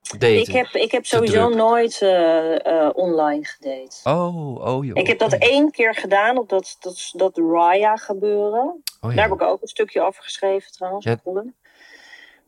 daten? 0.00 0.38
Ik 0.40 0.46
heb, 0.52 0.66
ik 0.66 0.92
heb 0.92 1.06
sowieso 1.06 1.44
druk. 1.46 1.56
nooit 1.58 2.02
eh, 2.02 2.66
eh, 2.66 2.90
online 2.94 3.44
gedate. 3.44 3.96
Oh, 4.04 4.54
oh 4.66 4.84
joh. 4.84 4.96
Ik 4.96 5.06
heb 5.06 5.18
dat 5.18 5.32
één 5.32 5.70
keer 5.70 5.94
gedaan 5.94 6.38
op 6.38 6.48
dat, 6.48 6.76
dat, 6.80 7.10
dat 7.12 7.36
Raya 7.52 7.96
gebeuren. 7.96 8.82
Oh, 9.00 9.10
ja. 9.10 9.16
Daar 9.16 9.28
heb 9.28 9.40
ik 9.40 9.42
ook 9.42 9.62
een 9.62 9.68
stukje 9.68 10.02
over 10.02 10.22
geschreven 10.22 10.72
trouwens. 10.72 11.04
Ja. 11.04 11.20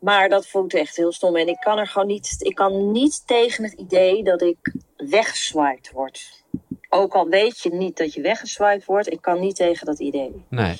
Maar 0.00 0.28
dat 0.28 0.46
voelt 0.46 0.74
echt 0.74 0.96
heel 0.96 1.12
stom. 1.12 1.36
En 1.36 1.48
ik 1.48 1.60
kan 1.60 1.78
er 1.78 1.86
gewoon 1.86 2.08
niet, 2.08 2.36
ik 2.38 2.54
kan 2.54 2.92
niet 2.92 3.26
tegen 3.26 3.64
het 3.64 3.72
idee 3.72 4.24
dat 4.24 4.42
ik 4.42 4.74
weggeswiped 4.96 5.90
word. 5.90 6.44
Ook 6.88 7.14
al 7.14 7.28
weet 7.28 7.60
je 7.60 7.70
niet 7.70 7.96
dat 7.96 8.14
je 8.14 8.20
weggeswiped 8.20 8.84
wordt, 8.84 9.12
ik 9.12 9.20
kan 9.20 9.40
niet 9.40 9.56
tegen 9.56 9.86
dat 9.86 9.98
idee. 9.98 10.44
Nee. 10.48 10.76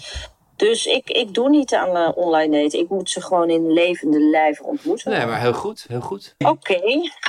Dus 0.56 0.86
ik, 0.86 1.10
ik 1.10 1.34
doe 1.34 1.48
niet 1.48 1.74
aan 1.74 1.96
eh, 1.96 2.16
online 2.16 2.62
daten. 2.62 2.78
Ik 2.78 2.88
moet 2.88 3.10
ze 3.10 3.22
gewoon 3.22 3.50
in 3.50 3.72
levende 3.72 4.20
lijven 4.20 4.64
ontmoeten. 4.64 5.10
nee, 5.10 5.26
maar 5.26 5.40
heel 5.40 5.52
goed, 5.52 5.84
heel 5.88 6.00
goed. 6.00 6.34
Oké, 6.38 6.80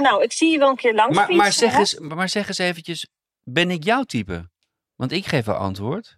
nou, 0.02 0.24
ik 0.24 0.32
zie 0.32 0.52
je 0.52 0.58
wel 0.58 0.70
een 0.70 0.76
keer 0.76 0.94
langs 0.94 1.16
Maar, 1.16 1.26
fietsen, 1.26 1.44
maar, 1.44 1.54
zeg 1.54 1.72
hè? 1.72 1.80
eens, 1.80 2.00
maar 2.00 2.30
zeg 2.30 2.48
eens 2.48 2.58
eventjes, 2.58 3.08
ben 3.44 3.72
ik 3.72 3.84
jouw 3.84 4.04
type? 4.04 4.50
Want 4.96 5.12
ik 5.12 5.26
geef 5.26 5.46
wel 5.46 5.56
antwoord. 5.56 6.18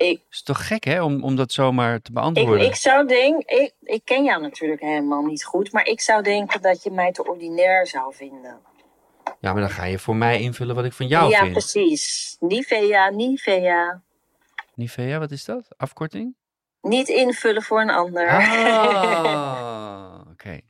Ik, 0.00 0.22
Is 0.30 0.42
toch 0.42 0.66
gek 0.66 0.84
hè, 0.84 1.02
om, 1.02 1.24
om 1.24 1.36
dat 1.36 1.52
zomaar 1.52 2.00
te 2.00 2.08
ik, 2.08 2.14
beantwoorden? 2.14 2.66
ik 2.66 2.74
zou 2.74 3.06
denken, 3.06 3.62
ik, 3.62 3.74
ik 3.80 4.04
ken 4.04 4.24
jou 4.24 4.42
natuurlijk 4.42 4.80
helemaal 4.80 5.22
niet 5.22 5.44
goed, 5.44 5.72
maar 5.72 5.86
ik 5.86 6.00
zou 6.00 6.22
denken 6.22 6.62
dat 6.62 6.82
je 6.82 6.90
mij 6.90 7.12
te 7.12 7.26
ordinair 7.26 7.86
zou 7.86 8.14
vinden. 8.14 8.58
Ja, 9.40 9.52
maar 9.52 9.62
dan 9.62 9.70
ga 9.70 9.84
je 9.84 9.98
voor 9.98 10.16
mij 10.16 10.40
invullen 10.40 10.74
wat 10.74 10.84
ik 10.84 10.92
van 10.92 11.06
jou 11.06 11.30
ja, 11.30 11.40
vind. 11.40 11.52
precies. 11.52 12.36
Nivea, 12.40 13.10
Nivea. 13.10 14.02
Nivea, 14.74 15.18
wat 15.18 15.30
is 15.30 15.44
dat? 15.44 15.68
Afkorting? 15.76 16.34
Niet 16.82 17.08
invullen 17.08 17.62
voor 17.62 17.80
een 17.80 17.90
ander. 17.90 18.28
Ah, 18.28 20.20
oké. 20.32 20.60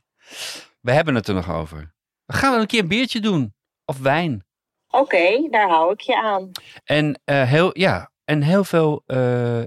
We 0.81 0.91
hebben 0.91 1.15
het 1.15 1.27
er 1.27 1.33
nog 1.33 1.51
over. 1.51 1.93
We 2.25 2.33
gaan 2.33 2.51
wel 2.51 2.61
een 2.61 2.67
keer 2.67 2.81
een 2.81 2.87
biertje 2.87 3.19
doen. 3.19 3.53
Of 3.85 3.99
wijn. 3.99 4.45
Oké, 4.89 5.47
daar 5.49 5.69
hou 5.69 5.91
ik 5.91 6.01
je 6.01 6.21
aan. 6.21 6.51
En, 6.83 7.21
eh, 7.23 7.43
heel, 7.43 7.79
ja, 7.79 8.10
en 8.25 8.41
heel 8.41 8.63
veel 8.63 9.03
eh, 9.05 9.61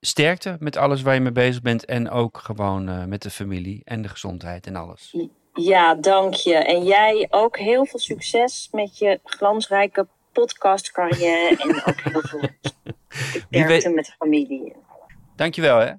sterkte 0.00 0.56
met 0.60 0.76
alles 0.76 1.02
waar 1.02 1.14
je 1.14 1.20
mee 1.20 1.32
bezig 1.32 1.62
bent. 1.62 1.84
En 1.84 2.10
ook 2.10 2.38
gewoon 2.38 2.88
eh, 2.88 3.04
met 3.04 3.22
de 3.22 3.30
familie 3.30 3.80
en 3.84 4.02
de 4.02 4.08
gezondheid 4.08 4.66
en 4.66 4.76
alles. 4.76 5.16
Ja, 5.54 5.94
dank 5.94 6.34
je. 6.34 6.54
En 6.54 6.84
jij 6.84 7.26
ook 7.30 7.58
heel 7.58 7.86
veel 7.86 7.98
succes 7.98 8.68
met 8.72 8.98
je 8.98 9.20
glansrijke 9.24 10.06
podcastcarrière. 10.32 11.56
en 11.56 11.70
ook 11.84 12.00
heel 12.00 12.20
veel 12.20 12.40
sterkte 13.48 13.66
weet- 13.66 13.94
met 13.94 14.04
de 14.06 14.12
familie. 14.18 14.74
Dankjewel 15.36 15.78
hè. 15.78 15.92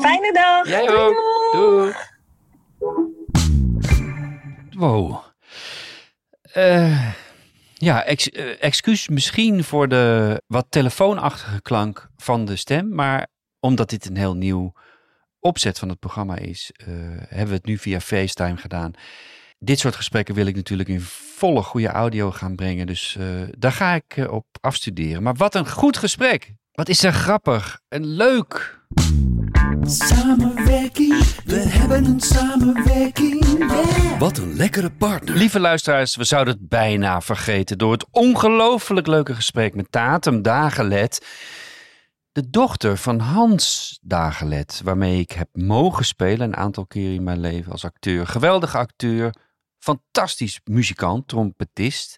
Fijne 0.00 0.32
dag. 0.32 0.68
Jij 0.68 0.86
Doei, 0.86 0.98
ook. 0.98 1.14
doei. 1.52 1.92
Doei. 2.78 3.14
Wow. 4.76 5.18
Eh, 6.42 7.12
ja, 7.84 8.04
eh, 8.04 8.62
excuus 8.62 9.08
misschien 9.08 9.64
voor 9.64 9.88
de 9.88 10.42
wat 10.46 10.66
telefoonachtige 10.68 11.62
klank 11.62 12.10
van 12.16 12.44
de 12.44 12.56
stem. 12.56 12.94
Maar 12.94 13.26
omdat 13.60 13.90
dit 13.90 14.06
een 14.06 14.16
heel 14.16 14.36
nieuw 14.36 14.72
opzet 15.40 15.78
van 15.78 15.88
het 15.88 15.98
programma 15.98 16.36
is, 16.36 16.70
eh, 16.76 16.86
hebben 17.28 17.48
we 17.48 17.54
het 17.54 17.66
nu 17.66 17.78
via 17.78 18.00
FaceTime 18.00 18.56
gedaan. 18.56 18.92
Dit 19.58 19.78
soort 19.78 19.96
gesprekken 19.96 20.34
wil 20.34 20.46
ik 20.46 20.54
natuurlijk 20.54 20.88
in 20.88 21.00
volle 21.00 21.62
goede 21.62 21.88
audio 21.88 22.30
gaan 22.30 22.56
brengen. 22.56 22.86
Dus 22.86 23.16
eh, 23.18 23.26
daar 23.58 23.72
ga 23.72 23.94
ik 23.94 24.26
op 24.30 24.46
afstuderen. 24.60 25.22
Maar 25.22 25.34
wat 25.34 25.54
een 25.54 25.68
goed 25.68 25.96
gesprek. 25.96 26.54
Wat 26.72 26.88
is 26.88 27.04
er 27.04 27.12
grappig 27.12 27.80
en 27.88 28.04
leuk. 28.06 28.80
Samenwerking, 29.92 31.24
we 31.44 31.56
hebben 31.56 32.04
een 32.04 32.20
samenwerking, 32.20 33.58
yeah. 33.58 34.18
Wat 34.18 34.38
een 34.38 34.56
lekkere 34.56 34.90
partner. 34.90 35.36
Lieve 35.36 35.60
luisteraars, 35.60 36.16
we 36.16 36.24
zouden 36.24 36.54
het 36.54 36.68
bijna 36.68 37.20
vergeten 37.20 37.78
door 37.78 37.92
het 37.92 38.06
ongelooflijk 38.10 39.06
leuke 39.06 39.34
gesprek 39.34 39.74
met 39.74 39.92
Tatum 39.92 40.42
Dagelet. 40.42 41.26
De 42.32 42.50
dochter 42.50 42.96
van 42.96 43.18
Hans 43.18 43.98
Dagelet, 44.02 44.80
waarmee 44.84 45.20
ik 45.20 45.32
heb 45.32 45.48
mogen 45.52 46.04
spelen 46.04 46.40
een 46.40 46.56
aantal 46.56 46.86
keer 46.86 47.14
in 47.14 47.22
mijn 47.22 47.40
leven 47.40 47.72
als 47.72 47.84
acteur. 47.84 48.26
Geweldige 48.26 48.78
acteur, 48.78 49.34
fantastisch 49.78 50.60
muzikant, 50.64 51.28
trompetist, 51.28 52.16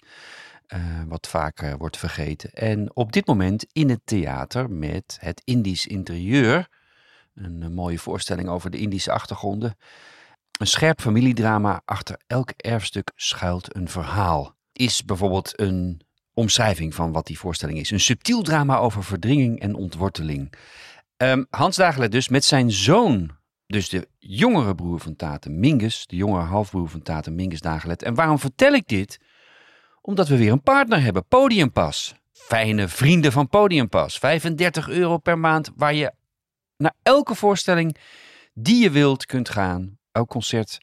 eh, 0.66 0.80
wat 1.08 1.28
vaak 1.28 1.74
wordt 1.78 1.96
vergeten. 1.96 2.50
En 2.52 2.96
op 2.96 3.12
dit 3.12 3.26
moment 3.26 3.66
in 3.72 3.90
het 3.90 4.00
theater 4.04 4.70
met 4.70 5.16
het 5.20 5.40
Indisch 5.44 5.86
interieur. 5.86 6.68
Een 7.34 7.62
eh, 7.62 7.68
mooie 7.68 7.98
voorstelling 7.98 8.48
over 8.48 8.70
de 8.70 8.78
Indische 8.78 9.12
achtergronden. 9.12 9.76
Een 10.58 10.66
scherp 10.66 11.00
familiedrama 11.00 11.82
achter 11.84 12.20
elk 12.26 12.50
erfstuk 12.50 13.10
schuilt 13.14 13.76
een 13.76 13.88
verhaal. 13.88 14.56
Is 14.72 15.04
bijvoorbeeld 15.04 15.60
een 15.60 16.00
omschrijving 16.34 16.94
van 16.94 17.12
wat 17.12 17.26
die 17.26 17.38
voorstelling 17.38 17.78
is. 17.78 17.90
Een 17.90 18.00
subtiel 18.00 18.42
drama 18.42 18.76
over 18.76 19.04
verdringing 19.04 19.60
en 19.60 19.74
ontworteling. 19.74 20.52
Ehm, 21.16 21.44
Hans 21.50 21.76
Dagelet 21.76 22.12
dus 22.12 22.28
met 22.28 22.44
zijn 22.44 22.70
zoon, 22.70 23.30
dus 23.66 23.88
de 23.88 24.08
jongere 24.18 24.74
broer 24.74 25.00
van 25.00 25.16
Taten 25.16 25.60
Mingus, 25.60 26.06
de 26.06 26.16
jongere 26.16 26.44
halfbroer 26.44 26.88
van 26.88 27.02
Taten 27.02 27.34
Mingus 27.34 27.60
Dagelet. 27.60 28.02
En 28.02 28.14
waarom 28.14 28.38
vertel 28.38 28.72
ik 28.72 28.88
dit? 28.88 29.20
Omdat 30.00 30.28
we 30.28 30.36
weer 30.36 30.52
een 30.52 30.62
partner 30.62 31.02
hebben, 31.02 31.26
Podiumpas. 31.26 32.14
Fijne 32.32 32.88
vrienden 32.88 33.32
van 33.32 33.48
Podiumpas. 33.48 34.18
35 34.18 34.88
euro 34.88 35.18
per 35.18 35.38
maand, 35.38 35.70
waar 35.76 35.94
je 35.94 36.12
naar 36.84 36.94
elke 37.02 37.34
voorstelling 37.34 37.96
die 38.54 38.82
je 38.82 38.90
wilt 38.90 39.26
kunt 39.26 39.48
gaan. 39.48 39.98
Elk 40.12 40.28
concert 40.28 40.78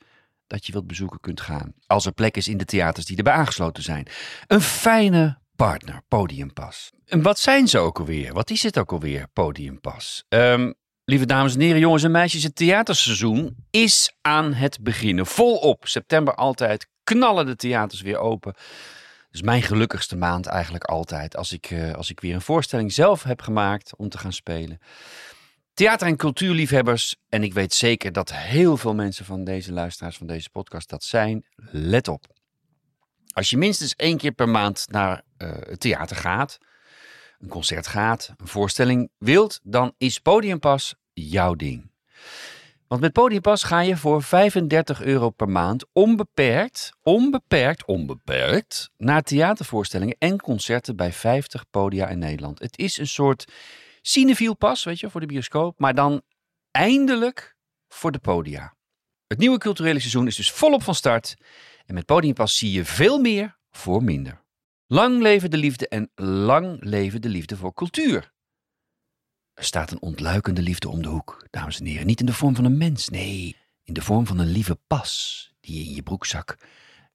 dat 0.47 0.65
je 0.65 0.71
wilt 0.71 0.87
bezoeken 0.87 1.19
kunt 1.19 1.41
gaan. 1.41 1.73
Als 1.87 2.05
er 2.05 2.11
plek 2.11 2.37
is 2.37 2.47
in 2.47 2.57
de 2.57 2.65
theaters 2.65 3.05
die 3.05 3.17
erbij 3.17 3.33
aangesloten 3.33 3.83
zijn. 3.83 4.07
Een 4.47 4.61
fijne 4.61 5.37
partner, 5.55 6.01
Podiumpas. 6.07 6.91
En 7.05 7.21
wat 7.21 7.39
zijn 7.39 7.67
ze 7.67 7.77
ook 7.77 7.99
alweer? 7.99 8.33
Wat 8.33 8.49
is 8.49 8.63
het 8.63 8.77
ook 8.77 8.91
alweer, 8.91 9.27
Podiumpas? 9.33 10.23
Ehm, 10.29 10.71
lieve 11.05 11.25
dames 11.25 11.53
en 11.53 11.59
heren, 11.59 11.79
jongens 11.79 12.03
en 12.03 12.11
meisjes, 12.11 12.43
het 12.43 12.55
theaterseizoen 12.55 13.55
is 13.69 14.13
aan 14.21 14.53
het 14.53 14.79
beginnen. 14.81 15.25
Volop. 15.25 15.87
September 15.87 16.35
altijd 16.35 16.87
knallen 17.03 17.45
de 17.45 17.55
theaters 17.55 18.01
weer 18.01 18.17
open. 18.17 18.53
Dus 19.31 19.41
mijn 19.41 19.61
gelukkigste 19.61 20.15
maand 20.15 20.45
eigenlijk 20.45 20.83
altijd. 20.83 21.35
Als 21.37 21.53
ik, 21.53 21.65
eh, 21.65 21.93
als 21.93 22.09
ik 22.09 22.19
weer 22.19 22.33
een 22.33 22.41
voorstelling 22.41 22.93
zelf 22.93 23.23
heb 23.23 23.41
gemaakt 23.41 23.95
om 23.95 24.09
te 24.09 24.17
gaan 24.17 24.33
spelen. 24.33 24.79
Theater- 25.73 26.07
en 26.07 26.17
cultuurliefhebbers, 26.17 27.15
en 27.29 27.43
ik 27.43 27.53
weet 27.53 27.73
zeker 27.73 28.11
dat 28.11 28.33
heel 28.33 28.77
veel 28.77 28.95
mensen 28.95 29.25
van 29.25 29.43
deze 29.43 29.71
luisteraars 29.71 30.17
van 30.17 30.27
deze 30.27 30.49
podcast 30.49 30.89
dat 30.89 31.03
zijn, 31.03 31.45
let 31.71 32.07
op. 32.07 32.25
Als 33.33 33.49
je 33.49 33.57
minstens 33.57 33.95
één 33.95 34.17
keer 34.17 34.31
per 34.31 34.49
maand 34.49 34.85
naar 34.89 35.21
eh, 35.37 35.49
het 35.51 35.79
theater 35.79 36.15
gaat, 36.15 36.57
een 37.39 37.47
concert 37.47 37.87
gaat, 37.87 38.33
een 38.37 38.47
voorstelling 38.47 39.09
wilt, 39.17 39.59
dan 39.63 39.93
is 39.97 40.19
Podiumpas 40.19 40.95
jouw 41.13 41.55
ding. 41.55 41.91
Want 42.87 43.01
met 43.03 43.13
Podiumpas 43.13 43.63
ga 43.63 43.79
je 43.79 43.97
voor 43.97 44.23
35 44.23 45.01
euro 45.01 45.29
per 45.29 45.49
maand 45.49 45.85
onbeperkt, 45.93 46.91
onbeperkt, 47.03 47.85
onbeperkt 47.85 48.89
naar 48.97 49.21
theatervoorstellingen 49.21 50.15
en 50.19 50.37
concerten 50.37 50.95
bij 50.95 51.11
50 51.11 51.65
podia 51.69 52.07
in 52.07 52.19
Nederland. 52.19 52.59
Het 52.59 52.77
is 52.77 52.97
een 52.97 53.07
soort 53.07 53.45
cinefiel 54.01 54.55
pas, 54.55 54.83
weet 54.83 54.99
je, 54.99 55.09
voor 55.09 55.21
de 55.21 55.25
bioscoop, 55.25 55.79
maar 55.79 55.95
dan 55.95 56.21
eindelijk 56.71 57.55
voor 57.87 58.11
de 58.11 58.19
podia. 58.19 58.75
Het 59.27 59.37
nieuwe 59.37 59.57
culturele 59.57 59.99
seizoen 59.99 60.27
is 60.27 60.35
dus 60.35 60.51
volop 60.51 60.83
van 60.83 60.95
start 60.95 61.35
en 61.85 61.93
met 61.93 62.05
Podiumpas 62.05 62.57
zie 62.57 62.71
je 62.71 62.85
veel 62.85 63.19
meer 63.19 63.57
voor 63.69 64.03
minder. 64.03 64.43
Lang 64.87 65.21
leven 65.21 65.51
de 65.51 65.57
liefde 65.57 65.87
en 65.87 66.11
lang 66.15 66.77
leven 66.83 67.21
de 67.21 67.29
liefde 67.29 67.57
voor 67.57 67.73
cultuur. 67.73 68.31
Er 69.53 69.63
staat 69.63 69.91
een 69.91 70.01
ontluikende 70.01 70.61
liefde 70.61 70.89
om 70.89 71.01
de 71.01 71.07
hoek, 71.07 71.47
dames 71.49 71.79
en 71.79 71.85
heren. 71.85 72.05
Niet 72.05 72.19
in 72.19 72.25
de 72.25 72.33
vorm 72.33 72.55
van 72.55 72.65
een 72.65 72.77
mens, 72.77 73.09
nee, 73.09 73.55
in 73.83 73.93
de 73.93 74.01
vorm 74.01 74.27
van 74.27 74.39
een 74.39 74.51
lieve 74.51 74.79
pas 74.87 75.53
die 75.59 75.77
je 75.77 75.89
in 75.89 75.95
je 75.95 76.03
broekzak 76.03 76.57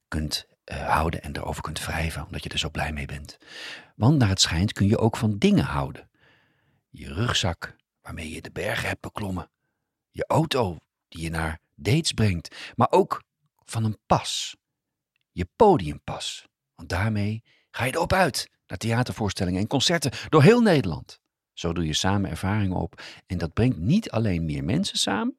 kunt 0.09 0.47
eh, 0.65 0.89
houden 0.89 1.23
en 1.23 1.37
erover 1.37 1.63
kunt 1.63 1.85
wrijven, 1.85 2.25
omdat 2.25 2.43
je 2.43 2.49
er 2.49 2.59
zo 2.59 2.71
blij 2.71 2.93
mee 2.93 3.07
bent. 3.07 3.39
Want 3.97 4.19
naar 4.19 4.29
het 4.29 4.41
schijnt 4.41 4.73
kun 4.73 4.87
je 4.87 4.99
ook 4.99 5.17
van 5.17 5.39
dingen 5.39 5.65
houden. 5.65 6.06
Je 6.89 7.13
rugzak 7.13 7.77
waarmee 8.01 8.31
je 8.31 8.43
de 8.43 8.51
bergen 8.51 8.89
hebt 8.89 9.01
beklommen. 9.01 9.51
Je 10.11 10.25
auto 10.27 10.79
die 11.09 11.23
je 11.23 11.31
naar 11.31 11.61
dates 11.75 12.13
brengt. 12.13 12.73
Maar 12.75 12.91
ook 12.91 13.23
van 13.65 13.85
een 13.85 13.99
pas. 14.07 14.57
Je 15.33 15.49
podiumpas. 15.57 16.47
Want 16.75 16.89
daarmee 16.89 17.43
ga 17.71 17.85
je 17.85 17.95
erop 17.95 18.13
uit 18.13 18.51
naar 18.67 18.79
theatervoorstellingen 18.79 19.61
en 19.61 19.67
concerten 19.67 20.13
door 20.29 20.43
heel 20.43 20.61
Nederland. 20.61 21.21
Zo 21.53 21.73
doe 21.73 21.87
je 21.87 21.93
samen 21.93 22.31
ervaringen 22.31 22.77
op. 22.77 23.03
En 23.27 23.39
dat 23.39 23.53
brengt 23.53 23.79
niet 23.79 24.11
alleen 24.11 24.45
meer 24.45 24.65
mensen 24.65 24.99
samen. 24.99 25.39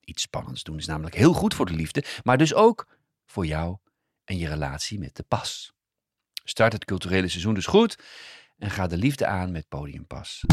Iets 0.00 0.22
spannends 0.22 0.62
doen 0.62 0.78
is 0.78 0.86
namelijk 0.86 1.14
heel 1.14 1.32
goed 1.32 1.54
voor 1.54 1.66
de 1.66 1.74
liefde. 1.74 2.04
Maar 2.22 2.38
dus 2.38 2.54
ook 2.54 2.86
voor 3.24 3.46
jou 3.46 3.76
en 4.24 4.38
je 4.38 4.48
relatie 4.48 4.98
met 4.98 5.16
de 5.16 5.22
pas. 5.22 5.72
Start 6.44 6.72
het 6.72 6.84
culturele 6.84 7.28
seizoen 7.28 7.54
dus 7.54 7.66
goed 7.66 7.98
en 8.62 8.70
ga 8.70 8.86
de 8.86 8.96
liefde 8.96 9.26
aan 9.26 9.52
met 9.52 9.68
Podiumpas. 9.68 10.44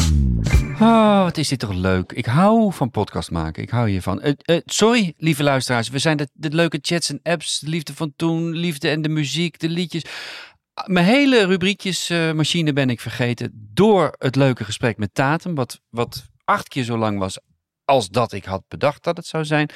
Oh, 0.80 1.24
wat 1.24 1.38
is 1.38 1.48
dit 1.48 1.60
toch 1.60 1.74
leuk. 1.74 2.12
Ik 2.12 2.26
hou 2.26 2.74
van 2.74 2.92
podcast 2.92 3.32
maken. 3.32 3.64
Ik 3.64 3.70
hou 3.70 3.90
hiervan. 3.90 4.22
Uh, 4.24 4.60
sorry, 4.66 5.14
lieve 5.18 5.44
luisteraars. 5.44 5.90
We 5.90 6.00
zijn 6.00 6.18
de, 6.18 6.30
de 6.34 6.50
leuke 6.50 6.80
chats 6.82 7.10
en 7.10 7.20
apps, 7.24 7.60
de 7.60 7.70
liefde 7.70 7.94
van 7.94 8.14
toen, 8.16 8.52
liefde 8.52 8.90
en 8.90 9.02
de 9.02 9.10
muziek, 9.10 9.60
de 9.60 9.70
liedjes. 9.70 10.06
Mijn 10.86 11.06
hele 11.06 11.46
rubriekjesmachine 11.46 12.74
ben 12.74 12.90
ik 12.90 13.00
vergeten 13.00 13.70
door 13.74 14.16
het 14.18 14.36
leuke 14.36 14.64
gesprek 14.64 14.98
met 14.98 15.14
Tatum, 15.14 15.56
wat, 15.56 15.82
wat 15.90 16.26
acht 16.46 16.68
keer 16.68 16.84
zo 16.84 16.98
lang 16.98 17.20
was 17.20 17.40
als 17.86 18.10
dat 18.10 18.32
ik 18.32 18.46
had 18.46 18.64
bedacht 18.68 19.04
dat 19.04 19.18
het 19.18 19.26
zou 19.26 19.46
zijn. 19.46 19.70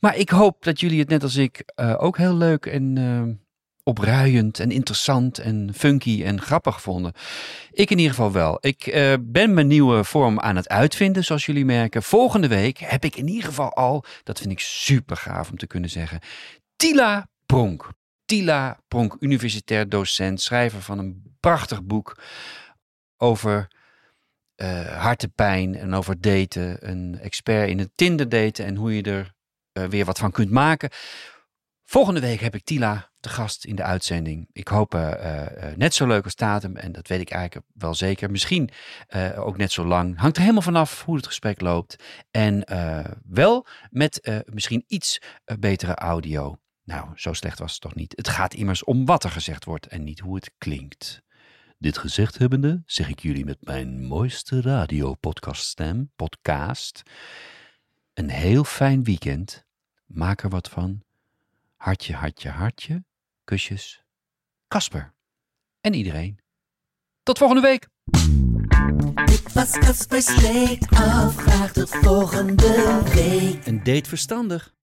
Maar 0.00 0.16
ik 0.16 0.30
hoop 0.30 0.64
dat 0.64 0.80
jullie 0.80 1.00
het 1.00 1.08
net 1.08 1.22
als 1.22 1.36
ik 1.36 1.72
ook 1.98 2.16
heel 2.16 2.36
leuk 2.36 2.66
en 2.66 3.45
opruiend 3.88 4.60
en 4.60 4.70
interessant 4.70 5.38
en 5.38 5.70
funky 5.74 6.24
en 6.24 6.40
grappig 6.40 6.82
vonden. 6.82 7.12
Ik 7.70 7.90
in 7.90 7.98
ieder 7.98 8.14
geval 8.14 8.32
wel. 8.32 8.58
Ik 8.60 8.86
uh, 8.86 9.14
ben 9.20 9.54
mijn 9.54 9.66
nieuwe 9.66 10.04
vorm 10.04 10.40
aan 10.40 10.56
het 10.56 10.68
uitvinden, 10.68 11.24
zoals 11.24 11.46
jullie 11.46 11.64
merken. 11.64 12.02
Volgende 12.02 12.48
week 12.48 12.78
heb 12.78 13.04
ik 13.04 13.16
in 13.16 13.28
ieder 13.28 13.44
geval 13.44 13.72
al, 13.72 14.04
dat 14.22 14.38
vind 14.38 14.50
ik 14.50 14.60
super 14.60 15.16
gaaf 15.16 15.50
om 15.50 15.56
te 15.56 15.66
kunnen 15.66 15.90
zeggen, 15.90 16.20
Tila 16.76 17.28
Pronk. 17.46 17.90
Tila 18.24 18.80
Pronk, 18.88 19.16
universitair 19.20 19.88
docent, 19.88 20.40
schrijver 20.40 20.82
van 20.82 20.98
een 20.98 21.36
prachtig 21.40 21.82
boek 21.82 22.18
over 23.16 23.68
uh, 24.56 25.02
hartepijn 25.02 25.74
en 25.74 25.94
over 25.94 26.20
daten. 26.20 26.88
Een 26.90 27.18
expert 27.20 27.68
in 27.68 27.78
het 27.78 27.90
Tinder 27.94 28.28
daten 28.28 28.64
en 28.64 28.76
hoe 28.76 28.96
je 28.96 29.02
er 29.02 29.32
uh, 29.72 29.84
weer 29.84 30.04
wat 30.04 30.18
van 30.18 30.30
kunt 30.30 30.50
maken. 30.50 30.90
Volgende 31.88 32.20
week 32.20 32.40
heb 32.40 32.54
ik 32.54 32.64
Tila 32.64 33.10
te 33.20 33.28
gast 33.28 33.64
in 33.64 33.76
de 33.76 33.82
uitzending. 33.82 34.48
Ik 34.52 34.68
hoop 34.68 34.94
uh, 34.94 35.42
net 35.76 35.94
zo 35.94 36.06
leuk 36.06 36.24
als 36.24 36.34
Tatum 36.34 36.76
en 36.76 36.92
dat 36.92 37.08
weet 37.08 37.20
ik 37.20 37.30
eigenlijk 37.30 37.66
wel 37.74 37.94
zeker. 37.94 38.30
Misschien 38.30 38.70
ook 39.36 39.56
net 39.56 39.72
zo 39.72 39.84
lang. 39.84 40.18
Hangt 40.18 40.36
er 40.36 40.42
helemaal 40.42 40.62
vanaf 40.62 41.04
hoe 41.04 41.16
het 41.16 41.26
gesprek 41.26 41.60
loopt. 41.60 41.96
En 42.30 42.64
wel 43.24 43.66
met 43.90 44.42
misschien 44.52 44.84
iets 44.86 45.20
betere 45.58 45.94
audio. 45.94 46.58
Nou, 46.84 47.08
zo 47.14 47.32
slecht 47.32 47.58
was 47.58 47.72
het 47.72 47.80
toch 47.80 47.94
niet. 47.94 48.12
Het 48.16 48.28
gaat 48.28 48.54
immers 48.54 48.84
om 48.84 49.04
wat 49.04 49.24
er 49.24 49.30
gezegd 49.30 49.64
wordt 49.64 49.86
en 49.86 50.04
niet 50.04 50.20
hoe 50.20 50.34
het 50.34 50.50
klinkt. 50.58 51.22
Dit 51.78 51.98
gezegd 51.98 52.38
hebbende, 52.38 52.82
zeg 52.86 53.08
ik 53.08 53.20
jullie 53.20 53.44
met 53.44 53.58
mijn 53.60 54.06
mooiste 54.06 54.60
radiopodcaststem, 54.60 56.12
podcast, 56.16 57.02
een 58.14 58.30
heel 58.30 58.64
fijn 58.64 59.04
weekend. 59.04 59.64
Maak 60.06 60.42
er 60.42 60.50
wat 60.50 60.68
van. 60.68 61.04
Hartje, 61.76 62.14
hartje, 62.14 62.48
hartje. 62.48 63.04
Kusjes. 63.44 64.04
Kasper. 64.68 65.14
En 65.80 65.94
iedereen. 65.94 66.38
Tot 67.22 67.38
volgende 67.38 67.62
week. 67.62 67.88
Dit 69.24 69.52
was 69.52 69.70
Kasper 69.70 70.22
Sleek 70.22 70.92
Af. 70.92 71.36
Graag 71.36 71.72
tot 71.72 71.88
volgende 71.88 73.02
week. 73.14 73.66
Een 73.66 73.82
date 73.84 74.08
verstandig. 74.08 74.75